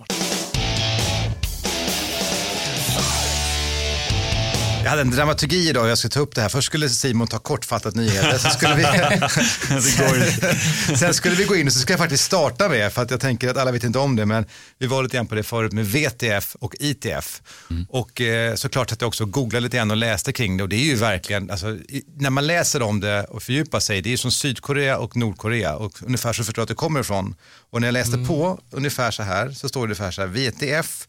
Jag 4.85 4.91
hade 4.91 5.03
en 5.03 5.11
dramaturgi 5.11 5.69
idag, 5.69 5.89
jag 5.89 5.99
ska 5.99 6.09
ta 6.09 6.21
upp 6.21 6.35
det 6.35 6.41
här. 6.41 6.49
Först 6.49 6.67
skulle 6.67 6.89
Simon 6.89 7.27
ta 7.27 7.39
kortfattat 7.39 7.95
nyheter, 7.95 8.39
sen 8.39 8.51
skulle 8.51 8.75
vi, 8.75 8.83
sen 10.97 11.15
skulle 11.15 11.35
vi 11.35 11.45
gå 11.45 11.57
in 11.57 11.67
och 11.67 11.73
så 11.73 11.79
ska 11.79 11.93
jag 11.93 12.01
faktiskt 12.01 12.25
starta 12.25 12.69
med, 12.69 12.93
för 12.93 13.03
att 13.03 13.11
jag 13.11 13.21
tänker 13.21 13.49
att 13.49 13.57
alla 13.57 13.73
vet 13.73 13.85
inte 13.85 13.99
om 13.99 14.17
det, 14.17 14.27
men 14.27 14.47
vi 14.79 14.87
var 14.87 15.03
lite 15.03 15.17
grann 15.17 15.27
på 15.27 15.35
det 15.35 15.43
förut 15.43 15.73
med 15.73 15.87
VTF 15.87 16.57
och 16.61 16.75
ITF. 16.81 17.43
Och 17.89 18.21
eh, 18.21 18.55
såklart 18.55 18.93
att 18.93 19.01
jag 19.01 19.09
också 19.09 19.25
googlade 19.25 19.61
lite 19.61 19.77
grann 19.77 19.91
och 19.91 19.97
läste 19.97 20.33
kring 20.33 20.57
det 20.57 20.63
och 20.63 20.69
det 20.69 20.77
är 20.77 20.85
ju 20.85 20.95
verkligen, 20.95 21.51
alltså, 21.51 21.71
i, 21.71 22.05
när 22.17 22.31
man 22.31 22.47
läser 22.47 22.83
om 22.83 23.01
det 23.01 23.25
och 23.25 23.43
fördjupar 23.43 23.81
sig, 23.81 24.03
det 24.03 24.09
är 24.09 24.11
ju 24.11 24.17
som 24.17 24.33
Sydkorea 24.33 24.99
och 24.99 25.17
Nordkorea 25.17 25.77
och 25.77 26.03
ungefär 26.03 26.33
så 26.33 26.45
förstår 26.45 26.63
jag 26.63 26.65
att 26.65 26.69
det 26.69 26.75
kommer 26.75 27.01
ifrån. 27.01 27.35
Och 27.71 27.81
när 27.81 27.89
jag 27.89 27.93
läste 27.93 28.19
på 28.19 28.61
ungefär 28.71 29.11
så 29.11 29.23
här, 29.23 29.51
så 29.51 29.69
står 29.69 29.81
det 29.81 29.85
ungefär 29.85 30.11
så 30.11 30.21
här, 30.21 30.29
VTF 30.29 31.07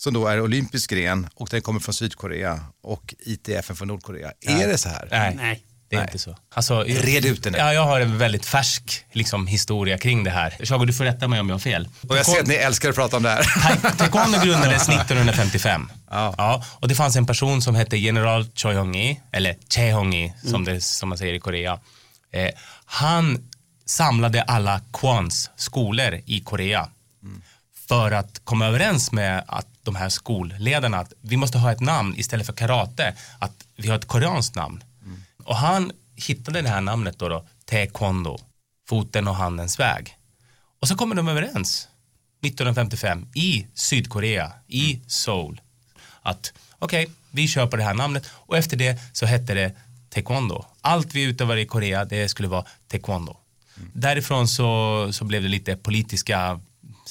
som 0.00 0.14
då 0.14 0.26
är 0.26 0.40
olympisk 0.40 0.90
gren 0.90 1.28
och 1.34 1.48
den 1.50 1.62
kommer 1.62 1.80
från 1.80 1.94
Sydkorea 1.94 2.60
och 2.82 3.14
ITF 3.18 3.64
från 3.76 3.88
Nordkorea. 3.88 4.32
Är 4.40 4.68
det 4.68 4.78
så 4.78 4.88
här? 4.88 5.08
Nej, 5.10 5.34
Nej. 5.36 5.62
det 5.88 5.96
är 5.96 6.00
Nej. 6.00 6.08
inte 6.08 6.18
så. 6.18 6.36
Alltså, 6.54 6.82
Red 6.82 7.24
ut 7.24 7.42
det 7.42 7.50
nu. 7.50 7.58
Ja, 7.58 7.72
jag 7.74 7.84
har 7.84 8.00
en 8.00 8.18
väldigt 8.18 8.46
färsk 8.46 9.04
liksom, 9.12 9.46
historia 9.46 9.98
kring 9.98 10.24
det 10.24 10.30
här. 10.30 10.50
Chago, 10.64 10.84
du 10.84 10.92
får 10.92 11.04
rätta 11.04 11.28
mig 11.28 11.40
om 11.40 11.48
jag 11.48 11.54
har 11.54 11.60
fel. 11.60 11.88
Och 12.08 12.16
jag 12.16 12.26
ser 12.26 12.40
att 12.40 12.46
ni 12.46 12.54
älskar 12.54 12.88
att 12.88 12.94
prata 12.94 13.16
om 13.16 13.22
det 13.22 13.30
här. 13.30 13.42
Ta- 13.80 13.90
Taekwondo 13.90 14.38
grundades 14.44 14.88
1955. 14.88 15.90
Ja. 16.10 16.64
och 16.80 16.88
det 16.88 16.94
fanns 16.94 17.16
en 17.16 17.26
person 17.26 17.62
som 17.62 17.74
hette 17.74 17.96
general 17.96 18.46
Choi 18.54 18.74
Hong-i, 18.74 19.20
eller 19.32 19.56
Chae 19.74 19.92
Hong-i 19.92 20.32
som, 20.44 20.64
det, 20.64 20.80
som 20.80 21.08
man 21.08 21.18
säger 21.18 21.34
i 21.34 21.40
Korea. 21.40 21.78
Eh, 22.32 22.48
han 22.84 23.38
samlade 23.86 24.42
alla 24.42 24.80
Kwans 24.92 25.50
skolor 25.56 26.20
i 26.26 26.40
Korea 26.40 26.88
för 27.88 28.10
att 28.10 28.40
komma 28.44 28.66
överens 28.66 29.12
med 29.12 29.44
att 29.46 29.66
de 29.82 29.96
här 29.96 30.08
skolledarna 30.08 30.98
att 30.98 31.12
vi 31.20 31.36
måste 31.36 31.58
ha 31.58 31.72
ett 31.72 31.80
namn 31.80 32.14
istället 32.16 32.46
för 32.46 32.52
karate, 32.52 33.14
att 33.38 33.64
vi 33.76 33.88
har 33.88 33.96
ett 33.96 34.08
koreanskt 34.08 34.54
namn. 34.54 34.84
Och 35.44 35.56
han 35.56 35.92
hittade 36.16 36.62
det 36.62 36.68
här 36.68 36.80
namnet 36.80 37.18
då, 37.18 37.28
då 37.28 37.46
taekwondo, 37.64 38.38
foten 38.88 39.28
och 39.28 39.34
handens 39.34 39.80
väg. 39.80 40.16
Och 40.80 40.88
så 40.88 40.94
kommer 40.94 41.14
de 41.14 41.28
överens 41.28 41.88
1955 42.42 43.26
i 43.34 43.66
Sydkorea, 43.74 44.52
i 44.66 45.00
Seoul, 45.06 45.60
att 46.22 46.52
okej, 46.78 47.04
okay, 47.04 47.14
vi 47.30 47.48
kör 47.48 47.66
på 47.66 47.76
det 47.76 47.82
här 47.82 47.94
namnet 47.94 48.30
och 48.30 48.56
efter 48.56 48.76
det 48.76 49.00
så 49.12 49.26
hette 49.26 49.54
det 49.54 49.72
taekwondo. 50.08 50.64
Allt 50.80 51.14
vi 51.14 51.22
utövade 51.22 51.60
i 51.60 51.66
Korea, 51.66 52.04
det 52.04 52.28
skulle 52.28 52.48
vara 52.48 52.64
taekwondo. 52.88 53.36
Mm. 53.76 53.90
Därifrån 53.94 54.48
så, 54.48 55.08
så 55.12 55.24
blev 55.24 55.42
det 55.42 55.48
lite 55.48 55.76
politiska 55.76 56.60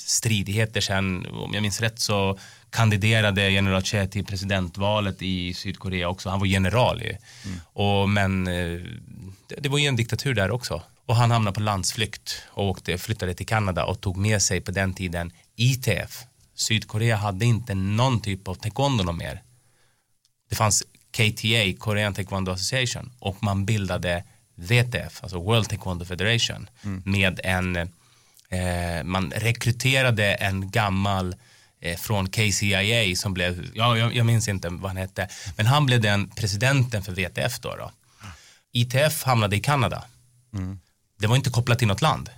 stridigheter 0.08 0.82
sen, 0.82 1.26
om 1.26 1.54
jag 1.54 1.62
minns 1.62 1.82
rätt 1.82 2.00
så 2.00 2.39
kandiderade 2.70 3.50
general 3.50 3.82
Che 3.82 4.08
till 4.08 4.26
presidentvalet 4.26 5.22
i 5.22 5.54
Sydkorea 5.54 6.10
också. 6.10 6.30
Han 6.30 6.39
var 6.39 6.48
general. 6.48 7.02
Mm. 7.02 7.60
Och, 7.74 8.10
men 8.10 8.48
eh, 8.48 8.80
det, 9.48 9.56
det 9.60 9.70
var 9.70 9.78
ju 9.78 9.86
en 9.86 9.96
diktatur 9.96 10.34
där 10.34 10.52
också. 10.52 10.82
Och 11.06 11.15
han 11.15 11.32
hamnade 11.32 11.56
på 11.56 11.62
landsflykt 11.62 12.41
och 12.50 12.65
åkte, 12.65 12.98
flyttade 12.98 13.34
till 13.34 13.46
Kanada 13.46 13.86
och 13.86 14.02
tog 14.02 14.17
med 14.17 14.41
sig 14.41 14.62
på 14.62 14.72
den 14.72 14.93
tiden 14.93 15.32
ITF. 15.56 16.24
Sydkorea 16.56 17.15
hade 17.15 17.46
inte 17.46 17.74
någon 17.76 18.22
typ 18.22 18.48
av 18.48 18.56
taekwondo 18.56 19.12
mer. 19.12 19.41
Det 20.50 20.56
fanns 20.56 20.84
KTA, 21.12 21.80
Korean 21.80 22.13
Taekwondo 22.13 22.52
Association 22.52 23.12
och 23.20 23.43
man 23.43 23.65
bildade 23.65 24.24
WTF, 24.56 25.24
alltså 25.24 25.39
World 25.39 25.70
Taekwondo 25.70 26.06
Federation 26.06 26.70
mm. 26.84 27.02
med 27.06 27.39
en, 27.43 27.89
man 29.04 29.34
rekryterade 29.36 30.34
en 30.34 30.72
gammal 30.72 31.36
eh, 31.82 31.98
från 31.98 32.30
KCIA 32.30 33.16
som 33.16 33.34
blev, 33.34 33.72
ja, 33.76 33.98
jag, 33.98 34.16
jag, 34.16 34.26
minns 34.26 34.48
inte 34.48 34.70
vad 34.70 34.90
han 34.90 34.98
hette, 34.98 35.30
men 35.58 35.66
han 35.66 35.86
blev 35.86 36.02
den 36.02 36.30
presidenten 36.30 37.04
för 37.04 37.12
WTF 37.12 37.60
då. 37.60 37.76
då. 37.76 37.92
ITF 38.72 39.24
hamnade 39.24 39.56
i 39.56 39.60
Kanada. 39.60 40.04
Mm. 40.54 40.80
Det 41.20 41.28
var 41.28 41.36
inte 41.36 41.50
kopplat 41.50 41.80
till 41.80 41.88
något 41.88 42.02
land. 42.02 42.30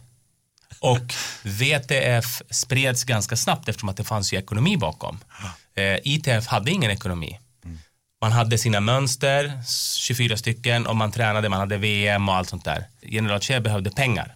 Och 0.80 1.13
VTF 1.43 2.41
spreds 2.50 3.04
ganska 3.04 3.36
snabbt 3.36 3.69
eftersom 3.69 3.89
att 3.89 3.98
det 3.98 4.04
fanns 4.04 4.34
ju 4.34 4.38
ekonomi 4.38 4.78
bakom. 4.78 5.19
Eh, 5.76 5.98
ITF 6.04 6.48
hade 6.48 6.72
ingen 6.72 6.91
ekonomi. 6.91 7.39
Man 8.22 8.32
hade 8.32 8.58
sina 8.58 8.80
mönster, 8.80 9.62
24 9.98 10.38
stycken, 10.38 10.88
och 10.88 10.95
man 10.95 11.12
tränade, 11.12 11.50
man 11.50 11.60
hade 11.60 11.78
VM 11.78 12.30
och 12.30 12.36
allt 12.36 12.50
sånt 12.50 12.65
där. 12.65 12.88
General 13.02 13.39
Che 13.39 13.60
behövde 13.60 13.91
pengar. 13.91 14.36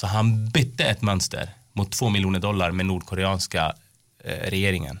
Så 0.00 0.06
han 0.06 0.48
bytte 0.48 0.84
ett 0.84 1.02
mönster 1.02 1.50
mot 1.72 1.92
2 1.92 2.08
miljoner 2.08 2.40
dollar 2.40 2.70
med 2.70 2.86
nordkoreanska 2.86 3.72
eh, 4.24 4.50
regeringen. 4.50 5.00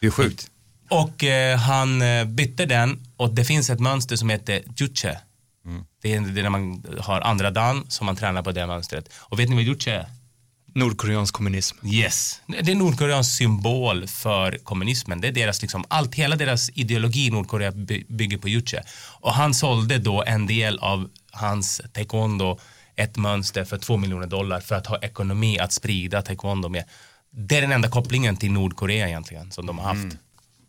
Det 0.00 0.06
är 0.06 0.10
sjukt. 0.10 0.50
Och 0.90 1.24
eh, 1.24 1.58
han 1.58 2.02
eh, 2.02 2.24
bytte 2.24 2.66
den 2.66 3.06
och 3.16 3.34
det 3.34 3.44
finns 3.44 3.70
ett 3.70 3.80
mönster 3.80 4.16
som 4.16 4.30
heter 4.30 4.62
Juche. 4.76 5.18
Mm. 5.64 5.84
Det, 6.02 6.14
är, 6.14 6.20
det 6.20 6.40
är 6.40 6.42
när 6.42 6.50
man 6.50 6.84
har 7.00 7.20
andra 7.20 7.50
dan 7.50 7.84
som 7.88 8.06
man 8.06 8.16
tränar 8.16 8.42
på 8.42 8.52
det 8.52 8.66
mönstret. 8.66 9.08
Och 9.14 9.38
vet 9.38 9.48
ni 9.48 9.54
vad 9.54 9.64
Juche 9.64 9.90
är? 9.90 10.06
Nordkoreansk 10.74 11.34
kommunism. 11.34 11.86
Yes, 11.86 12.40
det 12.46 12.72
är 12.72 12.74
Nordkoreans 12.74 13.36
symbol 13.36 14.06
för 14.06 14.58
kommunismen. 14.64 15.20
Det 15.20 15.28
är 15.28 15.32
deras, 15.32 15.62
liksom, 15.62 15.84
allt, 15.88 16.14
hela 16.14 16.36
deras 16.36 16.70
ideologi 16.74 17.26
i 17.26 17.30
Nordkorea 17.30 17.72
bygger 18.08 18.38
på 18.38 18.48
Juche. 18.48 18.82
Och 19.20 19.34
han 19.34 19.54
sålde 19.54 19.98
då 19.98 20.24
en 20.26 20.46
del 20.46 20.78
av 20.78 21.10
hans 21.30 21.80
taekwondo, 21.92 22.58
ett 22.96 23.16
mönster 23.16 23.64
för 23.64 23.78
två 23.78 23.96
miljoner 23.96 24.26
dollar 24.26 24.60
för 24.60 24.74
att 24.74 24.86
ha 24.86 24.98
ekonomi 24.98 25.58
att 25.58 25.72
sprida 25.72 26.22
taekwondo 26.22 26.68
med. 26.68 26.84
Det 27.30 27.56
är 27.56 27.60
den 27.60 27.72
enda 27.72 27.88
kopplingen 27.88 28.36
till 28.36 28.52
Nordkorea 28.52 29.08
egentligen 29.08 29.50
som 29.50 29.66
de 29.66 29.78
har 29.78 29.84
haft. 29.84 30.04
Mm. 30.04 30.16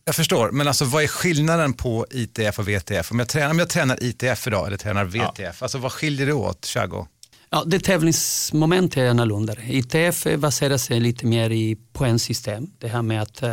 Jag 0.05 0.15
förstår, 0.15 0.51
men 0.51 0.67
alltså 0.67 0.85
vad 0.85 1.03
är 1.03 1.07
skillnaden 1.07 1.73
på 1.73 2.05
ITF 2.11 2.59
och 2.59 2.69
VTF? 2.69 3.11
Om 3.11 3.19
jag 3.19 3.29
tränar, 3.29 3.51
om 3.51 3.59
jag 3.59 3.69
tränar 3.69 4.03
ITF 4.03 4.47
idag 4.47 4.67
eller 4.67 4.77
tränar 4.77 5.05
VTF, 5.05 5.39
ja. 5.39 5.53
alltså 5.59 5.77
vad 5.77 5.91
skiljer 5.91 6.25
det 6.25 6.33
åt, 6.33 6.65
Chago? 6.65 7.07
Ja, 7.49 7.63
det 7.65 7.79
tävlingsmoment 7.79 8.97
är 8.97 9.09
annorlunda. 9.09 9.55
ITF 9.67 10.27
baserar 10.37 10.77
sig 10.77 10.99
lite 10.99 11.25
mer 11.25 11.49
i 11.49 11.77
poängsystem. 11.93 12.67
Det 12.77 12.87
här 12.87 13.01
med 13.01 13.21
att 13.21 13.43
uh, 13.43 13.49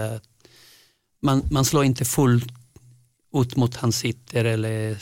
man, 1.22 1.42
man 1.50 1.64
slår 1.64 1.84
inte 1.84 2.04
fullt 2.04 2.61
ut 3.34 3.56
mot 3.56 3.76
han 3.76 3.92
sitter 3.92 4.44
eller, 4.44 4.98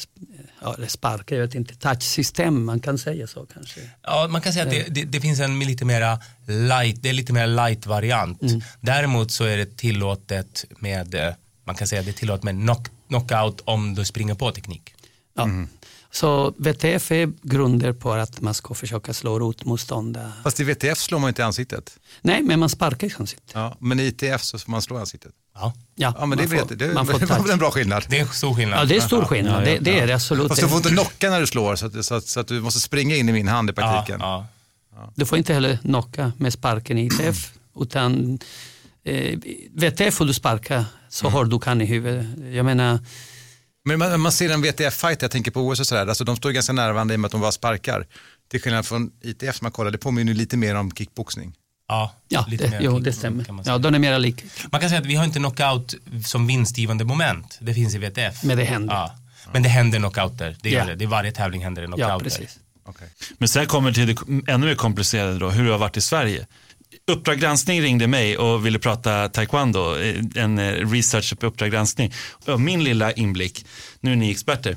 ja, 0.62 0.74
eller 0.74 0.86
sparkar, 0.86 1.36
jag 1.36 1.46
vet 1.46 1.54
inte, 1.54 1.74
touchsystem, 1.74 2.64
man 2.64 2.80
kan 2.80 2.98
säga 2.98 3.26
så 3.26 3.46
kanske. 3.54 3.80
Ja, 4.02 4.26
man 4.30 4.40
kan 4.40 4.52
säga 4.52 4.64
att 4.64 4.70
det, 4.70 4.86
det, 4.88 5.04
det 5.04 5.20
finns 5.20 5.40
en 5.40 5.58
lite 5.58 5.84
mera 5.84 6.18
light, 6.46 7.02
det 7.02 7.08
är 7.08 7.12
lite 7.12 7.32
mer 7.32 7.46
light 7.46 7.86
variant. 7.86 8.42
Mm. 8.42 8.60
Däremot 8.80 9.30
så 9.30 9.44
är 9.44 9.56
det 9.56 9.76
tillåtet 9.76 10.64
med, 10.78 11.14
eh, 11.14 11.34
man 11.64 11.74
kan 11.74 11.86
säga 11.86 12.00
att 12.00 12.06
det 12.06 12.12
är 12.12 12.20
tillåtet 12.20 12.44
med 12.44 12.54
knock, 12.54 12.88
knockout 13.08 13.60
om 13.64 13.94
du 13.94 14.04
springer 14.04 14.34
på 14.34 14.52
teknik. 14.52 14.94
Ja. 15.36 15.42
Mm. 15.42 15.68
Så 16.12 16.54
VTF 16.58 17.10
är 17.12 17.32
grunder 17.42 17.92
på 17.92 18.12
att 18.12 18.40
man 18.40 18.54
ska 18.54 18.74
försöka 18.74 19.12
slå 19.12 19.38
rotmotståndare. 19.38 20.32
Fast 20.42 20.60
i 20.60 20.64
VTF 20.64 20.98
slår 20.98 21.18
man 21.18 21.28
inte 21.28 21.42
i 21.42 21.44
ansiktet. 21.44 21.98
Nej, 22.20 22.42
men 22.42 22.60
man 22.60 22.68
sparkar 22.68 23.06
i 23.06 23.12
ansiktet. 23.18 23.50
Ja, 23.54 23.76
men 23.80 24.00
i 24.00 24.02
ITF 24.02 24.42
så 24.42 24.58
får 24.58 24.70
man 24.70 24.82
slå 24.82 24.96
i 24.96 25.00
ansiktet. 25.00 25.32
Ja, 25.60 25.72
ja, 25.94 26.14
ja 26.18 26.26
men 26.26 26.38
det, 26.38 26.46
vet, 26.46 26.78
det, 26.78 26.94
man 26.94 27.06
får 27.06 27.18
det 27.18 27.26
var 27.26 27.42
väl 27.42 27.50
en 27.50 27.58
bra 27.58 27.70
skillnad. 27.70 28.04
Det 28.08 28.18
är 28.18 28.26
stor 28.26 28.54
skillnad. 28.54 28.80
Ja, 28.80 28.84
det 28.84 28.96
är 28.96 29.00
stor 29.00 29.24
skillnad. 29.24 29.64
Det, 29.64 29.78
det 29.78 29.98
är 29.98 30.06
det 30.06 30.14
absolut. 30.14 30.48
Fast 30.48 30.60
du 30.60 30.68
får 30.68 30.76
inte 30.76 30.88
knocka 30.88 31.30
när 31.30 31.40
du 31.40 31.46
slår 31.46 31.76
så 31.76 31.86
att, 31.86 32.04
så 32.04 32.14
att, 32.14 32.26
så 32.26 32.40
att 32.40 32.48
du 32.48 32.60
måste 32.60 32.80
springa 32.80 33.16
in 33.16 33.28
i 33.28 33.32
min 33.32 33.48
hand 33.48 33.70
i 33.70 33.72
praktiken. 33.72 34.20
Ja, 34.20 34.46
ja. 34.96 35.12
Du 35.16 35.26
får 35.26 35.38
inte 35.38 35.54
heller 35.54 35.78
knocka 35.82 36.32
med 36.36 36.52
sparken 36.52 36.98
i 36.98 37.06
ITF. 37.06 37.52
utan 37.80 38.38
eh, 39.04 39.38
VTF 39.74 40.14
får 40.14 40.24
du 40.24 40.34
sparka 40.34 40.84
så 41.08 41.26
mm. 41.26 41.32
hårt 41.32 41.50
du 41.50 41.58
kan 41.58 41.80
i 41.80 41.84
huvudet. 41.84 42.26
Jag 42.52 42.64
menar, 42.64 42.98
men 43.84 43.98
man, 43.98 44.20
man 44.20 44.32
ser 44.32 44.50
en 44.50 44.62
VTF-fight, 44.62 45.22
jag 45.22 45.30
tänker 45.30 45.50
på 45.50 45.60
OS 45.60 45.80
och 45.80 45.86
sådär, 45.86 46.06
alltså 46.06 46.24
de 46.24 46.36
står 46.36 46.50
ganska 46.50 46.72
närvarande 46.72 47.14
i 47.14 47.16
och 47.16 47.20
med 47.20 47.28
att 47.28 47.32
de 47.32 47.40
bara 47.40 47.52
sparkar. 47.52 48.06
Till 48.50 48.62
skillnad 48.62 48.86
från 48.86 49.10
ITF 49.22 49.56
som 49.56 49.64
man 49.64 49.72
kollar, 49.72 49.90
det 49.90 49.98
påminner 49.98 50.34
lite 50.34 50.56
mer 50.56 50.74
om 50.74 50.90
kickboxning. 50.90 51.54
Ja, 51.90 52.12
ja 52.28 52.44
lite 52.48 52.66
det, 52.66 52.78
jo, 52.80 52.98
det 52.98 53.12
stämmer. 53.12 53.62
Ja, 53.64 53.78
de 53.78 53.94
är 53.94 53.98
mera 53.98 54.18
lika. 54.18 54.44
Man 54.72 54.80
kan 54.80 54.90
säga 54.90 55.00
att 55.00 55.06
vi 55.06 55.14
har 55.14 55.24
inte 55.24 55.38
knockout 55.38 55.94
som 56.26 56.46
vinstgivande 56.46 57.04
moment. 57.04 57.58
Det 57.60 57.74
finns 57.74 57.94
i 57.94 57.98
VTF. 57.98 58.42
Men 58.42 58.56
det 58.56 58.64
händer. 58.64 58.94
Ja. 58.94 59.14
Men 59.52 59.62
det 59.62 59.68
händer 59.68 59.98
knockouter. 59.98 60.56
Det, 60.62 60.70
gör 60.70 60.86
det. 60.86 60.94
det. 60.94 61.06
Varje 61.06 61.32
tävling 61.32 61.64
händer 61.64 61.82
det 61.82 61.88
knockouter. 61.88 62.12
Ja, 62.12 62.18
precis. 62.18 62.58
Okay. 62.84 63.08
Men 63.38 63.48
sen 63.48 63.66
kommer 63.66 63.90
det 63.90 63.94
till 63.94 64.06
det 64.06 64.52
ännu 64.52 64.66
mer 64.66 64.74
komplicerade 64.74 65.38
då, 65.38 65.50
hur 65.50 65.64
det 65.64 65.70
har 65.70 65.78
varit 65.78 65.96
i 65.96 66.00
Sverige. 66.00 66.46
Uppdrag 67.06 67.38
granskning 67.38 67.82
ringde 67.82 68.06
mig 68.06 68.38
och 68.38 68.66
ville 68.66 68.78
prata 68.78 69.28
taekwondo, 69.28 69.96
en 70.34 70.58
eh, 70.58 70.90
research 70.90 71.38
på 71.38 71.46
Uppdrag 71.46 71.70
granskning. 71.70 72.12
Min 72.58 72.84
lilla 72.84 73.12
inblick, 73.12 73.66
nu 74.00 74.12
är 74.12 74.16
ni 74.16 74.30
experter, 74.30 74.76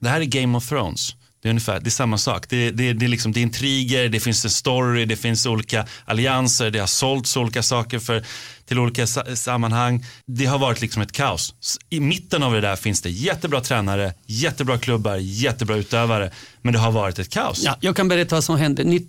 det 0.00 0.08
här 0.08 0.20
är 0.20 0.24
Game 0.24 0.58
of 0.58 0.68
Thrones. 0.68 1.14
Det 1.42 1.48
är 1.48 1.50
ungefär, 1.50 1.80
det 1.80 1.88
är 1.88 1.90
samma 1.90 2.18
sak. 2.18 2.48
Det, 2.48 2.70
det, 2.70 2.92
det, 2.92 3.06
är 3.06 3.08
liksom, 3.08 3.32
det 3.32 3.40
är 3.40 3.42
intriger, 3.42 4.08
det 4.08 4.20
finns 4.20 4.44
en 4.44 4.50
story, 4.50 5.04
det 5.04 5.16
finns 5.16 5.46
olika 5.46 5.86
allianser, 6.04 6.70
det 6.70 6.78
har 6.78 6.86
sålts 6.86 7.36
olika 7.36 7.62
saker 7.62 7.98
för, 7.98 8.24
till 8.64 8.78
olika 8.78 9.06
sammanhang. 9.06 10.04
Det 10.26 10.46
har 10.46 10.58
varit 10.58 10.80
liksom 10.80 11.02
ett 11.02 11.12
kaos. 11.12 11.54
I 11.90 12.00
mitten 12.00 12.42
av 12.42 12.52
det 12.52 12.60
där 12.60 12.76
finns 12.76 13.02
det 13.02 13.10
jättebra 13.10 13.60
tränare, 13.60 14.14
jättebra 14.26 14.78
klubbar, 14.78 15.16
jättebra 15.16 15.76
utövare. 15.76 16.30
Men 16.62 16.72
det 16.72 16.78
har 16.78 16.92
varit 16.92 17.18
ett 17.18 17.30
kaos. 17.30 17.62
Ja, 17.64 17.76
jag 17.80 17.96
kan 17.96 18.08
berätta 18.08 18.36
vad 18.36 18.44
som 18.44 18.56
hände. 18.56 19.00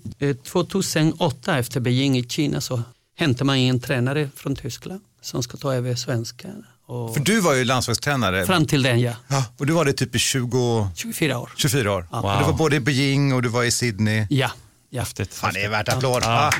2008 0.44 1.52
eh, 1.52 1.58
efter 1.58 1.80
Beijing 1.80 2.18
i 2.18 2.24
Kina 2.24 2.62
så 2.62 2.82
hämtade 3.18 3.46
man 3.46 3.58
in 3.58 3.70
en 3.70 3.80
tränare 3.80 4.30
från 4.36 4.56
Tyskland 4.56 5.02
som 5.22 5.44
ska 5.44 5.58
ta 5.58 5.74
över 5.74 5.96
svenskarna. 5.96 6.66
Och 6.90 7.14
För 7.14 7.22
du 7.22 7.40
var 7.40 7.54
ju 7.54 7.66
landslagstränare. 7.66 8.46
Fram 8.46 8.66
till 8.66 8.84
den 8.84 9.00
ja. 9.00 9.14
ja 9.28 9.46
och 9.58 9.66
du 9.66 9.74
var 9.74 9.86
det 9.86 9.94
typ 9.94 10.16
i 10.16 10.20
20... 10.20 10.90
24 10.96 11.40
år. 11.40 11.52
24 11.58 11.94
år. 11.94 12.08
Ja. 12.12 12.22
Wow. 12.22 12.40
Du 12.40 12.46
var 12.46 12.54
både 12.54 12.76
i 12.76 12.80
Beijing 12.80 13.34
och 13.34 13.42
du 13.42 13.50
var 13.50 13.64
i 13.64 13.72
Sydney. 13.72 14.28
Ja. 14.30 14.52
ja. 14.90 15.02
Häftigt. 15.02 15.34
Fan, 15.34 15.54
det 15.54 15.64
är 15.64 15.70
värt 15.70 15.90
applåd. 15.90 16.24
Ja. 16.24 16.52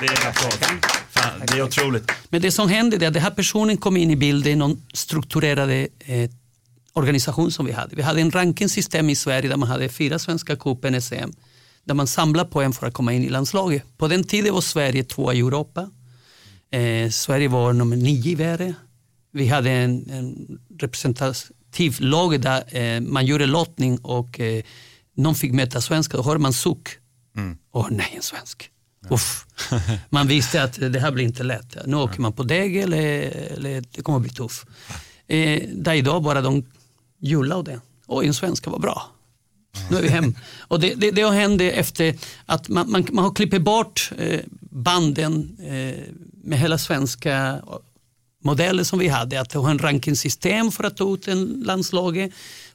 Det 0.00 0.06
är 0.06 0.10
en 0.10 0.28
applåd. 0.30 0.84
Fan, 1.10 1.32
det 1.46 1.58
är 1.58 1.62
otroligt. 1.62 2.10
Men 2.28 2.42
det 2.42 2.50
som 2.50 2.68
hände 2.68 2.96
är 2.96 3.08
att 3.08 3.14
den 3.14 3.22
här 3.22 3.30
personen 3.30 3.76
kom 3.76 3.96
in 3.96 4.10
i 4.10 4.16
bilden 4.16 4.52
i 4.52 4.56
någon 4.56 4.82
strukturerad 4.94 5.70
eh, 5.70 6.30
organisation 6.92 7.52
som 7.52 7.66
vi 7.66 7.72
hade. 7.72 7.96
Vi 7.96 8.02
hade 8.02 8.20
en 8.20 8.30
rankingsystem 8.30 9.10
i 9.10 9.16
Sverige 9.16 9.48
där 9.48 9.56
man 9.56 9.68
hade 9.68 9.88
fyra 9.88 10.18
svenska 10.18 10.56
cupen 10.56 11.02
SM 11.02 11.30
där 11.84 11.94
man 11.94 12.06
samlade 12.06 12.50
poäng 12.50 12.72
för 12.72 12.86
att 12.86 12.94
komma 12.94 13.12
in 13.12 13.24
i 13.24 13.28
landslaget. 13.28 13.98
På 13.98 14.08
den 14.08 14.24
tiden 14.24 14.54
var 14.54 14.60
Sverige 14.60 15.04
tvåa 15.04 15.34
i 15.34 15.38
Europa. 15.38 15.90
Eh, 16.72 17.10
Sverige 17.10 17.48
var 17.48 17.72
nummer 17.72 17.96
nio 17.96 18.30
i 18.30 18.34
världen 18.34 18.74
vi 19.32 19.46
hade 19.46 19.70
en, 19.70 20.10
en 20.10 20.58
representativ 20.78 21.96
lag 22.00 22.40
där 22.40 22.76
eh, 22.76 23.00
man 23.00 23.26
gjorde 23.26 23.46
lottning 23.46 23.98
och 23.98 24.40
eh, 24.40 24.62
någon 25.14 25.34
fick 25.34 25.52
möta 25.52 25.80
svenska. 25.80 26.16
Då 26.16 26.22
hörde 26.22 26.40
man 26.40 26.52
suck. 26.52 26.88
Mm. 27.36 27.58
Åh 27.72 27.86
nej, 27.90 28.12
en 28.16 28.22
svensk. 28.22 28.70
Ja. 29.08 29.14
Uff. 29.14 29.46
Man 30.10 30.26
visste 30.28 30.62
att 30.62 30.92
det 30.92 31.00
här 31.00 31.10
blir 31.10 31.24
inte 31.24 31.42
lätt. 31.42 31.76
Nu 31.86 31.96
åker 31.96 32.14
ja. 32.14 32.20
man 32.20 32.32
på 32.32 32.42
dägg 32.42 32.76
eller, 32.76 33.22
eller 33.52 33.84
det 33.92 34.02
kommer 34.02 34.18
bli 34.18 34.30
tufft. 34.30 34.66
Eh, 35.26 35.62
där 35.74 35.94
idag 35.94 36.22
bara 36.22 36.40
de 36.40 36.64
jullade 37.20 37.58
och 37.58 37.64
det. 37.64 37.80
Oj, 38.06 38.26
en 38.26 38.34
svenska 38.34 38.70
var 38.70 38.78
bra. 38.78 39.10
Nu 39.90 39.96
är 39.96 40.02
vi 40.02 40.08
hem. 40.08 40.34
Och 40.68 40.80
det, 40.80 40.94
det, 40.94 41.10
det 41.10 41.22
har 41.22 41.32
hänt 41.32 41.60
efter 41.60 42.14
att 42.46 42.68
man, 42.68 42.90
man, 42.90 43.06
man 43.12 43.24
har 43.24 43.34
klippt 43.34 43.62
bort 43.62 44.10
eh, 44.18 44.40
banden 44.60 45.56
eh, 45.60 46.14
med 46.44 46.58
hela 46.58 46.78
svenska 46.78 47.60
modeller 48.48 48.84
som 48.84 48.98
vi 48.98 49.08
hade. 49.08 49.40
Att 49.40 49.52
ha 49.52 49.70
en 49.70 49.78
rankingsystem 49.78 50.70
för 50.72 50.84
att 50.84 50.96
ta 50.96 51.14
ut 51.14 51.28
en 51.28 51.62
landslaget. 51.66 52.30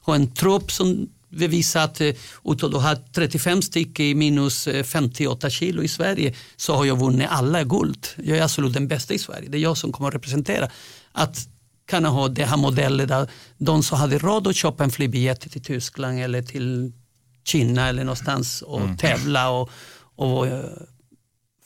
Ha 0.06 0.14
en 0.14 0.26
trupp 0.34 0.72
som 0.72 1.08
vi 1.28 1.46
visar 1.46 1.84
att 1.84 2.00
eh, 2.00 2.14
utav 2.44 2.76
att 2.76 2.82
ha 2.82 2.96
35 3.12 3.62
stycken 3.62 4.06
i 4.06 4.14
minus 4.14 4.66
eh, 4.66 4.82
58 4.84 5.50
kilo 5.50 5.82
i 5.82 5.88
Sverige 5.88 6.34
så 6.56 6.74
har 6.76 6.84
jag 6.84 6.98
vunnit 6.98 7.26
alla 7.30 7.64
guld. 7.64 8.06
Jag 8.16 8.38
är 8.38 8.42
absolut 8.42 8.72
den 8.74 8.88
bästa 8.88 9.14
i 9.14 9.18
Sverige. 9.18 9.48
Det 9.48 9.58
är 9.58 9.62
jag 9.62 9.76
som 9.76 9.92
kommer 9.92 10.08
att 10.08 10.14
representera. 10.14 10.68
Att 11.12 11.36
kunna 11.90 12.08
ha 12.08 12.28
det 12.28 12.44
här 12.44 12.56
modellen 12.56 13.08
där 13.08 13.28
de 13.58 13.82
som 13.82 13.98
hade 13.98 14.18
råd 14.18 14.46
att 14.46 14.56
köpa 14.56 14.84
en 14.84 14.90
flygbiljett 14.90 15.40
till 15.52 15.62
Tyskland 15.62 16.18
eller 16.20 16.42
till 16.42 16.92
Kina 17.44 17.88
eller 17.88 18.04
någonstans 18.04 18.62
och 18.62 18.80
Mm. 18.80 18.96
tävla 18.96 19.50
och, 19.50 19.70
och 20.16 20.46
eh, 20.46 20.64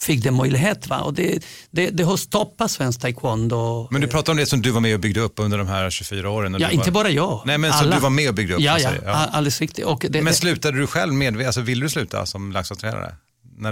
fick 0.01 0.23
den 0.25 0.35
möjlighet. 0.35 0.89
Va? 0.89 1.01
Och 1.01 1.15
det, 1.15 1.45
det, 1.71 1.91
det 1.91 2.03
har 2.03 2.17
stoppat 2.17 2.71
svensk 2.71 3.01
taekwondo. 3.01 3.89
Men 3.91 4.01
du 4.01 4.07
pratar 4.07 4.33
om 4.33 4.37
det 4.37 4.47
som 4.47 4.63
du 4.63 4.71
var 4.71 4.81
med 4.81 4.95
och 4.95 5.01
byggde 5.01 5.21
upp 5.21 5.35
under 5.37 5.59
de 5.59 5.67
här 5.67 5.91
24 5.91 6.31
åren. 6.31 6.57
Ja, 6.61 6.71
inte 6.71 6.91
var... 6.91 6.93
bara 6.93 7.11
jag. 7.11 7.43
Nej, 7.47 7.59
men 7.59 7.73
som 7.73 7.81
Alla. 7.81 7.97
du 7.97 8.03
var 8.03 8.11
med 8.11 8.29
och 8.29 8.35
byggde 8.35 8.55
upp. 8.55 8.61
Ja, 8.61 8.79
ja, 8.79 8.91
säga. 8.91 9.13
alldeles 9.13 9.61
riktigt. 9.61 9.85
Och 9.85 10.07
det, 10.11 10.23
Men 10.23 10.35
slutade 10.35 10.79
du 10.79 10.87
själv 10.87 11.15
med, 11.15 11.47
alltså 11.47 11.61
vill 11.61 11.81
du 11.81 11.89
sluta 11.89 12.27
som 12.27 12.53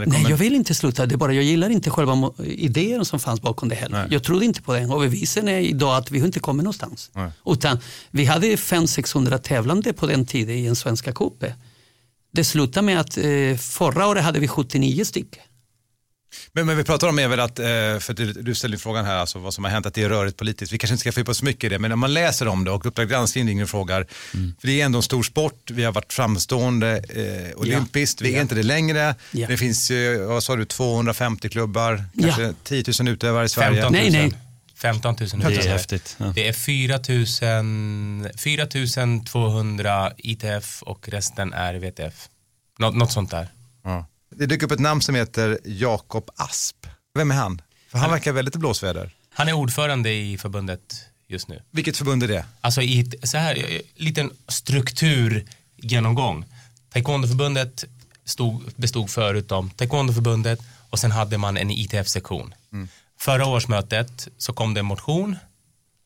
det 0.01 0.07
nej, 0.07 0.17
kommer- 0.17 0.31
jag 0.31 0.37
vill 0.37 0.55
inte 0.55 0.75
sluta. 0.75 1.07
Det 1.07 1.15
är 1.15 1.17
bara, 1.17 1.33
jag 1.33 1.45
gillar 1.45 1.71
inte 1.71 1.91
själva 1.91 2.31
idén 2.45 3.05
som 3.05 3.21
fanns 3.21 3.41
bakom 3.41 3.69
det 3.69 3.75
heller. 3.75 4.09
Jag 4.11 4.23
trodde 4.23 4.45
inte 4.45 4.62
på 4.62 4.75
den 4.75 4.91
och 4.91 5.01
bevisen 5.01 5.49
är 5.49 5.59
idag 5.61 5.97
att 5.97 6.11
vi 6.11 6.19
inte 6.19 6.41
kommit 6.41 6.65
någonstans. 6.65 7.11
Nej. 7.15 7.31
Utan 7.47 7.79
vi 8.11 8.25
hade 8.25 8.47
500-600 8.47 9.39
tävlande 9.39 9.93
på 9.93 10.07
den 10.07 10.27
tiden 10.27 10.55
i 10.57 10.67
en 10.67 10.77
svenska 10.77 11.12
cupen. 11.12 11.53
Det 12.33 12.45
slutade 12.45 12.87
med 12.87 13.01
att 13.01 13.19
eh, 13.19 13.57
förra 13.59 14.07
året 14.07 14.25
hade 14.25 14.39
vi 14.41 14.49
79 14.49 15.05
stycken. 15.05 15.43
Men, 16.53 16.66
men 16.66 16.77
vi 16.77 16.85
pratar 16.85 17.09
om 17.09 17.18
är 17.18 17.29
väl 17.29 17.40
att, 17.40 17.59
eh, 17.59 17.64
för 17.66 18.11
att 18.11 18.16
du, 18.16 18.33
du 18.33 18.55
ställde 18.55 18.79
frågan 18.79 19.05
här, 19.05 19.16
alltså 19.16 19.38
vad 19.38 19.55
som 19.55 19.64
har 19.64 19.70
hänt, 19.70 19.87
att 19.87 19.94
det 19.94 20.03
är 20.03 20.09
rörigt 20.09 20.37
politiskt. 20.37 20.72
Vi 20.72 20.79
kanske 20.79 20.92
inte 20.94 21.01
ska 21.01 21.12
fördjupa 21.12 21.31
oss 21.31 21.38
så 21.38 21.44
mycket 21.44 21.64
i 21.64 21.68
det, 21.68 21.79
men 21.79 21.88
när 21.88 21.96
man 21.96 22.14
läser 22.14 22.49
om 22.49 22.64
det 22.64 22.70
och 22.70 22.87
Uppdrag 22.87 23.09
granskning 23.09 23.49
ringer 23.49 23.62
och 23.62 23.70
frågar, 23.70 24.07
för 24.61 24.66
det 24.66 24.81
är 24.81 24.85
ändå 24.85 24.99
en 24.99 25.03
stor 25.03 25.22
sport, 25.22 25.70
vi 25.70 25.85
har 25.85 25.92
varit 25.92 26.12
framstående 26.12 26.96
eh, 27.09 27.57
olympiskt, 27.61 28.20
vi 28.20 28.31
är 28.33 28.37
Ja. 28.37 28.40
inte 28.42 28.55
det 28.55 28.62
längre. 28.62 29.14
Ja. 29.31 29.46
Det 29.49 29.57
finns, 29.57 29.90
vad 30.29 30.42
sa 30.44 30.57
du, 30.57 30.64
250 30.64 31.49
klubbar, 31.49 32.05
Ja. 32.12 32.22
kanske 32.22 32.55
10 32.64 32.85
000 33.01 33.09
utövare 33.09 33.44
i 33.44 33.49
Sverige. 33.49 33.83
15 33.83 33.92
000. 33.92 34.03
Nej, 34.03 34.11
nej. 34.11 34.33
15 34.77 35.16
000 35.20 35.29
Det 35.31 35.37
är 35.46 35.51
utövare. 35.51 35.68
häftigt. 35.72 36.16
Ja. 36.18 36.33
Det 36.35 36.49
är 36.49 36.53
4 36.53 36.99
000, 37.62 38.31
4 38.38 38.66
200 39.27 40.12
ITF 40.16 40.83
och 40.83 41.09
resten 41.09 41.53
är 41.53 41.75
VTF. 41.75 42.29
Nå, 42.79 42.90
något 42.90 43.12
sånt 43.12 43.31
där. 43.31 43.49
Det 44.38 44.46
dyker 44.46 44.66
upp 44.66 44.72
ett 44.72 44.79
namn 44.79 45.03
som 45.03 45.14
heter 45.14 45.59
Jakob 45.64 46.31
Asp. 46.37 46.87
Vem 47.14 47.31
är 47.31 47.35
han? 47.35 47.62
För 47.88 47.99
han 47.99 48.11
verkar 48.11 48.33
väldigt 48.33 48.57
i 48.57 48.59
blåsväder. 48.59 49.14
Han 49.31 49.49
är 49.49 49.53
ordförande 49.53 50.12
i 50.12 50.38
förbundet 50.38 50.81
just 51.29 51.49
nu. 51.49 51.62
Vilket 51.70 51.96
förbund 51.96 52.22
är 52.22 52.29
det? 52.29 52.44
Alltså 52.61 52.83
i 52.83 53.01
ett, 53.01 53.29
så 53.29 53.38
här, 53.38 53.57
eh, 53.57 53.81
liten 53.94 54.31
strukturgenomgång. 54.49 56.44
Taekwondoförbundet 56.92 57.85
stod, 58.25 58.62
bestod 58.77 59.11
förut 59.11 59.53
om 59.53 59.70
Taekwondoförbundet 59.70 60.61
och 60.90 60.99
sen 60.99 61.11
hade 61.11 61.38
man 61.38 61.57
en 61.57 61.70
ITF-sektion. 61.70 62.55
Förra 63.18 63.46
årsmötet 63.46 64.29
så 64.38 64.53
kom 64.53 64.75
det 64.75 64.81
en 64.81 64.87
motion 64.87 65.37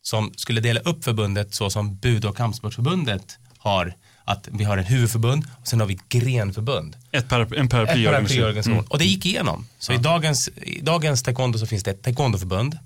som 0.02 0.32
skulle 0.36 0.60
dela 0.60 0.80
upp 0.80 1.04
förbundet 1.04 1.54
så 1.54 1.70
som 1.70 1.96
Bud 1.96 2.24
och 2.24 2.36
kampsportsförbundet 2.36 3.38
har. 3.58 3.94
Att 4.24 4.48
vi 4.52 4.64
har 4.64 4.78
en 4.78 4.84
huvudförbund 4.84 5.44
och 5.60 5.68
sen 5.68 5.80
har 5.80 5.86
vi 5.86 5.98
grenförbund. 6.08 6.96
Ett 7.12 7.28
paraply, 7.28 7.58
en 7.58 7.68
paraplyorganisation. 7.68 8.72
Mm. 8.72 8.84
Och 8.88 8.98
det 8.98 9.04
gick 9.04 9.26
igenom. 9.26 9.66
Så 9.78 9.92
i, 9.92 9.96
dagens, 9.96 10.48
i 10.48 10.80
dagens 10.80 11.22
taekwondo 11.22 11.58
så 11.58 11.66
finns 11.66 11.82
det 11.82 11.90
ett 11.90 12.02
taekwondoförbund 12.02 12.78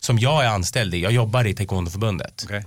som 0.00 0.18
jag 0.18 0.44
är 0.44 0.48
anställd 0.48 0.94
i. 0.94 1.00
Jag 1.02 1.12
jobbar 1.12 1.46
i 1.46 1.54
taekwondoförbundet. 1.54 2.42
Okej. 2.44 2.64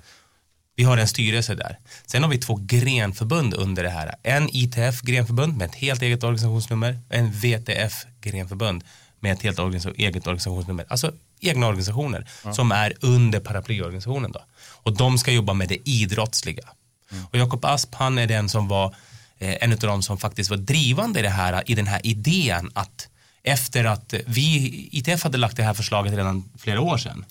Vi 0.77 0.83
har 0.83 0.97
en 0.97 1.07
styrelse 1.07 1.55
där. 1.55 1.79
Sen 2.05 2.23
har 2.23 2.29
vi 2.29 2.37
två 2.37 2.59
grenförbund 2.61 3.53
under 3.53 3.83
det 3.83 3.89
här. 3.89 4.15
En 4.23 4.49
ITF-grenförbund 4.49 5.57
med 5.57 5.65
ett 5.65 5.75
helt 5.75 6.01
eget 6.01 6.23
organisationsnummer. 6.23 6.99
En 7.09 7.31
VTF-grenförbund 7.31 8.83
med 9.19 9.31
ett 9.31 9.41
helt 9.41 9.59
organisa- 9.59 9.93
eget 9.97 10.27
organisationsnummer. 10.27 10.85
Alltså 10.89 11.11
egna 11.39 11.67
organisationer 11.67 12.27
som 12.53 12.71
är 12.71 12.93
under 13.01 13.39
paraplyorganisationen. 13.39 14.31
Då. 14.31 14.41
Och 14.83 14.97
de 14.97 15.17
ska 15.17 15.31
jobba 15.31 15.53
med 15.53 15.69
det 15.69 15.89
idrottsliga. 15.89 16.63
Och 17.29 17.37
Jakob 17.37 17.65
Asp 17.65 17.95
han 17.95 18.17
är 18.17 18.27
den 18.27 18.49
som 18.49 18.67
var 18.67 18.95
eh, 19.39 19.55
en 19.61 19.71
av 19.71 19.77
de 19.77 20.03
som 20.03 20.17
faktiskt 20.17 20.49
var 20.49 20.57
drivande 20.57 21.19
i, 21.19 21.23
det 21.23 21.29
här, 21.29 21.63
i 21.65 21.75
den 21.75 21.87
här 21.87 22.01
idén 22.03 22.71
att 22.73 23.07
efter 23.43 23.85
att 23.85 24.13
vi, 24.25 24.89
ITF 24.91 25.23
hade 25.23 25.37
lagt 25.37 25.57
det 25.57 25.63
här 25.63 25.73
förslaget 25.73 26.13
redan 26.13 26.49
flera 26.57 26.81
år 26.81 26.97
sedan, 26.97 27.25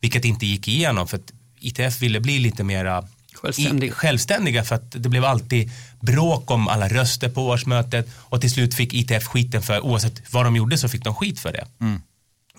vilket 0.00 0.24
inte 0.24 0.46
gick 0.46 0.68
igenom 0.68 1.08
för 1.08 1.16
att 1.16 1.32
ITF 1.60 2.02
ville 2.02 2.20
bli 2.20 2.38
lite 2.38 2.64
mera 2.64 3.08
Självständig. 3.32 3.88
i, 3.88 3.90
självständiga 3.90 4.64
för 4.64 4.74
att 4.74 4.90
det 4.90 5.08
blev 5.08 5.24
alltid 5.24 5.70
bråk 6.00 6.50
om 6.50 6.68
alla 6.68 6.88
röster 6.88 7.28
på 7.28 7.46
årsmötet 7.46 8.08
och 8.16 8.40
till 8.40 8.50
slut 8.50 8.74
fick 8.74 8.94
ITF 8.94 9.24
skiten 9.24 9.62
för 9.62 9.80
oavsett 9.80 10.32
vad 10.32 10.44
de 10.44 10.56
gjorde 10.56 10.78
så 10.78 10.88
fick 10.88 11.04
de 11.04 11.14
skit 11.14 11.40
för 11.40 11.52
det. 11.52 11.66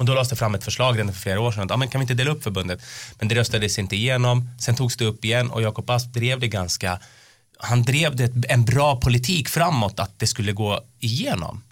Och 0.01 0.05
då 0.05 0.13
lades 0.13 0.29
det 0.29 0.35
fram 0.35 0.55
ett 0.55 0.63
förslag 0.63 0.97
redan 0.97 1.13
för 1.13 1.21
flera 1.21 1.39
år 1.41 1.51
sedan 1.51 1.63
att 1.63 1.69
ja, 1.69 1.77
men 1.77 1.87
kan 1.87 1.99
vi 1.99 2.03
inte 2.03 2.13
dela 2.13 2.31
upp 2.31 2.43
förbundet? 2.43 2.81
Men 3.19 3.27
det 3.27 3.35
röstades 3.35 3.79
inte 3.79 3.95
igenom. 3.95 4.49
Sen 4.59 4.75
togs 4.75 4.97
det 4.97 5.05
upp 5.05 5.25
igen 5.25 5.51
och 5.51 5.61
Jakob 5.61 5.89
Asp 5.89 6.13
drev 6.13 6.39
det 6.39 6.47
ganska 6.47 6.99
han 7.57 7.83
drev 7.83 8.15
det 8.15 8.31
en 8.49 8.65
bra 8.65 8.95
politik 8.95 9.49
framåt 9.49 9.99
att 9.99 10.19
det 10.19 10.27
skulle 10.27 10.51
gå 10.51 10.79
igenom. 10.99 11.63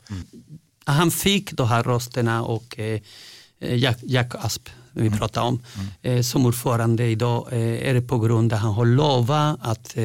Han 0.83 1.11
fick 1.11 1.51
de 1.51 1.67
här 1.67 1.83
rösterna 1.83 2.43
och 2.43 2.79
eh, 2.79 3.01
Jack, 3.59 3.97
Jack 4.01 4.35
Asp, 4.35 4.69
vi 4.91 5.09
pratar 5.09 5.41
om, 5.41 5.61
eh, 6.01 6.21
som 6.21 6.45
ordförande 6.45 7.07
idag 7.07 7.47
eh, 7.51 7.89
är 7.89 7.93
det 7.93 8.01
på 8.01 8.19
grund 8.19 8.53
av 8.53 8.57
att 8.57 8.63
han 8.63 8.73
har 8.73 8.85
lovat 8.85 9.59
att 9.61 9.97
eh, 9.97 10.03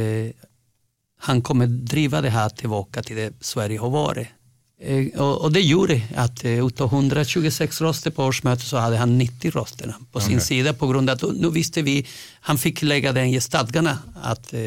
han 1.20 1.42
kommer 1.42 1.66
driva 1.66 2.20
det 2.20 2.30
här 2.30 2.48
tillbaka 2.48 3.02
till 3.02 3.16
det 3.16 3.32
Sverige 3.40 3.78
har 3.78 3.90
varit. 3.90 4.28
Eh, 4.86 5.20
och, 5.20 5.52
det 5.52 5.60
gjorde 5.60 6.02
att 6.16 6.44
eh, 6.44 6.66
utav 6.66 6.92
126 6.92 7.80
röster 7.80 8.10
på 8.10 8.24
årsmötet 8.24 8.66
så 8.66 8.76
hade 8.76 8.96
han 8.96 9.18
90 9.18 9.50
rösterna 9.50 9.94
på 10.12 10.20
sin 10.20 10.36
Okej. 10.36 10.46
sida 10.46 10.72
på 10.72 10.86
grund 10.86 11.10
av 11.10 11.14
att 11.14 11.22
nu 11.22 11.50
visste 11.50 11.82
vi, 11.82 12.06
han 12.40 12.58
fick 12.58 12.82
lägga 12.82 13.12
den 13.12 13.26
i 13.26 13.40
stadgarna 13.40 13.98
att 14.22 14.52
eh, 14.52 14.60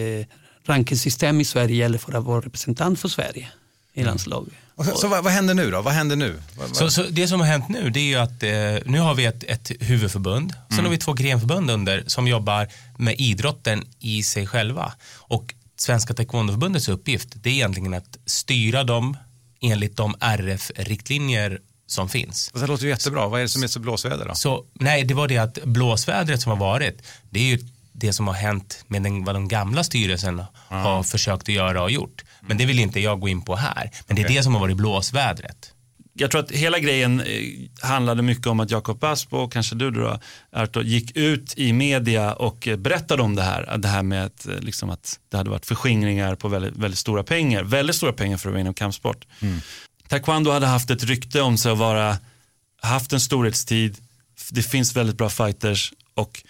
rankingsystem 0.65 1.41
i 1.41 1.45
Sverige 1.45 1.75
gäller 1.75 1.97
för 1.97 2.13
att 2.13 2.23
vara 2.23 2.41
representant 2.41 2.99
för 2.99 3.07
Sverige 3.07 3.47
i 3.93 4.03
landslaget. 4.03 4.53
Och 4.75 4.85
Så, 4.85 4.97
så 4.97 5.07
vad, 5.07 5.23
vad 5.23 5.33
händer 5.33 5.53
nu 5.53 5.71
då? 5.71 5.81
Vad 5.81 5.93
händer 5.93 6.15
nu? 6.15 6.41
Så, 6.71 6.89
så 6.89 7.03
det 7.03 7.27
som 7.27 7.39
har 7.39 7.47
hänt 7.47 7.69
nu 7.69 7.89
det 7.89 7.99
är 7.99 8.03
ju 8.03 8.15
att 8.15 8.43
eh, 8.43 8.91
nu 8.91 8.99
har 8.99 9.15
vi 9.15 9.25
ett, 9.25 9.43
ett 9.43 9.71
huvudförbund, 9.79 10.53
sen 10.69 10.83
har 10.83 10.91
vi 10.91 10.97
två 10.97 11.13
grenförbund 11.13 11.71
under 11.71 12.03
som 12.07 12.27
jobbar 12.27 12.67
med 12.97 13.15
idrotten 13.17 13.83
i 13.99 14.23
sig 14.23 14.47
själva. 14.47 14.93
Och 15.15 15.53
Svenska 15.75 16.13
Taekwondoförbundets 16.13 16.89
uppgift 16.89 17.29
det 17.33 17.49
är 17.49 17.53
egentligen 17.53 17.93
att 17.93 18.17
styra 18.25 18.83
dem 18.83 19.17
enligt 19.61 19.97
de 19.97 20.15
RF-riktlinjer 20.19 21.59
som 21.87 22.09
finns. 22.09 22.51
Det 22.53 22.67
låter 22.67 22.83
ju 22.83 22.89
jättebra. 22.89 23.27
Vad 23.27 23.39
är 23.39 23.43
det 23.43 23.49
som 23.49 23.63
är 23.63 23.67
så 23.67 23.79
blåsväder 23.79 24.25
då? 24.27 24.35
Så, 24.35 24.65
nej, 24.73 25.03
det 25.03 25.13
var 25.13 25.27
det 25.27 25.37
att 25.37 25.63
blåsvädret 25.63 26.41
som 26.41 26.49
har 26.49 26.59
varit, 26.59 27.01
det 27.29 27.39
är 27.39 27.43
ju 27.43 27.59
det 27.91 28.13
som 28.13 28.27
har 28.27 28.33
hänt 28.33 28.83
med 28.87 29.03
den, 29.03 29.23
vad 29.23 29.35
den 29.35 29.47
gamla 29.47 29.83
styrelsen 29.83 30.43
har 30.69 31.03
försökt 31.03 31.41
att 31.41 31.49
göra 31.49 31.83
och 31.83 31.91
gjort. 31.91 32.25
Men 32.41 32.57
det 32.57 32.65
vill 32.65 32.79
inte 32.79 32.99
jag 32.99 33.19
gå 33.19 33.27
in 33.27 33.41
på 33.41 33.55
här. 33.55 33.91
Men 34.07 34.15
det 34.15 34.21
är 34.21 34.27
det 34.27 34.43
som 34.43 34.53
har 34.53 34.61
varit 34.61 34.77
blåsvädret. 34.77 35.73
Jag 36.19 36.31
tror 36.31 36.41
att 36.41 36.51
hela 36.51 36.79
grejen 36.79 37.19
eh, 37.19 37.25
handlade 37.81 38.21
mycket 38.21 38.47
om 38.47 38.59
att 38.59 38.71
Jakob 38.71 39.03
Asp 39.03 39.33
och 39.33 39.53
kanske 39.53 39.75
du 39.75 39.91
då, 39.91 40.19
Arto, 40.51 40.81
gick 40.81 41.17
ut 41.17 41.53
i 41.57 41.73
media 41.73 42.33
och 42.33 42.67
eh, 42.67 42.77
berättade 42.77 43.21
om 43.21 43.35
det 43.35 43.41
här. 43.41 43.77
Det 43.77 43.87
här 43.87 44.03
med 44.03 44.25
att, 44.25 44.47
eh, 44.47 44.59
liksom 44.59 44.89
att 44.89 45.19
det 45.29 45.37
hade 45.37 45.49
varit 45.49 45.65
förskingringar 45.65 46.35
på 46.35 46.47
väldigt, 46.47 46.75
väldigt 46.75 46.99
stora 46.99 47.23
pengar. 47.23 47.63
Väldigt 47.63 47.95
stora 47.95 48.13
pengar 48.13 48.37
för 48.37 48.49
att 48.49 48.53
vara 48.53 48.61
inom 48.61 48.73
kampsport. 48.73 49.25
Taekwondo 50.07 50.51
hade 50.51 50.67
haft 50.67 50.89
ett 50.89 51.03
rykte 51.03 51.41
om 51.41 51.57
sig 51.57 51.71
att 51.71 51.77
vara, 51.77 52.17
haft 52.81 53.13
en 53.13 53.19
storhetstid. 53.19 53.97
Det 54.51 54.63
finns 54.63 54.95
väldigt 54.95 55.17
bra 55.17 55.29
fighters 55.29 55.93
och 56.13 56.43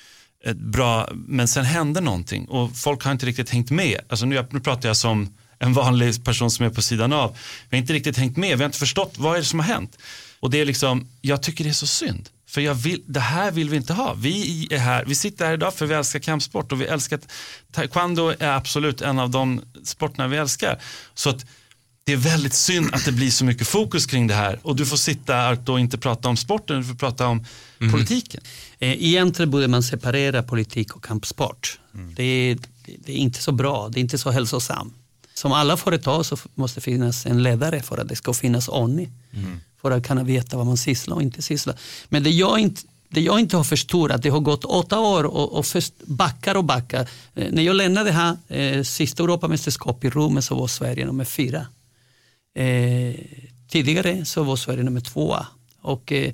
ett 0.46 0.58
bra, 0.58 1.10
men 1.14 1.48
sen 1.48 1.66
hände 1.66 2.02
någonting 2.02 2.46
och 2.46 2.78
folk 2.78 3.04
har 3.04 3.12
inte 3.12 3.26
riktigt 3.26 3.50
hängt 3.50 3.72
med. 3.72 4.02
Alltså 4.10 4.26
nu, 4.26 4.48
nu 4.52 4.60
pratar 4.60 4.90
jag 4.90 4.98
som 4.98 5.34
en 5.60 5.74
vanlig 5.74 6.24
person 6.24 6.52
som 6.52 6.66
är 6.66 6.70
på 6.70 6.82
sidan 6.82 7.14
av. 7.14 7.38
Vi 7.70 7.78
har 7.78 7.82
inte 7.82 7.94
riktigt 7.94 8.18
hängt 8.18 8.38
med, 8.38 8.58
vi 8.58 8.64
har 8.64 8.70
inte 8.70 8.80
förstått 8.80 9.14
vad 9.18 9.36
är 9.36 9.40
det 9.40 9.46
som 9.46 9.60
har 9.60 9.66
hänt. 9.68 9.98
Och 10.40 10.50
det 10.50 10.62
är 10.62 10.66
liksom, 10.66 11.08
jag 11.22 11.44
tycker 11.44 11.64
det 11.64 11.70
är 11.70 11.74
så 11.74 11.88
synd. 11.88 12.30
För 12.50 12.62
jag 12.62 12.74
vill, 12.74 13.04
det 13.06 13.20
här 13.20 13.52
vill 13.52 13.70
vi 13.70 13.78
inte 13.78 13.94
ha. 13.94 14.14
Vi, 14.14 14.68
är 14.72 14.78
här, 14.78 15.06
vi 15.06 15.16
sitter 15.16 15.46
här 15.46 15.54
idag 15.54 15.74
för 15.74 15.86
vi 15.86 15.94
älskar 15.94 16.20
kampsport 16.20 16.72
och 16.72 16.82
vi 16.82 16.86
älskar, 16.86 17.20
taekwondo 17.72 18.34
är 18.40 18.50
absolut 18.52 19.02
en 19.02 19.20
av 19.20 19.30
de 19.30 19.62
sporterna 19.84 20.28
vi 20.28 20.38
älskar. 20.38 20.82
Så 21.14 21.30
att 21.30 21.46
det 22.04 22.14
är 22.14 22.18
väldigt 22.18 22.54
synd 22.54 22.90
att 22.94 23.06
det 23.06 23.12
blir 23.12 23.32
så 23.32 23.46
mycket 23.46 23.68
fokus 23.68 24.06
kring 24.06 24.28
det 24.28 24.34
här 24.34 24.60
och 24.64 24.76
du 24.76 24.86
får 24.86 24.98
sitta 24.98 25.58
och 25.68 25.80
inte 25.80 25.98
prata 25.98 26.30
om 26.30 26.38
sporten, 26.38 26.78
du 26.78 26.84
får 26.88 26.96
prata 26.96 27.28
om 27.28 27.46
politiken. 27.92 28.42
Eh, 28.80 29.04
Egentligen 29.04 29.52
borde 29.52 29.68
man 29.68 29.84
separera 29.84 30.44
politik 30.44 30.96
och 30.96 31.04
kampsport. 31.04 31.80
Det, 32.16 32.24
är, 32.24 32.58
det 33.06 33.12
är 33.12 33.18
inte 33.18 33.42
så 33.42 33.52
bra, 33.52 33.90
det 33.90 34.00
är 34.00 34.02
inte 34.02 34.18
så 34.18 34.32
hälsosamt. 34.32 34.94
Som 35.38 35.52
alla 35.52 35.78
företag 35.78 36.26
så 36.26 36.38
måste 36.56 36.82
finnas 36.82 37.26
en 37.26 37.44
ledare 37.44 37.82
för 37.82 37.98
att 37.98 38.08
det 38.08 38.16
ska 38.16 38.34
finnas 38.34 38.68
ordning. 38.68 39.12
För 39.82 39.92
att 39.92 40.08
kunna 40.08 40.24
veta 40.24 40.58
vad 40.58 40.66
man 40.66 40.78
sysslar 40.78 41.16
och 41.16 41.22
inte 41.22 41.42
sysslar. 41.42 41.76
Men 42.10 42.24
det 42.24 42.30
jag 42.30 42.60
inte, 42.60 42.82
det 43.10 43.22
jag 43.22 43.40
inte 43.40 43.58
har 43.58 43.64
förstått 43.64 44.12
att 44.12 44.24
det 44.24 44.30
har 44.30 44.40
gått 44.40 44.66
åtta 44.66 45.00
år 45.00 45.24
och, 45.24 45.58
och 45.58 45.66
först 45.66 45.94
backar 46.06 46.56
och 46.56 46.64
backar. 46.64 47.10
Eh, 47.36 47.52
när 47.52 47.64
jag 47.64 47.76
lämnade 47.76 48.12
här 48.12 48.38
eh, 48.48 48.84
sista 48.84 49.24
Europamästerskap 49.24 50.04
i 50.06 50.10
Rom 50.10 50.42
så 50.42 50.56
var 50.56 50.68
Sverige 50.68 51.06
nummer 51.06 51.26
fyra. 51.26 51.66
Eh, 52.56 53.16
tidigare 53.70 54.26
så 54.26 54.44
var 54.44 54.56
Sverige 54.56 54.84
nummer 54.84 55.02
tvåa. 55.02 55.48
Och 55.82 56.12
eh, 56.12 56.34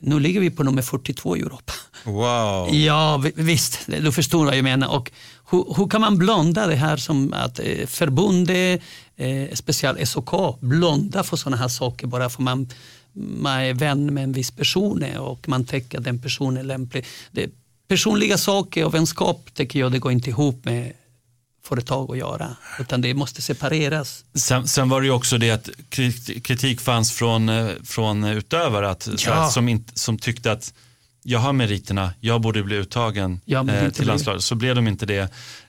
nu 0.00 0.20
ligger 0.20 0.40
vi 0.40 0.50
på 0.50 0.62
nummer 0.64 0.82
42 0.82 1.36
i 1.36 1.40
Europa. 1.40 1.72
Wow. 2.04 2.74
Ja, 2.74 3.16
vi- 3.24 3.32
visst, 3.42 3.78
du 3.86 4.12
förstår 4.12 4.44
vad 4.44 4.56
jag 4.56 4.64
menar. 4.64 4.88
Och 4.94 5.10
hur, 5.50 5.74
hur 5.76 5.88
kan 5.88 6.00
man 6.00 6.18
blunda 6.18 6.66
det 6.66 6.74
här 6.74 6.96
som 6.96 7.32
att 7.32 7.58
eh, 7.58 7.86
förbundet, 7.86 8.80
eh, 9.16 9.54
speciellt 9.54 10.08
SOK, 10.08 10.60
blunda 10.60 11.22
för 11.24 11.36
sådana 11.36 11.56
här 11.56 11.68
saker 11.68 12.06
bara 12.06 12.28
för 12.30 12.42
man, 12.42 12.68
man 13.12 13.60
är 13.60 13.74
vän 13.74 14.14
med 14.14 14.24
en 14.24 14.32
viss 14.32 14.50
person 14.50 15.04
och 15.18 15.48
man 15.48 15.64
tänker 15.64 15.98
att 15.98 16.04
den 16.04 16.18
personen 16.18 16.56
är 16.56 16.62
lämplig. 16.62 17.04
Det, 17.32 17.50
personliga 17.88 18.38
saker 18.38 18.84
och 18.84 18.94
vänskap 18.94 19.54
tycker 19.54 19.78
jag 19.80 19.92
det 19.92 19.98
går 19.98 20.12
inte 20.12 20.30
ihop 20.30 20.64
med 20.64 20.92
företag 21.68 22.10
att 22.10 22.18
göra. 22.18 22.56
Utan 22.80 23.00
det 23.00 23.14
måste 23.14 23.42
separeras. 23.42 24.24
Sen, 24.34 24.68
sen 24.68 24.88
var 24.88 25.00
det 25.00 25.06
ju 25.06 25.12
också 25.12 25.38
det 25.38 25.50
att 25.50 25.68
krit- 25.90 26.40
kritik 26.42 26.80
fanns 26.80 27.12
från, 27.12 27.48
eh, 27.48 27.68
från 27.84 28.24
utövare 28.24 28.90
att, 28.90 29.08
Ja. 29.26 29.34
här, 29.34 29.48
som, 29.50 29.68
inte, 29.68 29.98
som 29.98 30.18
tyckte 30.18 30.52
att 30.52 30.74
jag 31.22 31.38
har 31.38 31.52
meriterna, 31.52 32.12
jag 32.20 32.40
borde 32.40 32.62
bli 32.62 32.76
uttagen 32.76 33.40
Ja, 33.44 33.68
eh, 33.70 33.90
till 33.90 34.06
landslaget. 34.06 34.42
Så 34.42 34.54
blev 34.54 34.74
de 34.74 34.88
inte 34.88 35.06
det. 35.06 35.18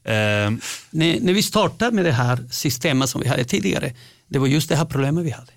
Eh, 0.03 0.51
När, 0.89 1.19
när 1.21 1.33
vi 1.33 1.43
startade 1.43 1.91
med 1.95 2.05
det 2.05 2.11
här 2.11 2.45
systemet 2.51 3.09
som 3.09 3.21
vi 3.21 3.27
hade 3.27 3.43
tidigare, 3.45 3.93
det 4.27 4.39
var 4.39 4.47
just 4.47 4.69
det 4.69 4.75
här 4.75 4.85
problemet 4.85 5.25
vi 5.25 5.31
hade. 5.31 5.51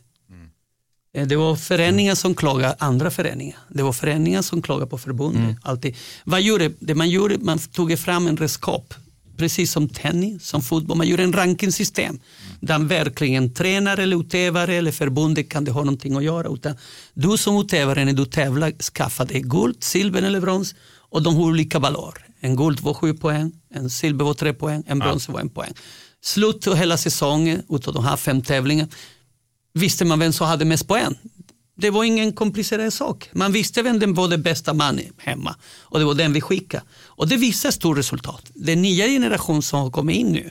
Eh, 1.14 1.26
Det 1.26 1.36
var 1.36 1.56
föreningar 1.56 2.14
som 2.14 2.34
klagade 2.34 2.76
andra 2.78 3.10
föreningar. 3.10 3.58
Det 3.68 3.82
var 3.82 3.92
föreningar 3.92 4.42
som 4.42 4.62
klagade 4.62 4.90
på 4.90 4.98
förbundet. 4.98 5.56
Alltid. 5.62 5.96
Vad 6.24 6.42
gjorde, 6.42 6.70
det 6.80 6.94
man 6.94 7.10
gjorde, 7.10 7.38
man 7.38 7.58
tog 7.58 7.98
fram 7.98 8.26
en 8.26 8.36
redskap, 8.36 8.94
precis 9.40 9.72
som 9.72 9.88
tennis, 9.88 10.46
som 10.46 10.62
fotboll. 10.62 10.96
Man 10.96 11.08
gjorde 11.08 11.22
en 11.22 11.32
rankingsystem 11.32 12.20
där 12.60 12.78
verkligen 12.78 13.54
tränare 13.54 14.02
eller 14.02 14.20
utövare 14.20 14.74
eller 14.74 14.92
förbundet 14.92 15.48
kan 15.48 15.64
det 15.64 15.70
ha 15.70 15.80
någonting 15.80 16.16
att 16.16 16.24
göra. 16.24 16.48
Utan 16.48 16.76
du 17.14 17.36
som 17.38 17.56
utövare 17.56 18.04
när 18.04 18.12
du 18.12 18.26
tävlar 18.26 18.72
skaffar 18.82 19.26
dig 19.26 19.40
guld, 19.40 19.76
silver 19.80 20.22
eller 20.22 20.40
brons 20.40 20.74
och 21.10 21.22
de 21.22 21.36
har 21.36 21.42
olika 21.42 21.78
valör. 21.78 22.14
En 22.40 22.56
guld 22.56 22.80
var 22.80 22.94
sju 22.94 23.14
poäng, 23.14 23.52
en 23.74 23.90
silver 23.90 24.24
var 24.24 24.34
tre 24.34 24.52
poäng, 24.52 24.82
en 24.86 24.98
brons 24.98 25.28
var 25.28 25.40
en 25.40 25.50
poäng. 25.50 25.72
Slut 26.22 26.64
på 26.64 26.74
hela 26.74 26.96
säsongen 26.96 27.62
utav 27.68 27.94
de 27.94 28.04
här 28.04 28.16
fem 28.16 28.42
tävlingarna 28.42 28.88
visste 29.72 30.04
man 30.04 30.18
vem 30.18 30.32
som 30.32 30.46
hade 30.46 30.64
mest 30.64 30.88
poäng. 30.88 31.14
Det 31.80 31.90
var 31.90 32.04
ingen 32.04 32.32
komplicerad 32.32 32.92
sak. 32.92 33.28
Man 33.32 33.52
visste 33.52 33.82
vem 33.82 33.98
den 33.98 34.14
var 34.14 34.28
den 34.28 34.42
bästa 34.42 34.74
mannen 34.74 35.12
hemma 35.18 35.56
och 35.80 35.98
det 35.98 36.04
var 36.04 36.14
den 36.14 36.32
vi 36.32 36.40
skickade. 36.40 36.82
Och 37.06 37.28
det 37.28 37.36
visar 37.36 37.70
stort 37.70 37.98
resultat. 37.98 38.50
Den 38.54 38.82
nya 38.82 39.06
generation 39.06 39.62
som 39.62 39.80
har 39.80 39.90
kommit 39.90 40.16
in 40.16 40.32
nu 40.32 40.50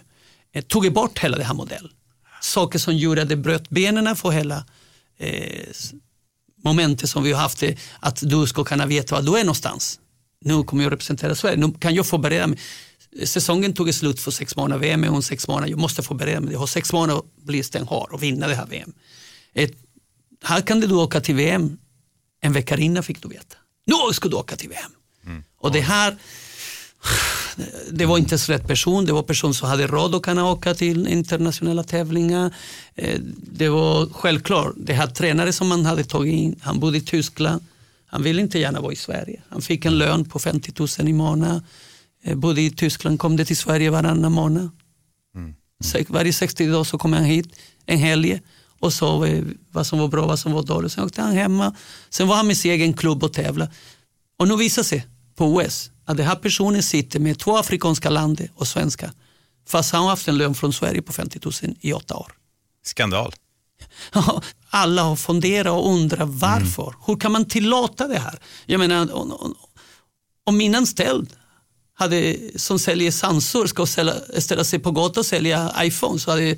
eh, 0.54 0.64
tog 0.64 0.94
bort 0.94 1.20
hela 1.20 1.38
den 1.38 1.46
här 1.46 1.54
modellen. 1.54 1.92
Saker 2.42 2.80
som 2.80 2.96
gjorde 2.98 3.22
att 3.22 3.30
det 3.30 3.36
bröt 3.36 3.70
benen 3.70 4.16
för 4.16 4.30
hela 4.32 4.66
eh, 5.18 5.70
momentet 6.64 7.10
som 7.10 7.24
vi 7.24 7.32
har 7.32 7.42
haft, 7.42 7.64
eh, 7.64 7.76
att 8.00 8.20
du 8.22 8.48
ska 8.48 8.64
kunna 8.64 8.86
veta 8.86 9.16
var 9.16 9.22
du 9.22 9.38
är 9.40 9.44
någonstans. 9.44 10.00
Nu 10.42 10.64
kommer 10.64 10.84
jag 10.84 10.92
representera 10.92 11.36
Sverige, 11.36 11.58
nu 11.58 11.74
kan 11.80 11.96
jag 11.96 12.06
förbereda 12.06 12.48
mig. 12.48 12.60
Säsongen 13.26 13.74
tog 13.74 13.94
slut 13.94 14.20
för 14.20 14.32
sex 14.32 14.56
månader, 14.56 14.82
VM 14.82 15.04
är 15.04 15.10
om 15.10 15.24
sex 15.24 15.48
månader, 15.48 15.70
jag 15.70 15.80
måste 15.80 16.04
förbereda 16.04 16.40
mig. 16.40 16.54
Jag 16.54 16.60
har 16.60 16.68
sex 16.68 16.94
månader 16.94 17.20
att 17.20 17.46
bli 17.46 17.64
stenhård 17.64 18.12
och 18.12 18.24
vinna 18.24 18.48
det 18.48 18.56
här 18.56 18.66
VM. 18.66 18.94
Ett, 19.54 19.74
här 20.44 20.62
kan 20.62 20.80
du 20.80 20.94
åka 20.96 21.22
till 21.22 21.36
VM 21.36 21.78
en 22.42 22.54
vecka 22.54 22.78
innan 22.78 23.04
fick 23.04 23.22
du 23.24 23.30
veta. 23.30 23.56
Nu 23.86 24.14
ska 24.14 24.30
du 24.30 24.36
åka 24.36 24.56
till 24.56 24.70
VM. 24.70 24.92
Och 25.58 25.72
det 25.72 25.82
här, 25.82 26.18
det 27.92 28.06
var 28.06 28.18
inte 28.18 28.32
ens 28.32 28.50
rätt 28.50 28.68
person, 28.68 29.06
det 29.06 29.14
var 29.14 29.24
person 29.24 29.54
som 29.54 29.70
hade 29.70 29.88
råd 29.88 30.16
att 30.16 30.22
kunna 30.22 30.46
åka 30.52 30.74
till 30.74 31.08
internationella 31.08 31.84
tävlingar. 31.84 32.54
Eh, 32.96 33.20
Det 33.52 33.70
var 33.70 34.06
självklart, 34.14 34.74
det 34.78 34.94
här 34.94 35.08
tränare 35.08 35.54
som 35.54 35.68
man 35.68 35.86
hade 35.86 36.04
tagit 36.04 36.34
in, 36.34 36.60
han 36.62 36.80
bodde 36.80 36.98
i 36.98 37.02
Tyskland, 37.02 37.62
han 38.06 38.24
ville 38.24 38.42
inte 38.42 38.60
gärna 38.60 38.82
vara 38.82 38.94
i 38.94 38.96
Sverige. 38.96 39.42
Han 39.50 39.62
fick 39.62 39.86
en 39.86 39.98
lön 39.98 40.26
på 40.26 40.40
50 40.40 40.74
000 41.00 41.10
i 41.10 41.14
månaden, 41.14 41.62
Eh, 42.24 42.36
bodde 42.36 42.62
i 42.62 42.70
Tyskland, 42.72 43.20
kom 43.20 43.36
det 43.38 43.46
till 43.46 43.58
Sverige 43.58 43.90
varannan 43.90 44.32
månad. 44.32 44.70
Se- 45.84 46.06
Varje 46.10 46.34
60 46.34 46.68
dagar 46.68 46.84
så 46.84 46.98
kom 46.98 47.14
han 47.14 47.24
hit 47.24 47.46
en 47.86 48.00
helg 48.00 48.42
och 48.80 48.94
sa 48.94 49.28
vad 49.72 49.88
som 49.88 50.00
var 50.00 50.08
bra 50.08 50.28
vad 50.28 50.40
som 50.40 50.52
var 50.52 50.64
dåligt. 50.64 50.92
Sen 50.92 51.04
åkte 51.04 51.22
han 51.22 51.34
hemma. 51.34 51.76
Sen 52.10 52.28
var 52.28 52.36
han 52.36 52.48
med 52.48 52.58
sin 52.58 52.72
egen 52.72 52.94
klubb 52.94 53.24
och 53.24 53.34
tävla. 53.34 53.68
Och 54.40 54.48
nu 54.48 54.56
visar 54.56 54.84
sig 54.84 55.08
på 55.36 55.46
OS 55.46 55.92
att 56.06 56.18
den 56.18 56.26
här 56.26 56.36
personen 56.36 56.84
sitter 56.84 57.20
med 57.20 57.40
två 57.40 57.58
afrikanska 57.58 58.10
länder 58.10 58.52
och 58.56 58.68
svenska. 58.68 59.14
Fast 59.68 59.92
han 59.92 60.02
har 60.02 60.10
haft 60.10 60.28
en 60.28 60.38
lön 60.38 60.56
från 60.56 60.74
Sverige 60.74 61.02
på 61.02 61.14
50 61.14 61.40
000 61.44 61.76
i 61.82 61.94
åtta 61.94 62.16
år. 62.16 62.32
Skandal. 62.84 63.34
Alla 64.70 65.04
har 65.04 65.16
funderat 65.16 65.72
och 65.72 65.94
undrat 65.94 66.30
varför. 66.30 66.96
Hur 67.06 67.16
kan 67.16 67.32
man 67.32 67.46
tillåta 67.46 68.08
det 68.08 68.20
här? 68.20 68.40
Jag 68.66 68.80
menar, 68.80 69.14
om, 70.44 70.58
min 70.58 70.76
anställd 70.76 71.34
hade, 71.94 72.38
som 72.56 72.80
säljer 72.80 73.12
sansor 73.12 73.68
ska 73.68 73.86
ställa, 73.86 74.14
ställa 74.38 74.64
sig 74.64 74.80
på 74.80 74.92
gatan 74.92 75.20
och 75.20 75.26
sälja 75.26 75.74
iPhone 75.80 76.20
så 76.20 76.32
hade 76.32 76.58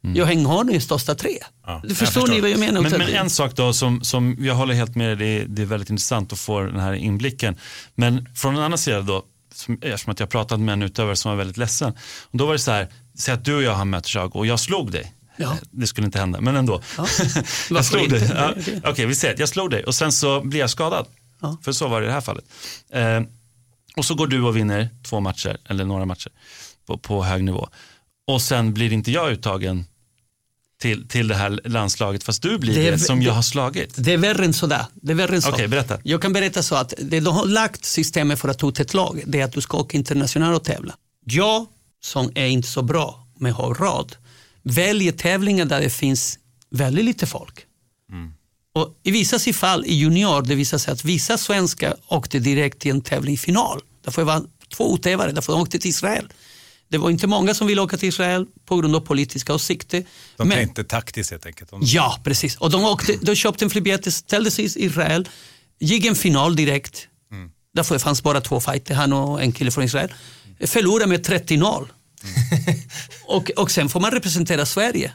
jag 0.00 0.26
hängt 0.26 0.46
honom 0.48 0.70
i 0.74 0.80
största 0.80 1.14
tre. 1.14 1.38
jag 1.82 1.96
förstår 1.96 2.26
ni 2.28 2.40
vad 2.40 2.50
jag 2.50 2.60
menar? 2.60 2.80
Men, 2.80 2.92
men 2.92 3.08
en 3.08 3.30
sak 3.30 3.56
då 3.56 3.72
som, 3.72 4.04
som 4.04 4.36
jag 4.40 4.54
håller 4.54 4.74
helt 4.74 4.94
med 4.96 5.08
dig, 5.08 5.16
det, 5.16 5.42
är- 5.42 5.46
det 5.48 5.62
är 5.62 5.66
väldigt 5.66 5.90
intressant 5.90 6.32
att 6.32 6.38
få 6.40 6.60
den 6.60 6.80
här 6.80 6.92
inblicken. 6.92 7.56
Men 7.94 8.28
från 8.34 8.56
en 8.56 8.62
annan 8.62 8.78
sida 8.78 9.02
då, 9.02 9.22
som, 9.54 9.78
eftersom 9.82 10.10
att 10.12 10.20
jag 10.20 10.28
pratat 10.30 10.60
med 10.60 10.72
en 10.72 10.82
utövare 10.82 11.16
som 11.16 11.30
var 11.30 11.36
väldigt 11.36 11.56
ledsen. 11.56 11.92
Och 12.22 12.38
då 12.38 12.46
var 12.46 12.52
det 12.52 12.58
så 12.58 12.70
här, 12.70 12.88
säg 13.18 13.34
att 13.34 13.44
du 13.44 13.54
och 13.54 13.62
jag 13.62 13.74
har 13.74 13.84
mötts 13.84 14.14
jag 14.14 14.36
och 14.36 14.46
jag 14.46 14.60
slog 14.60 14.92
dig. 14.92 15.14
Ja. 15.36 15.56
Det 15.70 15.86
skulle 15.86 16.04
inte 16.04 16.18
hända, 16.18 16.40
men 16.40 16.56
ändå. 16.56 16.82
Ja. 16.98 17.06
jag 17.70 17.84
slog 17.84 18.10
dig. 18.10 18.22
inte? 18.22 18.34
Ja. 18.34 18.40
Är 18.72 18.80
det. 18.82 18.88
Okej, 18.90 19.06
vi 19.06 19.14
säger 19.14 19.34
att 19.34 19.40
jag 19.40 19.48
slog 19.48 19.70
dig 19.70 19.84
och 19.84 19.94
sen 19.94 20.12
så 20.12 20.40
blir 20.40 20.60
jag 20.60 20.70
skadad. 20.70 21.06
Ja. 21.40 21.56
För 21.62 21.72
så 21.72 21.88
var 21.88 22.00
det 22.00 22.04
i 22.04 22.06
det 22.08 22.12
här 22.14 22.20
fallet. 22.20 22.44
Eh, 22.92 23.20
och 23.96 24.04
så 24.04 24.14
går 24.14 24.26
du 24.26 24.42
och 24.42 24.56
vinner 24.56 24.88
två 25.08 25.20
matcher, 25.20 25.56
eller 25.68 25.84
några 25.84 26.04
matcher 26.04 26.30
på, 26.86 26.98
på 26.98 27.24
hög 27.24 27.44
nivå. 27.44 27.68
Och 28.34 28.42
sen 28.42 28.74
blir 28.74 28.92
inte 28.92 29.10
jag 29.10 29.32
uttagen 29.32 29.84
till, 30.80 31.08
till 31.08 31.28
det 31.28 31.34
här 31.34 31.60
landslaget 31.64 32.22
fast 32.22 32.42
du 32.42 32.58
blir 32.58 32.74
Det 32.74 32.90
det, 32.90 32.98
som 32.98 33.22
jag 33.22 33.32
har 33.32 33.42
slagit. 33.42 33.94
Det 33.96 34.12
är 34.12 34.18
värre 34.18 34.44
än 34.44 34.52
sådär. 34.52 34.84
Det 34.94 35.12
är 35.12 35.16
värre 35.16 35.34
än 35.36 35.42
så. 35.42 35.50
Okej, 35.50 35.68
berätta. 35.68 35.98
Jag 36.02 36.22
kan 36.22 36.32
berätta 36.32 36.62
så 36.62 36.74
att 36.74 36.94
det 36.98 37.20
de 37.20 37.34
har 37.34 37.46
lagt 37.46 37.84
systemet 37.84 38.40
för 38.40 38.48
att 38.48 38.58
ta 38.58 38.68
ut 38.68 38.80
ett 38.80 38.94
lag, 38.94 39.22
det 39.26 39.40
är 39.40 39.44
att 39.44 39.52
du 39.52 39.60
ska 39.60 39.76
åka 39.76 39.96
internationellt 39.96 40.56
och 40.56 40.64
tävla. 40.64 40.94
Jag, 41.24 41.66
som 42.02 42.32
är 42.34 42.46
inte 42.46 42.68
så 42.68 42.82
bra 42.82 43.26
men 43.38 43.52
har 43.52 43.74
råd, 43.74 44.16
väljer 44.62 45.12
tävlingar 45.12 45.64
där 45.64 45.80
det 45.80 45.90
finns 45.90 46.38
väldigt 46.70 47.04
lite 47.04 47.26
folk. 47.26 47.66
Och 48.74 49.00
I 49.02 49.10
vissa 49.10 49.52
fall 49.52 49.84
i 49.86 49.94
junior, 49.94 50.42
det 50.42 50.54
visar 50.54 50.78
sig 50.78 50.92
att 50.92 51.04
vissa 51.04 51.38
svenskar 51.38 51.94
åkte 52.08 52.38
direkt 52.38 52.78
till 52.78 52.90
en 52.90 53.00
tävling 53.00 53.34
i 53.34 53.38
final. 53.38 53.80
Därför 54.04 54.24
var 54.24 54.42
två 54.76 54.94
utövare, 54.94 55.32
därför 55.32 55.52
de 55.52 55.62
åkte 55.62 55.78
till 55.78 55.90
Israel. 55.90 56.28
Det 56.90 56.98
var 56.98 57.10
inte 57.10 57.26
många 57.26 57.54
som 57.54 57.66
ville 57.66 57.80
åka 57.80 57.96
till 57.96 58.08
Israel 58.08 58.46
på 58.64 58.76
grund 58.76 58.96
av 58.96 59.00
politiska 59.00 59.54
åsikter. 59.54 60.04
De 60.36 60.48
Men- 60.48 60.58
tänkte 60.58 60.84
taktiskt 60.84 61.30
helt 61.30 61.46
enkelt. 61.46 61.70
De... 61.70 61.80
Ja, 61.84 62.20
precis. 62.24 62.56
Och 62.56 62.70
de, 62.70 62.84
åkte, 62.84 63.16
de 63.22 63.34
köpte 63.34 63.64
en 63.64 63.70
flygbiljett, 63.70 64.14
ställde 64.14 64.50
sig 64.50 64.64
i 64.64 64.84
Israel, 64.84 65.28
gick 65.80 66.04
en 66.06 66.14
final 66.14 66.56
direkt. 66.56 67.06
Därför 67.74 67.94
det 67.94 67.98
fanns 67.98 68.22
bara 68.22 68.40
två 68.40 68.60
fighter, 68.60 68.94
han 68.94 69.12
och 69.12 69.42
en 69.42 69.52
kille 69.52 69.70
från 69.70 69.84
Israel. 69.84 70.12
Förlorade 70.66 71.06
med 71.06 71.26
30-0. 71.26 71.86
och, 73.26 73.50
och 73.50 73.70
sen 73.70 73.88
får 73.88 74.00
man 74.00 74.10
representera 74.10 74.66
Sverige. 74.66 75.12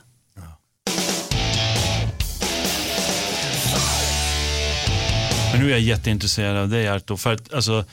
Men 5.52 5.60
nu 5.60 5.66
är 5.66 5.72
jag 5.72 5.80
jätteintresserad 5.80 6.58
av 6.58 6.70
dig 6.70 6.88
Arto. 6.88 7.18
För 7.18 7.34
att, 7.34 7.54
alltså, 7.54 7.86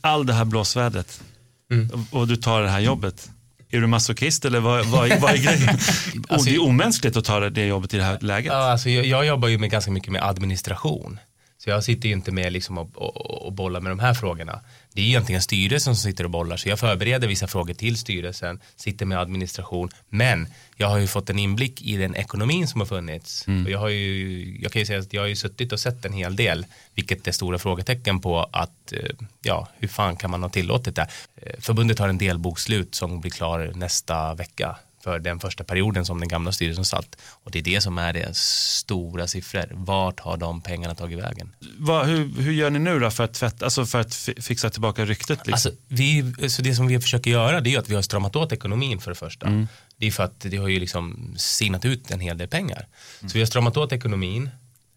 all 0.00 0.26
det 0.26 0.32
här 0.32 0.44
blåsvädret 0.44 1.20
och, 1.92 2.20
och 2.20 2.28
du 2.28 2.36
tar 2.36 2.62
det 2.62 2.68
här 2.68 2.80
jobbet. 2.80 3.30
Är 3.70 3.80
du 3.80 3.86
masochist 3.86 4.44
eller 4.44 4.60
vad, 4.60 4.86
vad, 4.86 5.20
vad 5.20 5.30
är 5.30 5.36
grejen? 5.44 5.78
och 6.28 6.44
det 6.44 6.54
är 6.54 6.62
omänskligt 6.62 7.16
att 7.16 7.24
ta 7.24 7.40
det- 7.40 7.50
det 7.50 7.66
jobbet 7.66 7.94
i 7.94 7.96
det 7.96 8.04
här 8.04 8.18
läget. 8.20 8.52
Ja, 8.52 8.70
alltså 8.70 8.90
jag, 8.90 9.06
jag 9.06 9.26
jobbar 9.26 9.48
ju 9.48 9.58
med 9.58 9.70
ganska 9.70 9.90
mycket 9.90 10.12
med 10.12 10.22
administration. 10.22 11.18
Så 11.58 11.70
jag 11.70 11.84
sitter 11.84 12.08
ju 12.08 12.14
inte 12.14 12.32
med 12.32 12.52
liksom 12.52 12.78
och, 12.78 12.96
och, 12.96 13.46
och 13.46 13.52
bollar 13.52 13.80
med 13.80 13.92
de 13.92 13.98
här 13.98 14.14
frågorna. 14.14 14.60
Det 14.96 15.02
är 15.02 15.06
egentligen 15.06 15.42
styrelsen 15.42 15.96
som 15.96 16.10
sitter 16.10 16.24
och 16.24 16.30
bollar. 16.30 16.56
Så 16.56 16.68
jag 16.68 16.78
förbereder 16.78 17.28
vissa 17.28 17.46
frågor 17.46 17.74
till 17.74 17.96
styrelsen, 17.96 18.60
sitter 18.76 19.06
med 19.06 19.18
administration. 19.18 19.90
Men 20.08 20.48
jag 20.76 20.88
har 20.88 20.98
ju 20.98 21.06
fått 21.06 21.30
en 21.30 21.38
inblick 21.38 21.82
i 21.82 21.96
den 21.96 22.14
ekonomin 22.14 22.68
som 22.68 22.80
har 22.80 22.86
funnits. 22.86 23.44
Och 23.64 23.70
jag, 23.70 23.78
har 23.78 23.88
ju, 23.88 24.58
jag 24.62 24.72
kan 24.72 24.80
ju 24.80 24.86
säga 24.86 24.98
att 24.98 25.12
jag 25.12 25.22
har 25.22 25.26
ju 25.26 25.36
suttit 25.36 25.72
och 25.72 25.80
sett 25.80 26.04
en 26.04 26.12
hel 26.12 26.36
del, 26.36 26.66
vilket 26.94 27.28
är 27.28 27.32
stora 27.32 27.58
frågetecken 27.58 28.20
på 28.20 28.48
att, 28.52 28.92
eh, 28.92 28.98
ja, 29.42 29.68
hur 29.78 29.88
fan 29.88 30.16
kan 30.16 30.30
man 30.30 30.42
ha 30.42 30.50
tillåtit 30.50 30.96
det? 30.96 31.08
Eh, 31.36 31.52
Förbundet 31.58 31.98
har 31.98 32.08
en 32.08 32.18
delbokslut 32.18 32.94
som 32.94 33.20
blir 33.20 33.30
klar 33.30 33.72
nästa 33.74 34.34
vecka 34.34 34.76
för 35.06 35.18
den 35.18 35.40
första 35.40 35.64
perioden 35.64 36.04
som 36.04 36.20
den 36.20 36.28
gamla 36.28 36.52
styrelsen 36.52 36.84
satt. 36.84 37.16
Och 37.44 37.50
det 37.50 37.58
är 37.58 37.62
det 37.62 37.80
som 37.80 37.98
är 37.98 38.12
det 38.12 38.36
stora 38.36 39.26
siffror. 39.26 39.68
Vart 39.72 40.20
har 40.20 40.36
de 40.36 40.60
pengarna 40.60 40.94
tagit 40.94 41.18
vägen? 41.18 41.54
Vad, 41.78 42.06
hur, 42.06 42.42
hur 42.42 42.52
gör 42.52 42.70
ni 42.70 42.78
nu 42.78 42.98
då 42.98 43.10
för 43.10 43.24
att, 43.24 43.34
tvätt, 43.34 43.62
alltså 43.62 43.86
för 43.86 44.00
att 44.00 44.14
fi- 44.14 44.42
fixa 44.42 44.70
tillbaka 44.70 45.04
ryktet? 45.04 45.38
Liksom? 45.46 45.52
Alltså, 45.52 45.70
vi, 45.88 46.34
så 46.48 46.62
det 46.62 46.74
som 46.74 46.86
vi 46.86 47.00
försöker 47.00 47.30
göra 47.30 47.60
det 47.60 47.74
är 47.74 47.78
att 47.78 47.88
vi 47.88 47.94
har 47.94 48.02
stramat 48.02 48.36
åt 48.36 48.52
ekonomin 48.52 49.00
för 49.00 49.10
det 49.10 49.14
första. 49.14 49.46
Mm. 49.46 49.68
Det 49.96 50.06
är 50.06 50.10
för 50.10 50.24
att 50.24 50.40
det 50.40 50.56
har 50.56 50.68
ju 50.68 50.80
liksom 50.80 51.34
sinat 51.38 51.84
ut 51.84 52.10
en 52.10 52.20
hel 52.20 52.38
del 52.38 52.48
pengar. 52.48 52.86
Så 53.20 53.28
vi 53.34 53.38
har 53.38 53.46
stramat 53.46 53.76
åt 53.76 53.92
ekonomin. 53.92 54.50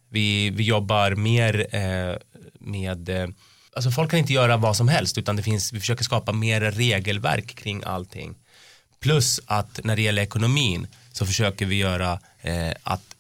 Vi, 0.10 0.50
vi 0.50 0.64
jobbar 0.64 1.16
mer 1.16 1.76
eh, 1.76 2.16
med, 2.60 3.10
eh, 3.10 3.28
alltså 3.76 3.92
folk 3.92 4.10
kan 4.10 4.20
inte 4.20 4.34
göra 4.34 4.58
vad 4.58 4.78
som 4.78 4.88
helst 4.88 5.18
utan 5.18 5.36
det 5.36 5.44
finns, 5.44 5.74
vi 5.74 5.80
försöker 5.80 6.04
skapa 6.04 6.32
mer 6.32 6.62
regelverk 6.62 7.56
kring 7.56 7.84
allting. 7.86 8.36
Plus 9.00 9.40
att 9.46 9.80
när 9.84 9.96
det 9.96 10.02
gäller 10.02 10.22
ekonomin 10.22 10.88
så 11.12 11.26
försöker 11.26 11.66
vi 11.66 11.76
göra 11.76 12.20
eh, 12.42 12.74
att 12.84 13.16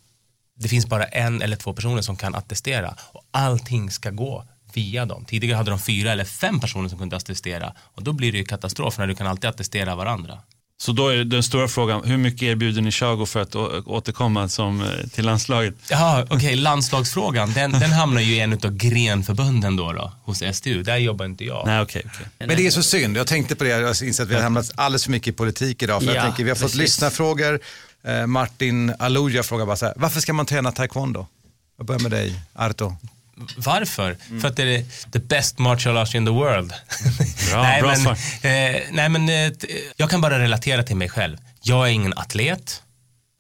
det 0.55 0.67
finns 0.67 0.85
bara 0.85 1.05
en 1.05 1.41
eller 1.41 1.55
två 1.55 1.73
personer 1.73 2.01
som 2.01 2.15
kan 2.15 2.35
attestera 2.35 2.95
och 3.13 3.23
allting 3.31 3.91
ska 3.91 4.09
gå 4.09 4.45
via 4.73 5.05
dem. 5.05 5.25
Tidigare 5.25 5.57
hade 5.57 5.71
de 5.71 5.79
fyra 5.79 6.11
eller 6.11 6.25
fem 6.25 6.59
personer 6.59 6.89
som 6.89 6.99
kunde 6.99 7.15
attestera 7.15 7.73
och 7.77 8.03
då 8.03 8.13
blir 8.13 8.31
det 8.31 8.37
ju 8.37 8.45
katastrof 8.45 8.97
när 8.97 9.07
du 9.07 9.15
kan 9.15 9.27
alltid 9.27 9.49
attestera 9.49 9.95
varandra. 9.95 10.41
Så 10.81 10.91
då 10.91 11.07
är 11.07 11.23
den 11.23 11.43
stora 11.43 11.67
frågan, 11.67 12.03
hur 12.03 12.17
mycket 12.17 12.41
erbjuder 12.41 12.81
ni 12.81 12.91
Chago 12.91 13.25
för 13.25 13.41
att 13.41 13.55
återkomma 13.85 14.49
som, 14.49 14.81
eh, 14.81 14.87
till 15.13 15.25
landslaget? 15.25 15.75
Ja, 15.89 16.25
okej, 16.29 16.55
landslagsfrågan, 16.55 17.53
den, 17.53 17.71
den 17.71 17.91
hamnar 17.91 18.21
ju 18.21 18.35
i 18.35 18.39
en 18.39 18.53
av 18.53 18.71
grenförbunden 18.71 19.75
då, 19.75 19.93
då 19.93 20.11
hos 20.23 20.43
SDU. 20.53 20.83
Där 20.83 20.97
jobbar 20.97 21.25
inte 21.25 21.45
jag. 21.45 21.65
Nej, 21.65 21.81
okej. 21.81 22.05
Men 22.39 22.47
det 22.49 22.67
är 22.67 22.71
så 22.71 22.83
synd, 22.83 23.17
jag 23.17 23.27
tänkte 23.27 23.55
på 23.55 23.63
det, 23.63 23.69
jag 23.69 23.89
inser 24.03 24.23
att 24.23 24.29
vi 24.29 24.35
har 24.35 24.41
hamnat 24.41 24.71
alldeles 24.75 25.03
för 25.03 25.11
mycket 25.11 25.27
i 25.27 25.31
politik 25.31 25.83
idag. 25.83 26.01
För 26.01 26.07
Ja, 26.07 26.15
jag 26.15 26.23
tänker, 26.23 26.43
vi 26.43 26.49
har 26.49 26.57
fått 26.57 26.75
lyssnarfrågor. 26.75 27.59
Eh, 28.03 28.27
Martin 28.27 28.93
Aluja 28.99 29.43
frågar 29.43 29.65
bara 29.65 29.75
så 29.75 29.85
här, 29.85 29.93
varför 29.97 30.19
ska 30.21 30.33
man 30.33 30.45
träna 30.45 30.71
taekwondo? 30.71 31.27
Jag 31.77 31.85
börjar 31.85 32.01
med 32.01 32.11
dig, 32.11 32.41
Arto. 32.53 32.95
Varför? 33.57 34.17
För 34.41 34.47
att 34.47 34.55
det 34.55 34.63
är 34.63 35.11
the 35.11 35.19
best 35.19 35.59
martial 35.59 35.97
arts 35.97 36.15
in 36.15 36.25
the 36.25 36.31
world. 36.31 36.73
Bra, 37.51 37.61
nej, 37.63 37.81
bra 37.81 37.95
men, 37.97 38.07
eh, 38.07 38.81
nej 38.91 39.09
men 39.09 39.29
eh, 39.29 39.51
jag 39.95 40.09
kan 40.09 40.21
bara 40.21 40.39
relatera 40.39 40.83
till 40.83 40.95
mig 40.95 41.09
själv. 41.09 41.37
Jag 41.61 41.87
är 41.87 41.91
ingen 41.91 42.13
atlet 42.13 42.83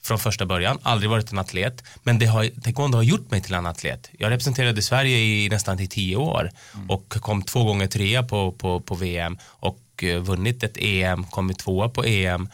från 0.03 0.19
första 0.19 0.45
början, 0.45 0.79
aldrig 0.83 1.09
varit 1.09 1.31
en 1.31 1.39
atlet. 1.39 1.83
Men 2.03 2.19
det 2.19 2.25
har, 2.25 2.61
taekwondo 2.61 2.97
har 2.97 3.03
gjort 3.03 3.31
mig 3.31 3.41
till 3.41 3.53
en 3.53 3.65
atlet. 3.65 4.09
Jag 4.17 4.31
representerade 4.31 4.81
Sverige 4.81 5.17
i 5.17 5.49
nästan 5.49 5.77
till 5.77 5.89
tio 5.89 6.15
år 6.15 6.51
och 6.87 7.09
kom 7.09 7.41
två 7.41 7.63
gånger 7.63 7.87
trea 7.87 8.23
på, 8.23 8.51
på, 8.51 8.79
på 8.79 8.95
VM 8.95 9.37
och 9.43 10.03
eh, 10.03 10.19
vunnit 10.19 10.63
ett 10.63 10.77
EM, 10.77 11.23
kommit 11.23 11.59
tvåa 11.59 11.89
på 11.89 12.03
EM 12.05 12.49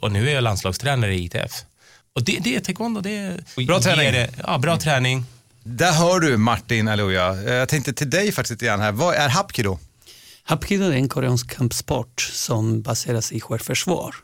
och 0.00 0.12
nu 0.12 0.28
är 0.30 0.34
jag 0.34 0.44
landslagstränare 0.44 1.14
i 1.14 1.24
ITF. 1.24 1.52
Och 2.14 2.24
det, 2.24 2.38
det 2.40 2.56
är 2.56 2.60
taekwondo, 2.60 3.00
det 3.00 3.16
är... 3.16 3.66
Bra 3.66 3.80
träning. 3.80 4.12
Det, 4.12 4.30
ja, 4.46 4.58
bra 4.58 4.76
träning. 4.76 5.24
Där 5.64 5.92
hör 5.92 6.20
du 6.20 6.36
Martin 6.36 6.88
Aluja. 6.88 7.42
Eh, 7.42 7.52
Jag 7.54 7.68
tänkte 7.68 7.92
till 7.92 8.10
dig 8.10 8.32
faktiskt 8.32 8.50
lite 8.50 8.64
grann 8.64 8.80
här, 8.80 8.92
vad 8.92 9.14
är 9.14 9.28
hapkido? 9.28 9.78
Hapkido 10.42 10.84
är 10.84 10.92
en 10.92 11.08
koreansk 11.08 11.56
kampsport 11.56 12.20
som 12.32 12.82
baseras 12.82 13.32
i 13.32 13.40
självförsvar. 13.40 14.14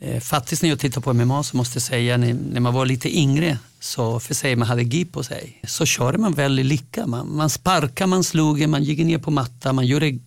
Eh, 0.00 0.20
Faktiskt 0.20 0.62
när 0.62 0.68
jag 0.68 0.78
tittar 0.78 1.00
på 1.00 1.12
MMA 1.14 1.42
så 1.42 1.56
måste 1.56 1.76
jag 1.76 1.82
säga 1.82 2.16
när, 2.16 2.60
man 2.60 2.74
var 2.74 2.86
lite 2.86 3.18
yngre 3.18 3.58
så 3.80 4.20
för 4.20 4.34
sig 4.34 4.56
man 4.56 4.68
hade 4.68 4.82
gi 4.82 5.04
på 5.04 5.22
sig 5.22 5.60
så 5.66 5.86
körde 5.86 6.18
man 6.18 6.32
väldigt 6.32 6.66
lika. 6.66 7.06
Man, 7.06 7.36
man 7.36 7.50
sparkade, 7.50 8.06
man 8.08 8.24
slog, 8.24 8.68
man 8.68 8.82
gick 8.84 8.98
ner 8.98 9.18
på 9.18 9.30
mattan, 9.30 9.74
man 9.74 9.86
gjorde 9.86 10.18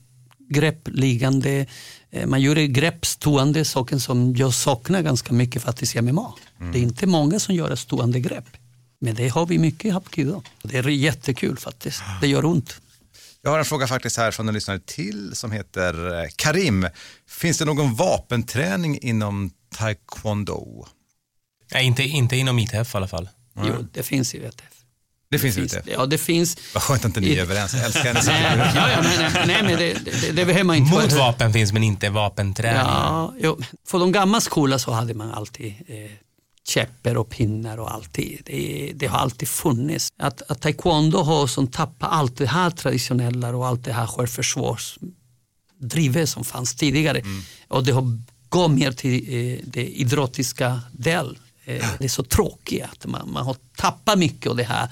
grepp 0.49 0.87
liggande, 0.87 1.65
eh, 2.11 2.25
man 2.27 2.41
gjorde 2.41 2.67
grepp 2.67 3.05
stående, 3.05 3.65
saken 3.65 3.99
som 3.99 4.35
jag 4.35 4.53
saknar 4.53 5.01
ganska 5.01 5.33
mycket 5.33 5.61
faktiskt 5.63 5.95
i 5.95 6.01
MMA. 6.01 6.33
Det 6.73 6.79
är 6.79 6.83
inte 6.83 7.07
många 7.07 7.39
som 7.39 7.55
gör 7.55 7.75
stående 7.75 8.19
grepp. 8.19 8.45
Men 9.01 9.15
det 9.15 9.27
har 9.27 9.45
vi 9.45 9.57
mycket 9.57 9.85
i 9.85 9.89
hapkido. 9.89 10.41
Det 10.63 10.77
är 10.77 10.87
jättekul 10.87 11.57
faktiskt. 11.57 12.01
Det 12.21 12.27
gör 12.27 12.45
ont. 12.45 12.81
Jag 13.41 13.51
har 13.51 13.59
en 13.59 13.65
fråga 13.65 13.87
faktiskt 13.87 14.17
här 14.17 14.31
från 14.31 14.47
en 14.47 14.53
lyssnare 14.53 14.79
till 14.85 15.35
som 15.35 15.51
heter 15.51 16.21
eh, 16.23 16.29
Karim. 16.35 16.87
Finns 17.29 17.57
det 17.57 17.65
någon 17.65 17.95
vapenträning 17.95 18.99
inom 19.01 19.51
taekwondo? 19.75 20.85
Nej, 21.73 21.85
inte, 21.85 22.03
inte 22.03 22.37
inom 22.37 22.59
ITF 22.59 22.93
i 22.93 22.97
alla 22.97 23.07
fall. 23.07 23.29
Jo, 23.57 23.87
det 23.93 24.03
finns 24.03 24.35
i 24.35 24.39
VTF. 24.39 24.77
Det 25.29 25.39
finns 25.39 25.57
inte? 25.57 25.83
Ja, 25.85 26.05
det 26.05 26.17
finns. 26.17 26.57
Vad 26.73 26.83
skönt 26.83 27.01
att 27.01 27.05
inte 27.05 27.19
ni 27.19 27.33
är 27.33 27.41
överens. 27.41 27.73
Jag 27.73 27.85
älskar 27.85 28.03
hennes 28.13 28.27
Nej, 28.27 28.43
ja, 28.75 28.89
ja, 28.91 29.01
nej, 29.01 29.17
nej, 29.19 29.47
nej, 29.47 29.63
men 29.63 29.77
det, 29.77 29.93
det, 29.93 30.31
det 30.31 30.45
behöver 30.45 30.63
man 30.63 30.75
inte 30.75 30.91
Mot 30.91 31.13
vapen 31.13 31.53
finns 31.53 31.73
men 31.73 31.83
inte 31.83 32.09
vapenträning. 32.09 32.81
Ja, 32.81 33.33
jo. 33.39 33.59
För 33.87 33.99
de 33.99 34.11
gamla 34.11 34.41
skolan 34.41 34.79
så 34.79 34.91
hade 34.91 35.13
man 35.13 35.31
alltid 35.31 35.73
eh, 35.87 36.11
käppar 36.67 37.17
och 37.17 37.29
pinnar 37.29 37.77
och 37.77 37.93
alltid. 37.93 38.41
Det, 38.45 38.91
det 38.95 39.07
har 39.07 39.19
alltid 39.19 39.47
funnits. 39.47 40.09
Att, 40.17 40.51
att 40.51 40.61
taekwondo 40.61 41.17
har 41.17 41.47
som 41.47 41.67
tappat 41.67 42.09
allt 42.11 42.37
det 42.37 42.47
här 42.47 42.69
traditionella 42.69 43.55
och 43.55 43.67
allt 43.67 43.83
det 43.83 43.93
här 43.93 44.07
självförsvarsdrivet 44.07 46.29
som 46.29 46.43
fanns 46.43 46.75
tidigare. 46.75 47.21
Och 47.67 47.83
det 47.83 47.91
har 47.91 48.19
gått 48.49 48.71
mer 48.71 48.91
till 48.91 49.13
eh, 49.13 49.59
det 49.63 49.87
idrottiska 49.87 50.81
del. 50.91 51.37
Eh, 51.65 51.85
det 51.99 52.05
är 52.05 52.09
så 52.09 52.23
tråkigt 52.23 52.83
att 52.83 53.05
man, 53.05 53.31
man 53.31 53.45
har 53.45 53.55
tappat 53.75 54.19
mycket 54.19 54.49
av 54.49 54.55
det 54.55 54.63
här 54.63 54.89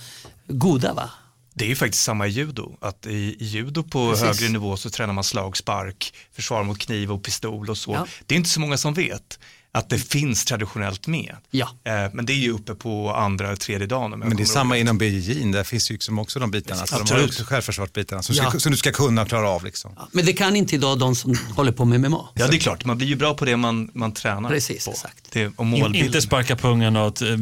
goda. 0.48 0.94
Va? 0.94 1.10
Det 1.54 1.66
är 1.66 1.70
ju 1.70 1.76
faktiskt 1.76 2.04
samma 2.04 2.28
i 2.28 2.30
judo, 2.30 2.78
att 2.82 3.06
i, 3.06 3.36
i 3.40 3.46
judo 3.46 3.84
på 3.84 4.10
Precis. 4.10 4.26
högre 4.26 4.50
nivå 4.54 4.78
så 4.78 4.90
tränar 4.90 5.14
man 5.14 5.24
slag, 5.24 5.58
spark, 5.58 6.14
försvar 6.32 6.64
mot 6.64 6.78
kniv 6.78 7.12
och 7.12 7.24
pistol 7.24 7.70
och 7.70 7.78
så. 7.78 7.92
Ja. 7.92 8.08
Det 8.26 8.36
är 8.36 8.38
inte 8.38 8.50
så 8.50 8.60
många 8.60 8.78
som 8.78 8.94
vet 8.94 9.40
att 9.76 9.90
det 9.90 9.98
finns 9.98 10.46
traditionellt 10.46 11.08
med. 11.08 11.36
Ja. 11.52 11.70
Eh, 11.84 11.94
men 12.14 12.26
det 12.26 12.34
är 12.34 12.38
ju 12.38 12.52
uppe 12.52 12.76
på 12.76 13.14
andra 13.14 13.48
eller 13.48 13.56
tredje 13.56 13.88
dagen. 13.88 14.20
Men 14.20 14.38
det 14.38 14.44
är 14.44 14.46
samma 14.46 14.76
ihåg 14.78 14.82
inom 14.82 14.98
BJJ, 14.98 15.52
där 15.52 15.64
finns 15.64 15.92
ju 15.92 15.94
liksom 15.94 16.20
också 16.20 16.40
de 16.40 16.52
bitarna. 16.52 16.86
Så 16.86 16.86
de 16.86 16.94
har 16.96 17.02
Absolut. 17.02 17.26
också 17.30 17.44
självförsvarsbitarna 17.44 18.24
som, 18.24 18.36
ska, 18.36 18.44
Ja. 18.54 18.60
som 18.60 18.72
du 18.72 18.78
ska 18.78 18.92
kunna 18.92 19.22
och 19.22 19.28
klara 19.28 19.50
av. 19.50 19.64
Liksom. 19.66 19.96
Men 20.12 20.26
det 20.26 20.34
kan 20.34 20.56
inte 20.56 20.76
idag 20.76 21.00
de 21.00 21.16
som 21.16 21.36
håller 21.56 21.72
på 21.72 21.86
med 21.86 22.02
MMA. 22.02 22.30
Ja, 22.34 22.48
det 22.48 22.58
är 22.58 22.60
klart, 22.60 22.86
man 22.86 22.98
blir 22.98 23.08
ju 23.08 23.16
bra 23.16 23.34
på 23.34 23.46
det 23.46 23.58
man, 23.58 23.90
man 23.94 24.12
tränar 24.12 24.50
Precis, 24.50 24.86
på. 24.86 24.92
exakt. 24.92 25.32
Det, 25.32 25.48
och 25.56 25.66
målbilden. 25.66 26.06
inte 26.08 26.22
sparka 26.22 26.56
pungen 26.56 26.96
och 26.96 27.22
eh, 27.22 27.38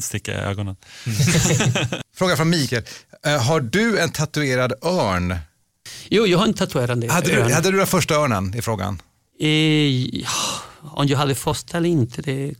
sticka 0.00 0.32
i 0.32 0.34
ögonen. 0.34 0.76
Fråga 2.16 2.36
från 2.36 2.50
Mikael. 2.50 2.82
Eh, 3.26 3.42
har 3.42 3.60
du 3.60 3.98
en 3.98 4.10
tatuerad 4.10 4.72
örn? 4.82 5.36
Jo, 6.08 6.26
jag 6.26 6.38
har 6.38 6.46
en 6.46 6.54
tatuerande 6.54 7.12
Hade 7.12 7.30
du, 7.30 7.40
örn. 7.40 7.52
hade 7.52 7.70
du 7.70 7.76
den 7.78 7.86
första 7.86 8.14
örnen 8.14 8.54
i 8.54 8.62
frågan? 8.62 9.02
Eh, 9.40 9.48
ja, 10.20 10.28
om 10.92 11.06
jag 11.06 11.18
hade 11.18 11.34
fått 11.34 11.74
eller 11.74 11.88
inte, 11.88 12.22
det 12.22 12.54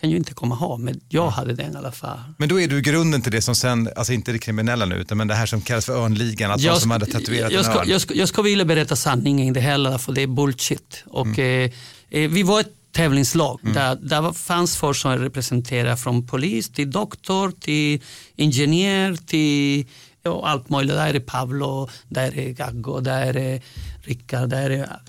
kan 0.00 0.10
jag 0.10 0.16
inte 0.18 0.34
komma 0.34 0.54
ha, 0.54 0.76
men 0.76 1.00
jag 1.08 1.30
hade 1.30 1.52
den 1.52 1.72
i 1.74 1.76
alla 1.76 1.92
fall. 1.92 2.18
Men 2.38 2.48
då 2.48 2.60
är 2.60 2.68
du 2.68 2.80
grunden 2.80 3.22
till 3.22 3.32
det 3.32 3.42
som 3.42 3.54
sen, 3.54 3.88
alltså 3.96 4.12
inte 4.12 4.32
det 4.32 4.38
kriminella 4.38 4.84
nu, 4.86 4.94
utan 4.94 5.18
men 5.18 5.28
det 5.28 5.34
här 5.34 5.46
som 5.46 5.60
kallas 5.60 5.86
för 5.86 6.04
örnligan, 6.04 6.50
att 6.50 6.62
de 6.62 6.80
som 6.80 6.90
hade 6.90 7.06
tatuerat 7.06 7.52
jag, 7.52 7.58
en 7.58 7.64
ska, 7.64 7.78
örn. 7.80 7.88
jag, 7.88 8.00
ska, 8.00 8.14
jag 8.14 8.28
ska 8.28 8.42
vilja 8.42 8.64
berätta 8.64 8.96
sanningen, 8.96 9.54
det 9.54 9.60
heller, 9.60 9.98
för 9.98 10.12
det 10.12 10.22
är 10.22 10.26
bullshit. 10.26 11.04
Och, 11.06 11.38
eh, 11.38 11.70
eh, 12.10 12.30
vi 12.30 12.42
var 12.42 12.60
ett 12.60 12.72
tävlingslag 12.92 13.60
där, 13.74 13.96
där 13.96 14.20
var- 14.20 14.32
fanns 14.32 14.76
folk 14.76 14.96
som 14.96 15.18
representerade 15.18 15.96
från 15.96 16.26
polis 16.26 16.68
till 16.70 16.90
doktor, 16.90 17.52
till 17.60 18.02
ingenjör, 18.36 19.16
till 19.26 19.86
ja, 20.22 20.42
allt 20.46 20.68
möjligt. 20.68 20.94
Där 20.96 21.06
är 21.08 21.12
det 21.12 21.20
Pavlo, 21.20 21.88
där 22.08 22.38
är 22.38 22.50
Gaggo, 22.50 23.00
där 23.00 23.36
är 23.36 23.62
Rickard, 24.02 24.48
där 24.48 24.70
är 24.70 25.00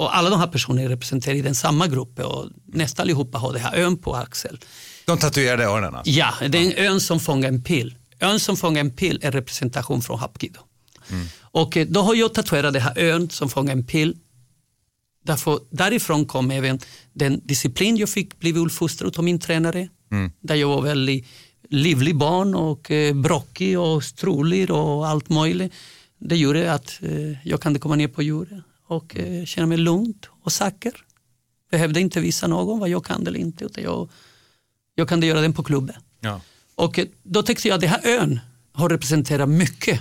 och 0.00 0.16
alla 0.16 0.30
de 0.30 0.40
här 0.40 0.46
personerna 0.46 0.88
representerar 0.88 1.34
i 1.34 1.42
den 1.42 1.54
samma 1.54 1.86
grupp 1.86 2.18
och 2.18 2.48
nästan 2.66 3.04
allihopa 3.04 3.38
har 3.38 3.52
det 3.52 3.58
här 3.58 3.76
ön 3.76 3.96
på 3.96 4.14
axel. 4.14 4.58
De 5.04 5.18
tatuerade 5.18 5.64
örnen 5.64 5.94
alltså? 5.94 6.12
Ja, 6.12 6.34
det 6.48 6.58
är 6.58 6.62
en 6.62 6.92
ön 6.92 7.00
som 7.00 7.20
fångar 7.20 7.48
en 7.48 7.62
pil. 7.62 7.94
Ön 8.20 8.40
som 8.40 8.56
fångar 8.56 8.80
en 8.80 8.90
pil 8.90 9.18
är 9.22 9.32
representation 9.32 10.02
från 10.02 10.18
Hapkido. 10.18 10.60
Och 11.40 11.76
eh, 11.76 11.86
då 11.86 12.02
har 12.02 12.14
jag 12.14 12.34
tatuerat 12.34 12.72
det 12.72 12.80
här 12.80 12.98
ön 12.98 13.30
som 13.30 13.48
fångar 13.48 13.72
en 13.72 13.86
pil. 13.86 14.16
Därför, 15.24 15.60
därifrån 15.70 16.26
kom 16.26 16.50
även 16.50 16.78
den 17.12 17.40
disciplin 17.44 17.96
jag 17.96 18.08
fick 18.08 18.38
bli 18.38 18.52
uppfostrad 18.52 19.18
av 19.18 19.24
min 19.24 19.38
tränare. 19.38 19.88
Där 20.40 20.54
jag 20.54 20.68
var 20.68 20.82
väldigt 20.82 21.26
livlig 21.70 22.16
barn 22.16 22.54
och 22.54 22.90
eh, 22.90 23.14
brockig 23.14 23.78
och 23.78 24.04
strulig 24.04 24.70
och 24.70 25.08
allt 25.08 25.28
möjligt. 25.28 25.72
Det 26.18 26.36
gjorde 26.36 26.72
att 26.72 26.98
eh, 27.02 27.48
jag 27.48 27.60
kunde 27.60 27.78
komma 27.78 27.96
ner 27.96 28.08
på 28.08 28.22
jorden 28.22 28.62
och 28.90 29.16
eh, 29.16 29.44
känna 29.44 29.66
mig 29.66 29.78
lugnt 29.78 30.28
och 30.42 30.52
säker. 30.52 30.92
Behövde 31.70 32.00
inte 32.00 32.20
visa 32.20 32.46
någon 32.46 32.78
vad 32.78 32.88
jag 32.88 33.04
kan 33.04 33.26
eller 33.26 33.38
inte 33.38 33.64
utan 33.64 33.84
jag, 33.84 34.10
jag 34.94 35.08
kunde 35.08 35.26
göra 35.26 35.40
den 35.40 35.52
på 35.52 35.62
klubben. 35.62 35.96
Ja. 36.20 36.40
Och 36.74 36.98
eh, 36.98 37.06
då 37.22 37.42
tyckte 37.42 37.68
jag 37.68 37.74
att 37.74 37.80
den 37.80 37.90
här 37.90 38.00
ön 38.04 38.40
har 38.72 38.88
representerat 38.88 39.48
mycket 39.48 40.00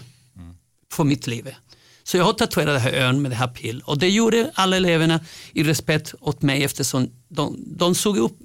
för 0.92 1.04
mitt 1.04 1.28
liv. 1.28 1.56
Så 2.04 2.18
jag 2.18 2.24
har 2.24 2.34
tatuerat 2.34 2.74
den 2.74 2.82
här 2.82 2.94
ön 2.94 3.22
med 3.22 3.32
det 3.32 3.36
här 3.36 3.48
pill 3.48 3.82
och 3.86 3.98
det 3.98 4.10
gjorde 4.10 4.52
alla 4.54 4.78
eleverna 4.78 5.20
i 5.54 5.64
respekt 5.64 6.14
åt 6.20 6.42
mig 6.42 6.64
eftersom 6.64 7.10
de, 7.28 7.64
de 7.78 7.96
såg 7.96 8.18
upp 8.18 8.38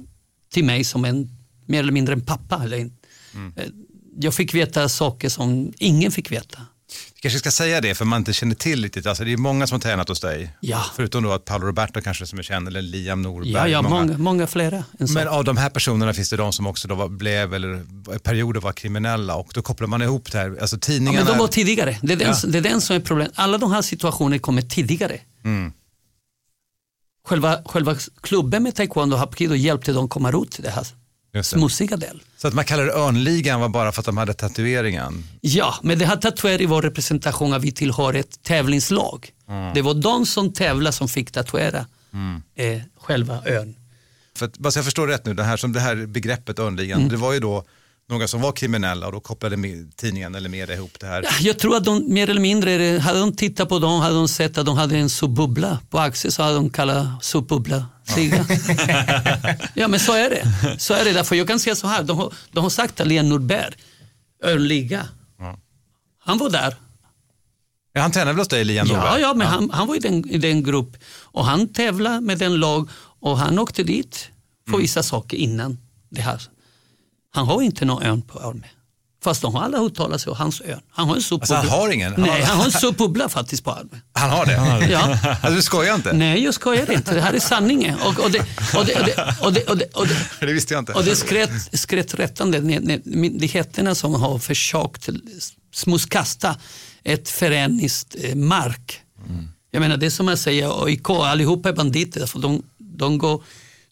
till 0.52 0.64
mig 0.64 0.84
som 0.84 1.04
en 1.04 1.28
mer 1.66 1.78
eller 1.78 1.92
mindre 1.92 2.14
en 2.14 2.20
pappa. 2.20 2.60
Eller 2.64 2.78
en, 2.78 2.92
eh, 3.56 3.66
Jag 4.20 4.34
fick 4.34 4.54
veta 4.54 4.88
saker 4.88 5.28
som 5.28 5.72
ingen 5.78 6.10
fick 6.10 6.30
veta. 6.30 6.58
Vi 7.14 7.20
kanske 7.20 7.38
ska 7.38 7.50
säga 7.50 7.80
det 7.80 7.94
för 7.94 8.04
man 8.04 8.18
inte 8.18 8.32
känner 8.32 8.54
till 8.54 8.82
riktigt. 8.82 9.06
Alltså, 9.06 9.24
det 9.24 9.32
är 9.32 9.36
många 9.36 9.66
som 9.66 9.74
har 9.74 9.80
tränat 9.80 10.08
hos 10.08 10.20
dig. 10.20 10.56
Ja. 10.60 10.84
Förutom 10.96 11.22
då 11.22 11.32
att 11.32 11.44
Paolo 11.44 11.66
Roberto 11.66 12.00
kanske 12.00 12.26
som 12.26 12.38
är 12.38 12.42
känd, 12.42 12.68
eller 12.68 12.82
Liam 12.82 13.22
Norberg. 13.22 13.52
Ja, 13.52 13.68
ja 13.68 13.82
många, 13.82 14.18
många 14.18 14.46
flera. 14.46 14.84
Men 15.14 15.28
av 15.28 15.44
de 15.44 15.56
här 15.56 15.70
personerna 15.70 16.14
finns 16.14 16.30
det 16.30 16.36
de 16.36 16.52
som 16.52 16.66
också 16.66 16.88
då 16.88 17.08
blev, 17.08 17.54
eller 17.54 17.84
perioder 18.18 18.60
var 18.60 18.72
kriminella 18.72 19.34
och 19.34 19.50
då 19.54 19.62
kopplar 19.62 19.86
man 19.88 20.02
ihop 20.02 20.32
det 20.32 20.38
här. 20.38 20.56
Alltså 20.60 20.76
Ja, 20.76 20.80
tidningarna... 20.80 21.24
men 21.24 21.32
de 21.32 21.38
var 21.38 21.48
tidigare. 21.48 21.98
Det 22.02 22.12
är, 22.12 22.16
den, 22.16 22.28
Ja. 22.42 22.48
det 22.48 22.58
är 22.58 22.62
den 22.62 22.80
som 22.80 22.96
är 22.96 23.00
problemet. 23.00 23.32
Alla 23.34 23.58
de 23.58 23.72
här 23.72 23.82
situationerna 23.82 24.38
kommer 24.38 24.62
tidigare. 24.62 25.20
Mm. 25.44 25.72
Själva, 27.26 27.62
själva 27.64 27.96
klubben 28.20 28.62
med 28.62 28.74
taekwondo 28.74 29.14
och 29.16 29.20
hapkido 29.20 29.54
hjälpte 29.54 29.92
dem 29.92 30.08
komma 30.08 30.30
ut 30.42 30.50
till 30.50 30.62
det 30.64 30.70
här. 30.70 30.86
Smutsiga 31.42 31.96
del. 31.96 32.22
Så 32.36 32.48
att 32.48 32.54
man 32.54 32.64
kallar 32.64 32.84
det 32.84 32.92
örnligan 32.92 33.60
var 33.60 33.68
bara 33.68 33.92
för 33.92 34.00
att 34.02 34.06
de 34.06 34.16
hade 34.16 34.34
tatueringen. 34.34 35.24
Ja, 35.40 35.74
men 35.82 35.98
det 35.98 36.06
här 36.06 36.16
tatuering 36.16 36.68
var 36.68 36.82
representation 36.82 37.52
av 37.52 37.56
att 37.58 37.64
vi 37.64 37.72
tillhör 37.72 38.14
ett 38.14 38.42
tävlingslag. 38.42 39.30
Mm. 39.48 39.74
Det 39.74 39.82
var 39.82 39.94
de 39.94 40.26
som 40.26 40.52
tävlade 40.52 40.92
som 40.92 41.08
fick 41.08 41.30
tatuera 41.30 41.86
Mm. 42.12 42.42
eh, 42.54 42.82
själva 43.00 43.42
ön. 43.46 43.74
För 44.36 44.46
att, 44.46 44.58
bara 44.58 44.70
så 44.70 44.78
jag 44.78 44.84
förstår 44.84 45.06
rätt 45.06 45.26
nu, 45.26 45.34
det 45.34 45.42
här, 45.44 45.56
som 45.56 45.72
det 45.72 45.80
här 45.80 46.06
begreppet 46.06 46.58
örnligan, 46.58 46.98
Mm. 46.98 47.10
det 47.10 47.16
var 47.16 47.32
ju 47.32 47.40
då 47.40 47.64
några 48.08 48.28
som 48.28 48.40
var 48.40 48.52
kriminella 48.52 49.06
och 49.06 49.12
då 49.12 49.20
kopplade 49.20 49.56
med, 49.56 49.96
tidningen 49.96 50.34
eller 50.34 50.48
media 50.48 50.76
ihop 50.76 51.00
det 51.00 51.06
här. 51.06 51.22
Ja, 51.22 51.30
Jag 51.40 51.58
tror 51.58 51.76
att 51.76 51.84
de 51.84 52.12
mer 52.14 52.30
eller 52.30 52.40
mindre, 52.40 52.98
hade 52.98 53.18
de 53.20 53.36
tittat 53.36 53.68
på 53.68 53.78
dem, 53.78 54.00
hade 54.00 54.14
de 54.14 54.28
sett 54.28 54.58
att 54.58 54.66
de 54.66 54.76
hade 54.76 54.96
en 54.96 55.10
sopbubbla 55.10 55.78
på 55.90 55.98
axeln 55.98 56.32
så 56.32 56.42
hade 56.42 56.54
de 56.54 56.70
kallat 56.70 57.24
sopbubbla 57.24 57.86
Siga. 58.06 58.46
ja 59.74 59.88
men 59.88 60.00
så 60.00 60.12
är 60.12 60.30
det. 60.30 60.76
Så 60.80 60.94
är 60.94 61.04
det 61.04 61.12
därför 61.12 61.36
jag 61.36 61.48
kan 61.48 61.58
säga 61.60 61.74
så 61.76 61.86
här, 61.86 62.02
de 62.02 62.18
har, 62.18 62.32
de 62.52 62.60
har 62.62 62.70
sagt 62.70 63.00
att 63.00 63.06
Len 63.06 63.28
Norberg, 63.28 63.74
Örnliga, 64.44 65.08
han 66.24 66.38
var 66.38 66.50
där. 66.50 66.74
Ja, 67.92 68.00
han 68.02 68.12
tränade 68.12 68.32
väl 68.32 68.38
hos 68.40 68.48
dig, 68.48 68.64
Liam 68.64 68.86
Ja, 68.86 68.94
Norberg? 68.96 69.20
ja 69.20 69.34
men 69.34 69.46
Han, 69.46 69.70
han 69.70 69.86
var 69.86 69.96
i 69.96 69.98
den, 69.98 70.30
i 70.30 70.38
den 70.38 70.62
grupp 70.62 70.96
och 71.22 71.44
han 71.44 71.68
tävlade 71.72 72.20
med 72.20 72.38
den 72.38 72.56
lag 72.56 72.88
och 73.20 73.38
han 73.38 73.58
åkte 73.58 73.82
dit 73.82 74.16
för 74.64 74.70
Mm. 74.70 74.80
vissa 74.80 75.02
saker 75.02 75.36
innan 75.36 75.78
det 76.10 76.20
här. 76.22 76.42
Han 77.34 77.46
har 77.46 77.62
inte 77.62 77.84
någon 77.84 78.02
ön 78.02 78.22
på 78.22 78.38
armen. 78.38 78.64
Fast 79.24 79.42
de 79.42 79.54
har 79.54 79.62
alla 79.62 79.78
uttalat 79.78 80.20
sig 80.20 80.30
om 80.30 80.36
hans 80.36 80.60
ön. 80.64 80.80
Han 80.90 81.08
har 81.08 81.16
en 81.16 81.22
sopbubbla. 81.22 81.56
Alltså, 81.56 81.70
han 81.72 81.80
har 81.80 81.90
ingen? 81.90 82.12
Han 82.12 82.20
Nej, 82.22 82.40
har- 82.40 82.46
han 82.48 82.56
har 82.58 82.64
en 82.64 82.72
sopbubbla 82.72 83.28
faktiskt 83.28 83.64
på 83.64 83.70
armen. 83.72 84.00
Han 84.12 84.30
har 84.30 84.46
det? 84.46 84.86
Ja. 84.92 85.18
Alltså, 85.30 85.50
du 85.50 85.62
skojar 85.62 85.94
inte? 85.94 86.12
Nej, 86.12 86.44
jag 86.44 86.54
skojar 86.54 86.90
inte. 86.92 87.14
Det 87.14 87.20
här 87.20 87.32
är 87.32 87.40
sanningen. 87.40 87.98
Och, 88.00 88.20
och, 88.24 88.30
det, 88.30 88.38
och, 88.78 88.84
det, 88.86 88.94
och, 89.00 89.04
det, 89.06 89.38
och, 89.40 89.52
det, 89.52 89.64
och, 89.70 89.76
det, 89.76 89.84
och, 89.94 90.06
det, 90.08 90.16
Det 90.46 90.52
visste 90.52 90.74
jag 90.74 90.80
inte. 90.82 90.92
och 90.92 91.04
det 91.04 91.10
är 91.10 91.14
skrätt, 91.14 91.50
skrätträttande 91.80 92.60
myndigheterna 93.04 93.94
som 93.94 94.14
har 94.14 94.38
försökt 94.38 95.08
smutskasta 95.74 96.56
ett 97.04 97.28
föreningsmark. 97.30 99.00
Jag 99.70 99.80
menar 99.80 99.96
det 99.96 100.06
är 100.06 100.10
som 100.10 100.28
att 100.28 100.38
säga 100.40 100.72
AIK, 100.84 101.10
allihopa 101.10 101.68
är 101.68 101.72
banditer. 101.72 102.26
För 102.26 102.38
de, 102.38 102.62
de, 102.78 103.18
går, 103.18 103.42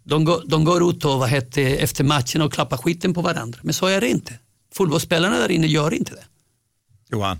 de, 0.04 0.24
går, 0.24 0.42
de 0.46 0.64
går 0.64 0.90
ut 0.90 1.04
och 1.04 1.18
vad 1.18 1.28
heter, 1.28 1.76
efter 1.76 2.04
matchen 2.04 2.42
och 2.42 2.52
klappar 2.52 2.76
skiten 2.76 3.14
på 3.14 3.22
varandra. 3.22 3.58
Men 3.62 3.74
så 3.74 3.86
är 3.86 4.00
det 4.00 4.08
inte. 4.08 4.38
Fotbollsspelarna 4.74 5.38
där 5.38 5.50
inne 5.50 5.66
gör 5.66 5.94
inte 5.94 6.14
det. 6.14 6.24
Johan? 7.10 7.38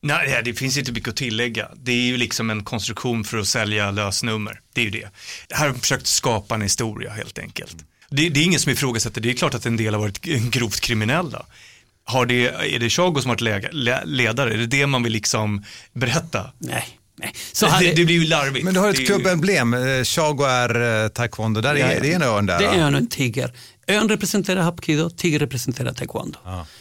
Nej, 0.00 0.42
det 0.44 0.54
finns 0.54 0.76
inte 0.76 0.92
mycket 0.92 1.08
att 1.08 1.16
tillägga. 1.16 1.68
Det 1.76 1.92
är 1.92 2.06
ju 2.06 2.16
liksom 2.16 2.50
en 2.50 2.64
konstruktion 2.64 3.24
för 3.24 3.38
att 3.38 3.48
sälja 3.48 3.90
lösnummer. 3.90 4.60
Det 4.72 4.80
är 4.80 4.84
ju 4.84 4.90
det. 4.90 5.08
Det 5.48 5.54
här 5.54 5.68
har 5.68 5.74
försökt 5.74 6.06
skapa 6.06 6.54
en 6.54 6.62
historia 6.62 7.10
helt 7.10 7.38
enkelt. 7.38 7.76
Det, 8.10 8.28
det 8.28 8.40
är 8.40 8.44
ingen 8.44 8.60
som 8.60 8.72
ifrågasätter, 8.72 9.20
det 9.20 9.30
är 9.30 9.34
klart 9.34 9.54
att 9.54 9.66
en 9.66 9.76
del 9.76 9.94
har 9.94 10.00
varit 10.00 10.20
grovt 10.50 10.80
kriminella. 10.80 11.46
Har 12.04 12.26
det, 12.26 12.48
är 12.48 12.78
det 12.78 12.90
Chago 12.90 13.20
som 13.20 13.28
har 13.28 13.36
varit 13.36 14.08
ledare? 14.08 14.54
Är 14.54 14.58
det 14.58 14.66
det 14.66 14.86
man 14.86 15.02
vill 15.02 15.12
liksom 15.12 15.64
berätta? 15.92 16.52
Nej. 16.58 16.98
Nej. 17.16 17.34
Så 17.52 17.66
det, 17.66 17.92
det 17.92 18.04
blir 18.04 18.14
ju 18.14 18.24
larvigt. 18.24 18.64
Men 18.64 18.74
du 18.74 18.80
har 18.80 18.90
ett 18.90 19.06
klubbemblem, 19.06 19.74
eh, 19.74 20.04
Chago 20.04 20.44
är 20.44 21.02
eh, 21.04 21.08
taekwondo, 21.08 21.60
där 21.60 21.74
är, 21.74 22.00
det 22.00 22.12
är 22.12 22.16
en 22.16 22.22
örn 22.22 22.46
där 22.46 22.58
Det 22.58 22.64
är 22.64 22.78
ön 22.78 22.94
och 22.94 23.00
en 23.00 23.06
tiger. 23.06 23.52
Ön 23.86 24.08
representerar 24.08 24.62
hapkido, 24.62 25.10
tiger 25.10 25.38
representerar 25.38 25.92
taekwondo. 25.92 26.38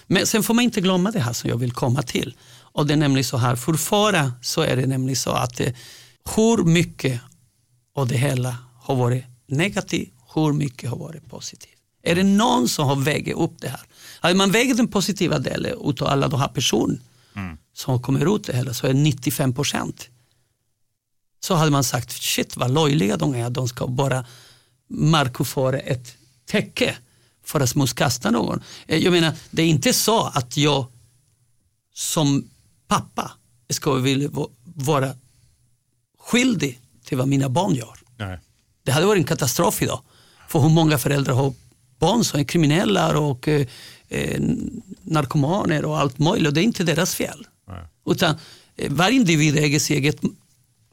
Men 0.07 0.27
sen 0.27 0.43
får 0.43 0.53
man 0.53 0.63
inte 0.63 0.81
glömma 0.81 1.11
det 1.11 1.19
här 1.19 1.33
som 1.33 1.49
jag 1.49 1.57
vill 1.57 1.71
komma 1.71 2.01
till. 2.01 2.35
Och 2.59 2.87
det 2.87 2.93
är 2.93 2.97
nämligen 2.97 3.23
så 3.23 3.37
här, 3.37 3.55
fortfarande 3.55 4.31
så 4.41 4.61
är 4.61 4.75
det 4.75 4.85
nämligen 4.87 5.15
så 5.15 5.31
att 5.31 5.59
eh, 5.59 5.67
hur 6.35 6.63
mycket 6.63 7.21
av 7.95 8.07
det 8.07 8.17
hela 8.17 8.57
har 8.81 8.95
varit 8.95 9.23
negativt, 9.47 10.09
hur 10.35 10.53
mycket 10.53 10.89
har 10.89 10.97
varit 10.97 11.29
positivt. 11.29 11.71
Är 12.03 12.15
det 12.15 12.23
någon 12.23 12.69
som 12.69 12.87
har 12.87 12.95
vägt 12.95 13.35
upp 13.35 13.53
det 13.61 13.67
här? 13.67 13.81
Hade 14.19 14.35
man 14.35 14.51
vägt 14.51 14.77
den 14.77 14.87
positiva 14.87 15.39
delen 15.39 15.71
utav 15.85 16.07
alla 16.07 16.27
de 16.27 16.39
här 16.39 16.47
personerna 16.47 16.99
som 17.73 18.01
kommer 18.01 18.35
ut 18.35 18.43
det 18.43 18.55
hela 18.55 18.73
så 18.73 18.87
är 18.87 18.93
det 18.93 18.99
95 18.99 19.53
procent. 19.53 20.09
Så 21.39 21.55
hade 21.55 21.71
man 21.71 21.83
sagt, 21.83 22.11
shit 22.11 22.57
vad 22.57 22.71
löjliga 22.71 23.17
de 23.17 23.35
är, 23.35 23.49
de 23.49 23.67
ska 23.67 23.87
bara 23.87 24.25
markoföra 24.89 25.79
ett 25.79 26.17
täcke 26.45 26.95
för 27.43 27.59
att 27.59 27.69
smutskasta 27.69 28.31
någon. 28.31 28.63
Eh, 28.87 28.97
Jag 29.03 29.11
menar, 29.11 29.33
det 29.51 29.61
är 29.61 29.67
inte 29.67 29.93
så 29.93 30.23
att 30.25 30.57
jag 30.57 30.85
som 31.93 32.49
pappa 32.87 33.31
ska 33.69 33.93
vilja 33.93 34.29
va- 34.29 34.47
vara 34.63 35.15
skyldig 36.19 36.79
till 37.05 37.17
vad 37.17 37.27
mina 37.27 37.49
barn 37.49 37.75
gör. 37.75 37.99
Nej. 38.17 38.39
Det 38.83 38.91
hade 38.91 39.05
varit 39.05 39.19
en 39.19 39.23
katastrof 39.27 39.81
idag. 39.81 40.01
För 40.47 40.59
hur 40.59 40.69
många 40.69 40.97
föräldrar 40.97 41.33
har 41.33 41.53
barn 41.99 42.23
som 42.23 42.39
är 42.39 42.43
kriminella 42.43 43.17
och 43.19 43.47
eh, 43.47 43.67
eh, 44.09 44.41
narkomaner 45.01 45.85
och 45.85 45.99
allt 45.99 46.19
möjligt. 46.19 46.47
Och 46.47 46.53
det 46.53 46.61
är 46.61 46.63
inte 46.63 46.83
deras 46.83 47.15
fel. 47.15 47.47
Utan 48.05 48.35
eh, 48.75 48.91
varje 48.91 49.15
individ 49.15 49.57
äger 49.57 49.79
sitt 49.79 49.97
eget 49.97 50.19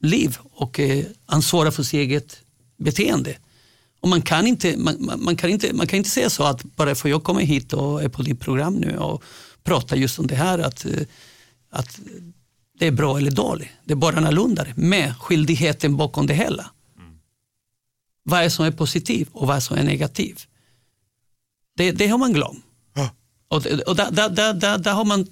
liv 0.03 0.39
och 0.53 0.81
eh, 0.81 1.05
ansvarar 1.27 1.71
för 1.71 1.83
sitt 1.83 1.95
eget 1.99 2.41
beteende. 2.77 3.37
Och 4.01 4.09
man, 4.09 4.23
kan 4.23 4.47
inte, 4.47 4.77
man, 4.77 5.11
man, 5.19 5.37
kan 5.37 5.51
inte, 5.51 5.73
man 5.73 5.87
kan 5.87 5.97
inte 5.97 6.11
säga 6.11 6.31
så 6.31 6.45
att 6.45 6.63
bara 6.65 6.95
för 6.95 7.09
jag 7.09 7.25
kommer 7.25 7.41
hit 7.41 7.73
och 7.73 8.03
är 8.03 8.09
på 8.09 8.23
ditt 8.23 8.41
program 8.41 8.75
nu 8.75 8.97
och 8.99 9.23
pratar 9.65 9.97
just 9.97 10.19
om 10.19 10.27
det 10.27 10.35
här 10.35 10.59
att, 10.59 10.85
eh, 10.85 10.93
att 11.71 12.01
det 12.79 12.87
är 12.87 12.91
bra 12.93 13.19
eller 13.19 13.31
dåligt. 13.31 13.69
Det 13.85 13.93
är 13.93 13.97
bara 13.97 14.17
annorlunda 14.17 14.67
med 14.77 15.17
skyldigheten 15.19 15.97
bakom 15.97 16.27
det 16.27 16.35
hela. 16.35 16.71
Vad 18.25 18.43
är 18.43 18.49
som 18.49 18.65
är 18.65 18.71
positivt 18.71 19.29
och 19.33 19.47
vad 19.47 19.63
som 19.63 19.77
är 19.77 19.85
negativt. 19.85 20.47
Det, 21.77 21.93
det 21.93 22.07
har 22.07 22.19
man 22.19 22.33
glömt. 22.33 22.65
Och, 23.49 23.63
det- 23.63 23.83
och 23.83 23.97
där, 23.97 24.11
där, 24.11 24.29
där, 24.29 24.55
där, 24.55 24.79
där 24.79 24.93
har 24.93 25.05
man 25.05 25.27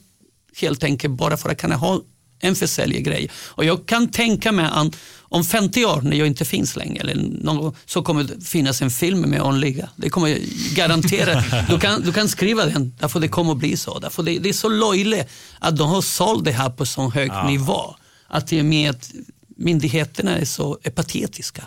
helt 0.61 0.85
enkelt 0.85 1.15
bara 1.15 1.37
för 1.37 1.49
att 1.51 1.61
kunna 1.61 1.77
ha 1.77 2.03
en 2.41 2.57
försäljgrej. 2.57 3.31
Och 3.47 3.65
jag 3.65 3.87
kan 3.87 4.09
tänka 4.11 4.53
mig 4.53 4.69
att 4.73 4.97
om 5.21 5.45
50 5.45 5.85
år 5.85 6.01
när 6.03 6.17
jag 6.17 6.27
inte 6.27 6.45
finns 6.45 6.77
längre 6.77 7.01
eller 7.01 7.15
någon, 7.43 7.75
så 7.87 8.03
kommer 8.03 8.25
det 8.25 8.45
finnas 8.45 8.83
en 8.83 8.91
film 8.91 9.21
med 9.21 9.43
Onliga. 9.43 9.89
Det 9.97 10.11
kommer 10.11 10.29
jag 10.29 10.39
garantera. 10.75 11.45
Du 11.69 11.79
kan, 11.79 12.03
du 12.03 12.13
kan 12.13 12.29
skriva 12.29 12.65
den, 12.67 12.95
därför 13.01 13.21
det 13.21 13.29
kommer 13.29 13.53
att 13.53 13.59
bli 13.59 13.77
så. 13.77 13.99
Därför 13.99 14.23
det, 14.23 14.39
det 14.39 14.49
är 14.49 14.53
så 14.53 14.69
löjligt 14.69 15.27
att 15.59 15.77
de 15.77 15.89
har 15.89 16.03
sålt 16.03 16.45
det 16.45 16.53
här 16.53 16.71
på 16.71 16.87
så 16.87 17.11
hög 17.11 17.29
Ja. 17.31 17.47
nivå. 17.49 17.95
Att 18.29 18.47
det 18.47 18.59
är 18.59 18.63
med 18.63 18.91
att 18.91 19.11
myndigheterna 19.57 20.37
är 20.39 20.45
så 20.45 20.79
är 20.83 20.91
patetiska. 20.91 21.65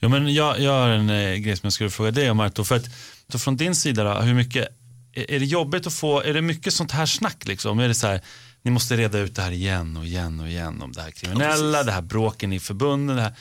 Ja, 0.00 0.08
men 0.08 0.34
jag, 0.34 0.60
jag 0.60 0.72
har 0.72 0.88
en 0.88 1.10
eh, 1.10 1.34
grej 1.36 1.56
som 1.56 1.66
jag 1.66 1.72
skulle 1.72 1.90
fråga 1.90 2.10
dig 2.10 2.30
om 2.30 2.40
Arto. 2.40 2.64
För 2.64 2.76
att, 2.76 2.84
så 3.32 3.38
från 3.38 3.56
din 3.56 3.74
sida, 3.74 4.04
då, 4.04 4.20
hur 4.20 4.34
mycket, 4.34 4.68
är, 5.14 5.30
är 5.30 5.38
det 5.40 5.46
jobbigt 5.46 5.86
att 5.86 5.92
få, 5.94 6.20
är 6.20 6.34
det 6.34 6.42
mycket 6.42 6.74
sånt 6.74 6.92
här 6.92 7.06
snack 7.06 7.46
liksom? 7.46 7.78
Är 7.78 7.88
det 7.88 7.94
så 7.94 8.06
här, 8.06 8.20
ni 8.62 8.70
måste 8.70 8.96
reda 8.96 9.18
ut 9.18 9.34
det 9.36 9.42
här 9.42 9.52
igen 9.52 9.96
och 9.96 10.06
igen 10.06 10.40
och 10.40 10.48
igen 10.48 10.82
om 10.82 10.92
det 10.92 11.02
här 11.02 11.10
kriminella, 11.10 11.82
det 11.82 11.92
här 11.92 12.02
bråken 12.02 12.52
i 12.52 12.60
förbunden. 12.60 13.18
Här. 13.18 13.34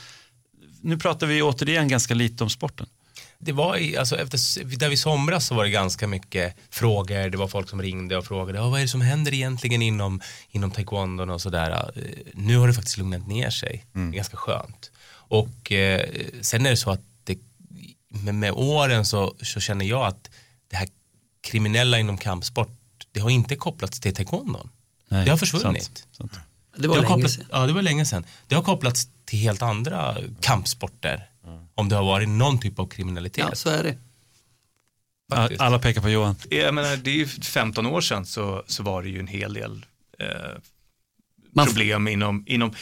Nu 0.82 0.98
pratar 0.98 1.28
vi 1.28 1.42
återigen 1.42 1.88
ganska 1.88 2.14
lite 2.14 2.44
om 2.44 2.50
sporten. 2.50 2.88
Det 3.42 3.52
var 3.52 3.78
i, 3.78 3.98
alltså 3.98 4.18
efter, 4.18 4.64
där 4.78 4.90
vi 4.90 4.98
somras 4.98 5.48
så 5.48 5.56
var 5.56 5.64
det 5.64 5.70
ganska 5.70 6.08
mycket 6.08 6.56
frågor, 6.70 7.30
det 7.30 7.38
var 7.38 7.48
folk 7.48 7.70
som 7.70 7.82
ringde 7.82 8.18
och 8.18 8.26
frågade 8.26 8.58
"Ja, 8.60 8.70
vad 8.70 8.80
är 8.80 8.84
det 8.84 8.90
som 8.90 9.02
händer 9.02 9.34
egentligen 9.34 9.82
inom, 9.82 10.22
inom 10.50 10.72
taekwondon 10.72 11.30
och 11.30 11.42
sådär. 11.42 11.92
Eh, 11.96 12.04
Nu 12.34 12.58
har 12.58 12.68
det 12.68 12.74
faktiskt 12.74 12.98
lugnat 12.98 13.28
ner 13.28 13.50
sig, 13.50 13.86
det 13.94 14.00
är 14.00 14.12
ganska 14.12 14.38
skönt. 14.38 14.92
Och 15.12 15.72
eh, 15.72 16.10
sen 16.42 16.66
är 16.66 16.70
det 16.70 16.78
så 16.78 16.92
att 16.92 17.02
det, 17.24 17.38
med, 18.10 18.36
med 18.36 18.52
åren 18.52 19.06
så, 19.06 19.36
så 19.42 19.60
känner 19.60 19.86
jag 19.86 20.06
att 20.08 20.30
det 20.70 20.76
här 20.78 20.88
kriminella 21.42 22.00
inom 22.00 22.18
kampsport, 22.18 22.78
det 23.12 23.20
har 23.20 23.30
inte 23.30 23.56
kopplats 23.56 24.00
till 24.00 24.16
taekwondon. 24.16 24.70
Nej, 25.10 25.26
det 25.26 25.32
har 25.32 25.38
försvunnit. 25.38 25.84
sant, 25.84 26.08
sant. 26.12 26.40
Det 26.78 26.88
var 26.88 26.98
har 26.98 27.04
kopplats, 27.04 27.34
sedan. 27.34 27.46
Ja, 27.52 27.68
det 27.68 27.74
var 27.74 27.82
länge 27.82 28.06
sedan. 28.06 28.26
Det 28.48 28.56
har 28.56 28.64
kopplats 28.64 29.08
till 29.26 29.40
helt 29.40 29.62
andra 29.62 30.18
kampsporter. 30.42 31.30
Om 31.76 31.90
det 31.90 31.96
har 31.96 32.04
varit 32.04 32.30
någon 32.30 32.60
typ 32.60 32.80
av 32.80 32.88
kriminalitet. 32.88 33.46
Ja, 33.50 33.56
så 33.56 33.70
är 33.70 33.84
det. 33.84 33.98
Faktiskt. 35.32 35.62
Alla 35.62 35.80
pekar 35.80 36.02
på 36.02 36.10
Johan. 36.10 36.36
Jag 36.50 36.74
menar, 36.74 36.98
det 36.98 37.10
är 37.10 37.16
ju 37.16 37.28
15 37.28 37.86
år 37.86 38.02
sedan 38.02 38.26
så, 38.26 38.64
så 38.68 38.84
var 38.84 39.04
det 39.04 39.10
ju 39.10 39.20
en 39.20 39.28
hel 39.28 39.54
del 39.54 39.86
eh, 40.20 41.66
problem 41.66 42.08
inom, 42.08 42.44
inom 42.48 42.74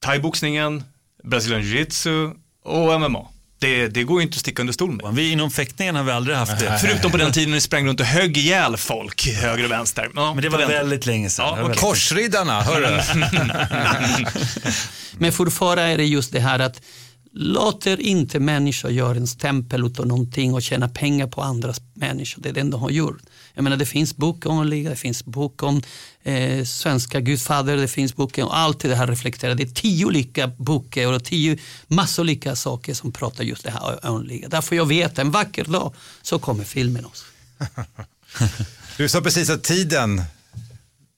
thaiboxningen, 0.00 0.84
Brazilian 1.24 1.62
jiu-jitsu 1.62 2.34
och 2.62 3.00
MMA. 3.00 3.28
Det, 3.58 3.88
det 3.88 4.02
går 4.02 4.20
ju 4.20 4.26
inte 4.26 4.34
att 4.34 4.40
sticka 4.40 4.62
under 4.62 4.72
stol 4.72 4.92
med. 5.02 5.14
Vi 5.14 5.30
inom 5.32 5.50
fäktningen 5.50 5.96
har 5.96 6.02
vi 6.02 6.12
aldrig 6.12 6.36
haft 6.36 6.58
det. 6.60 6.78
Förutom 6.80 7.10
på 7.10 7.16
den 7.16 7.32
tiden 7.32 7.50
ni 7.52 7.60
sprang 7.60 7.86
runt 7.86 8.00
och 8.00 8.06
högg 8.06 8.36
ihjäl 8.36 8.76
folk 8.76 9.26
höger 9.28 9.64
och 9.64 9.70
vänster. 9.70 10.10
Ja, 10.14 10.34
Men 10.34 10.42
det 10.42 10.48
var 10.48 10.66
väldigt 10.66 11.06
länge 11.06 11.30
sedan. 11.30 11.46
Ja, 11.48 11.54
väldigt- 11.54 11.80
Korsriddarna, 11.80 12.62
hörru. 12.62 13.00
Men 15.18 15.32
fortfarande 15.32 15.82
är 15.82 15.96
det 15.96 16.04
just 16.04 16.32
det 16.32 16.40
här 16.40 16.58
att 16.58 16.80
låter 17.38 18.00
inte 18.00 18.40
människor 18.40 18.90
göra 18.90 19.16
en 19.16 19.26
stämpel 19.26 19.86
utav 19.86 20.06
någonting 20.06 20.54
och 20.54 20.62
tjäna 20.62 20.88
pengar 20.88 21.26
på 21.26 21.42
andras 21.42 21.80
människor. 21.94 22.42
Det 22.42 22.48
är 22.48 22.52
det 22.52 22.62
de 22.62 22.80
har 22.80 22.90
gjort. 22.90 23.18
Jag 23.54 23.62
menar 23.62 23.76
det 23.76 23.86
finns 23.86 24.16
bok 24.16 24.46
om 24.46 24.66
liga, 24.66 24.90
det 24.90 24.96
finns 24.96 25.24
bok 25.24 25.62
om 25.62 25.82
eh, 26.22 26.64
svenska 26.64 27.20
gudfader, 27.20 27.76
det 27.76 27.88
finns 27.88 28.16
bok 28.16 28.38
om 28.38 28.48
allt 28.48 28.80
det 28.80 28.94
här 28.94 29.06
reflekterar. 29.06 29.54
Det 29.54 29.62
är 29.62 29.66
tio 29.66 30.06
olika 30.06 30.46
böcker 30.46 31.12
och 31.12 31.24
tio 31.24 31.58
massor 31.86 32.22
olika 32.22 32.56
saker 32.56 32.94
som 32.94 33.12
pratar 33.12 33.44
just 33.44 33.64
det 33.64 33.70
här 33.70 34.06
om 34.06 34.22
liga. 34.22 34.48
Därför 34.48 34.76
jag 34.76 34.86
vet 34.86 35.18
en 35.18 35.30
vacker 35.30 35.64
dag 35.64 35.94
så 36.22 36.38
kommer 36.38 36.64
filmen 36.64 37.04
också. 37.04 37.24
Du 38.96 39.08
sa 39.08 39.20
precis 39.20 39.50
att 39.50 39.62
tiden, 39.62 40.22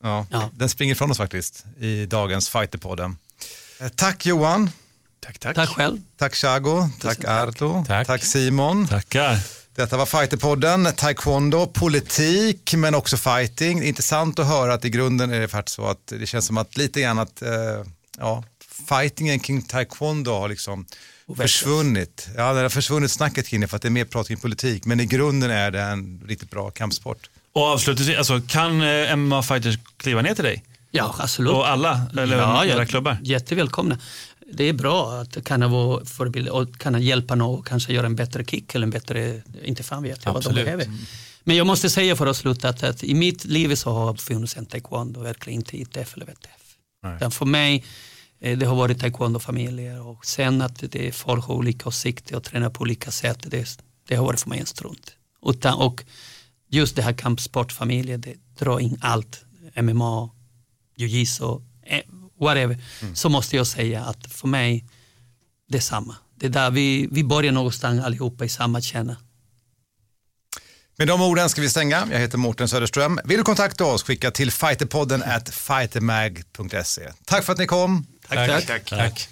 ja, 0.02 0.26
den 0.52 0.68
springer 0.68 0.92
ifrån 0.92 1.10
oss 1.10 1.16
faktiskt 1.16 1.64
i 1.80 2.06
dagens 2.06 2.48
Fighterpodden. 2.48 3.16
Eh, 3.80 3.88
Tack 3.88 4.26
Johan. 4.26 4.70
Tack, 5.28 5.38
tack. 5.38 5.56
Tack 5.56 5.68
själv. 5.68 5.98
Tack 6.16 6.34
Chago. 6.34 6.88
Tack 7.00 7.24
Arto. 7.24 7.84
Tack. 7.86 8.24
Simon. 8.24 8.86
Tackar. 8.86 9.38
Detta 9.74 9.96
var 9.96 10.06
Fighterpodden, 10.06 10.88
taekwondo, 10.96 11.66
politik 11.66 12.74
men 12.74 12.94
också 12.94 13.16
fighting. 13.16 13.82
Intressant 13.82 14.38
att 14.38 14.46
höra 14.46 14.74
att 14.74 14.84
i 14.84 14.90
grunden 14.90 15.32
är 15.32 15.40
det 15.40 15.48
faktiskt 15.48 15.76
så 15.76 15.86
att 15.86 16.06
det 16.06 16.26
känns 16.26 16.46
som 16.46 16.58
att 16.58 16.76
lite 16.76 17.00
grann 17.00 17.18
att 17.18 17.42
eh, 17.42 17.50
ja, 18.18 18.44
fightingen 18.88 19.40
kring 19.40 19.62
taekwondo 19.62 20.30
har 20.30 20.48
liksom 20.48 20.86
försvunnit. 21.36 22.28
Ja, 22.36 22.52
det 22.52 22.62
har 22.62 22.68
försvunnit 22.68 23.10
snacket 23.10 23.48
kring 23.48 23.60
det 23.60 23.68
för 23.68 23.76
att 23.76 23.82
det 23.82 23.88
är 23.88 23.90
mer 23.90 24.04
prat 24.04 24.28
kring 24.28 24.36
politik 24.36 24.84
men 24.84 25.00
i 25.00 25.06
grunden 25.06 25.50
är 25.50 25.70
det 25.70 25.80
en 25.80 26.22
riktigt 26.26 26.50
bra 26.50 26.70
kampsport. 26.70 27.30
Och 27.52 27.62
avslutningsvis, 27.62 28.18
alltså, 28.18 28.40
kan 28.48 28.82
eh, 28.82 29.16
MMA-fighters 29.16 29.78
kliva 29.96 30.22
ner 30.22 30.34
till 30.34 30.44
dig? 30.44 30.64
Ja, 30.90 31.14
absolut. 31.18 31.52
Och 31.52 31.68
alla, 31.68 32.00
eller 32.18 32.36
ja, 32.36 32.64
era 32.64 32.78
ja, 32.78 32.86
klubbar? 32.86 33.16
Jättevälkomna. 33.22 33.98
Det 34.52 34.64
är 34.64 34.72
bra 34.72 35.12
att 35.12 35.44
kunna 35.44 35.68
vara 35.68 36.04
förebild 36.04 36.48
och 36.48 36.78
kunna 36.78 37.00
hjälpa 37.00 37.34
någon 37.34 37.58
och 37.58 37.66
kanske 37.66 37.92
göra 37.92 38.06
en 38.06 38.16
bättre 38.16 38.44
kick 38.44 38.74
eller 38.74 38.86
en 38.86 38.90
bättre, 38.90 39.42
inte 39.62 39.82
fan 39.82 40.02
vet 40.02 40.24
jag 40.24 40.32
vad 40.32 40.44
de 40.44 40.54
behöver. 40.54 40.86
Men 41.44 41.56
jag 41.56 41.66
måste 41.66 41.90
säga 41.90 42.16
för 42.16 42.26
att 42.26 42.36
sluta 42.36 42.68
att, 42.68 42.82
att 42.82 43.04
i 43.04 43.14
mitt 43.14 43.44
liv 43.44 43.74
så 43.74 43.92
har 43.92 44.12
det 44.12 44.18
funnits 44.18 44.56
en 44.56 44.66
taekwondo, 44.66 45.20
verkligen 45.20 45.60
inte 45.60 45.76
ITF 45.76 46.14
eller 46.14 46.26
VTF. 46.26 46.76
Utan 47.16 47.30
för 47.30 47.46
mig, 47.46 47.84
eh, 48.40 48.58
det 48.58 48.66
har 48.66 48.76
varit 48.76 49.00
taekwondo-familjer 49.00 50.06
och 50.06 50.26
sen 50.26 50.62
att 50.62 50.92
det 50.92 51.08
är 51.08 51.12
folk 51.12 51.44
har 51.44 51.54
olika 51.54 51.88
åsikter 51.88 52.36
och 52.36 52.44
tränar 52.44 52.70
på 52.70 52.80
olika 52.82 53.10
sätt, 53.10 53.38
det, 53.50 53.80
det 54.08 54.16
har 54.16 54.24
varit 54.24 54.40
för 54.40 54.48
mig 54.48 54.60
en 54.60 54.66
strunt. 54.66 55.12
Utan, 55.46 55.74
och 55.74 56.04
just 56.68 56.96
det 56.96 57.02
här 57.02 57.12
kampsportfamiljen, 57.12 58.20
det 58.20 58.34
drar 58.58 58.80
in 58.80 58.98
allt, 59.00 59.44
MMA, 59.82 60.30
jiu-jitsu, 60.96 61.62
whatever, 62.40 62.78
så 63.14 63.28
måste 63.28 63.56
jag 63.56 63.66
säga 63.66 64.04
att 64.04 64.32
för 64.32 64.48
mig, 64.48 64.84
det 65.68 65.78
är 65.78 65.82
samma. 65.82 66.16
Det 66.34 66.46
är 66.46 66.50
där 66.50 66.70
vi, 66.70 67.08
vi 67.10 67.24
börjar 67.24 67.52
någonstans 67.52 68.04
allihopa 68.04 68.44
i 68.44 68.48
samma 68.48 68.80
kärna. 68.80 69.16
Med 70.98 71.08
de 71.08 71.22
orden 71.22 71.48
ska 71.48 71.60
vi 71.60 71.70
stänga. 71.70 72.08
Jag 72.12 72.18
heter 72.18 72.38
Mårten 72.38 72.68
Söderström. 72.68 73.20
Vill 73.24 73.38
du 73.38 73.44
kontakta 73.44 73.84
oss, 73.84 74.02
skicka 74.02 74.30
till 74.30 74.50
fighterpodden 74.50 75.22
at 75.22 75.48
fightermag.se. 75.48 77.12
Tack 77.24 77.44
för 77.44 77.52
att 77.52 77.58
ni 77.58 77.66
kom. 77.66 78.06
Tack, 78.28 78.66
tack. 78.66 78.90
tack. 78.90 79.28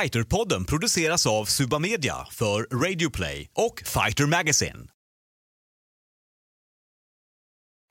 Fighterpodden 0.00 0.64
produceras 0.64 1.26
av 1.26 1.44
Suba 1.44 1.78
Media 1.78 2.14
för 2.30 2.62
Radio 2.62 3.10
Play 3.10 3.48
och 3.54 3.82
Fighter 3.86 4.26
Magazine. 4.26 4.91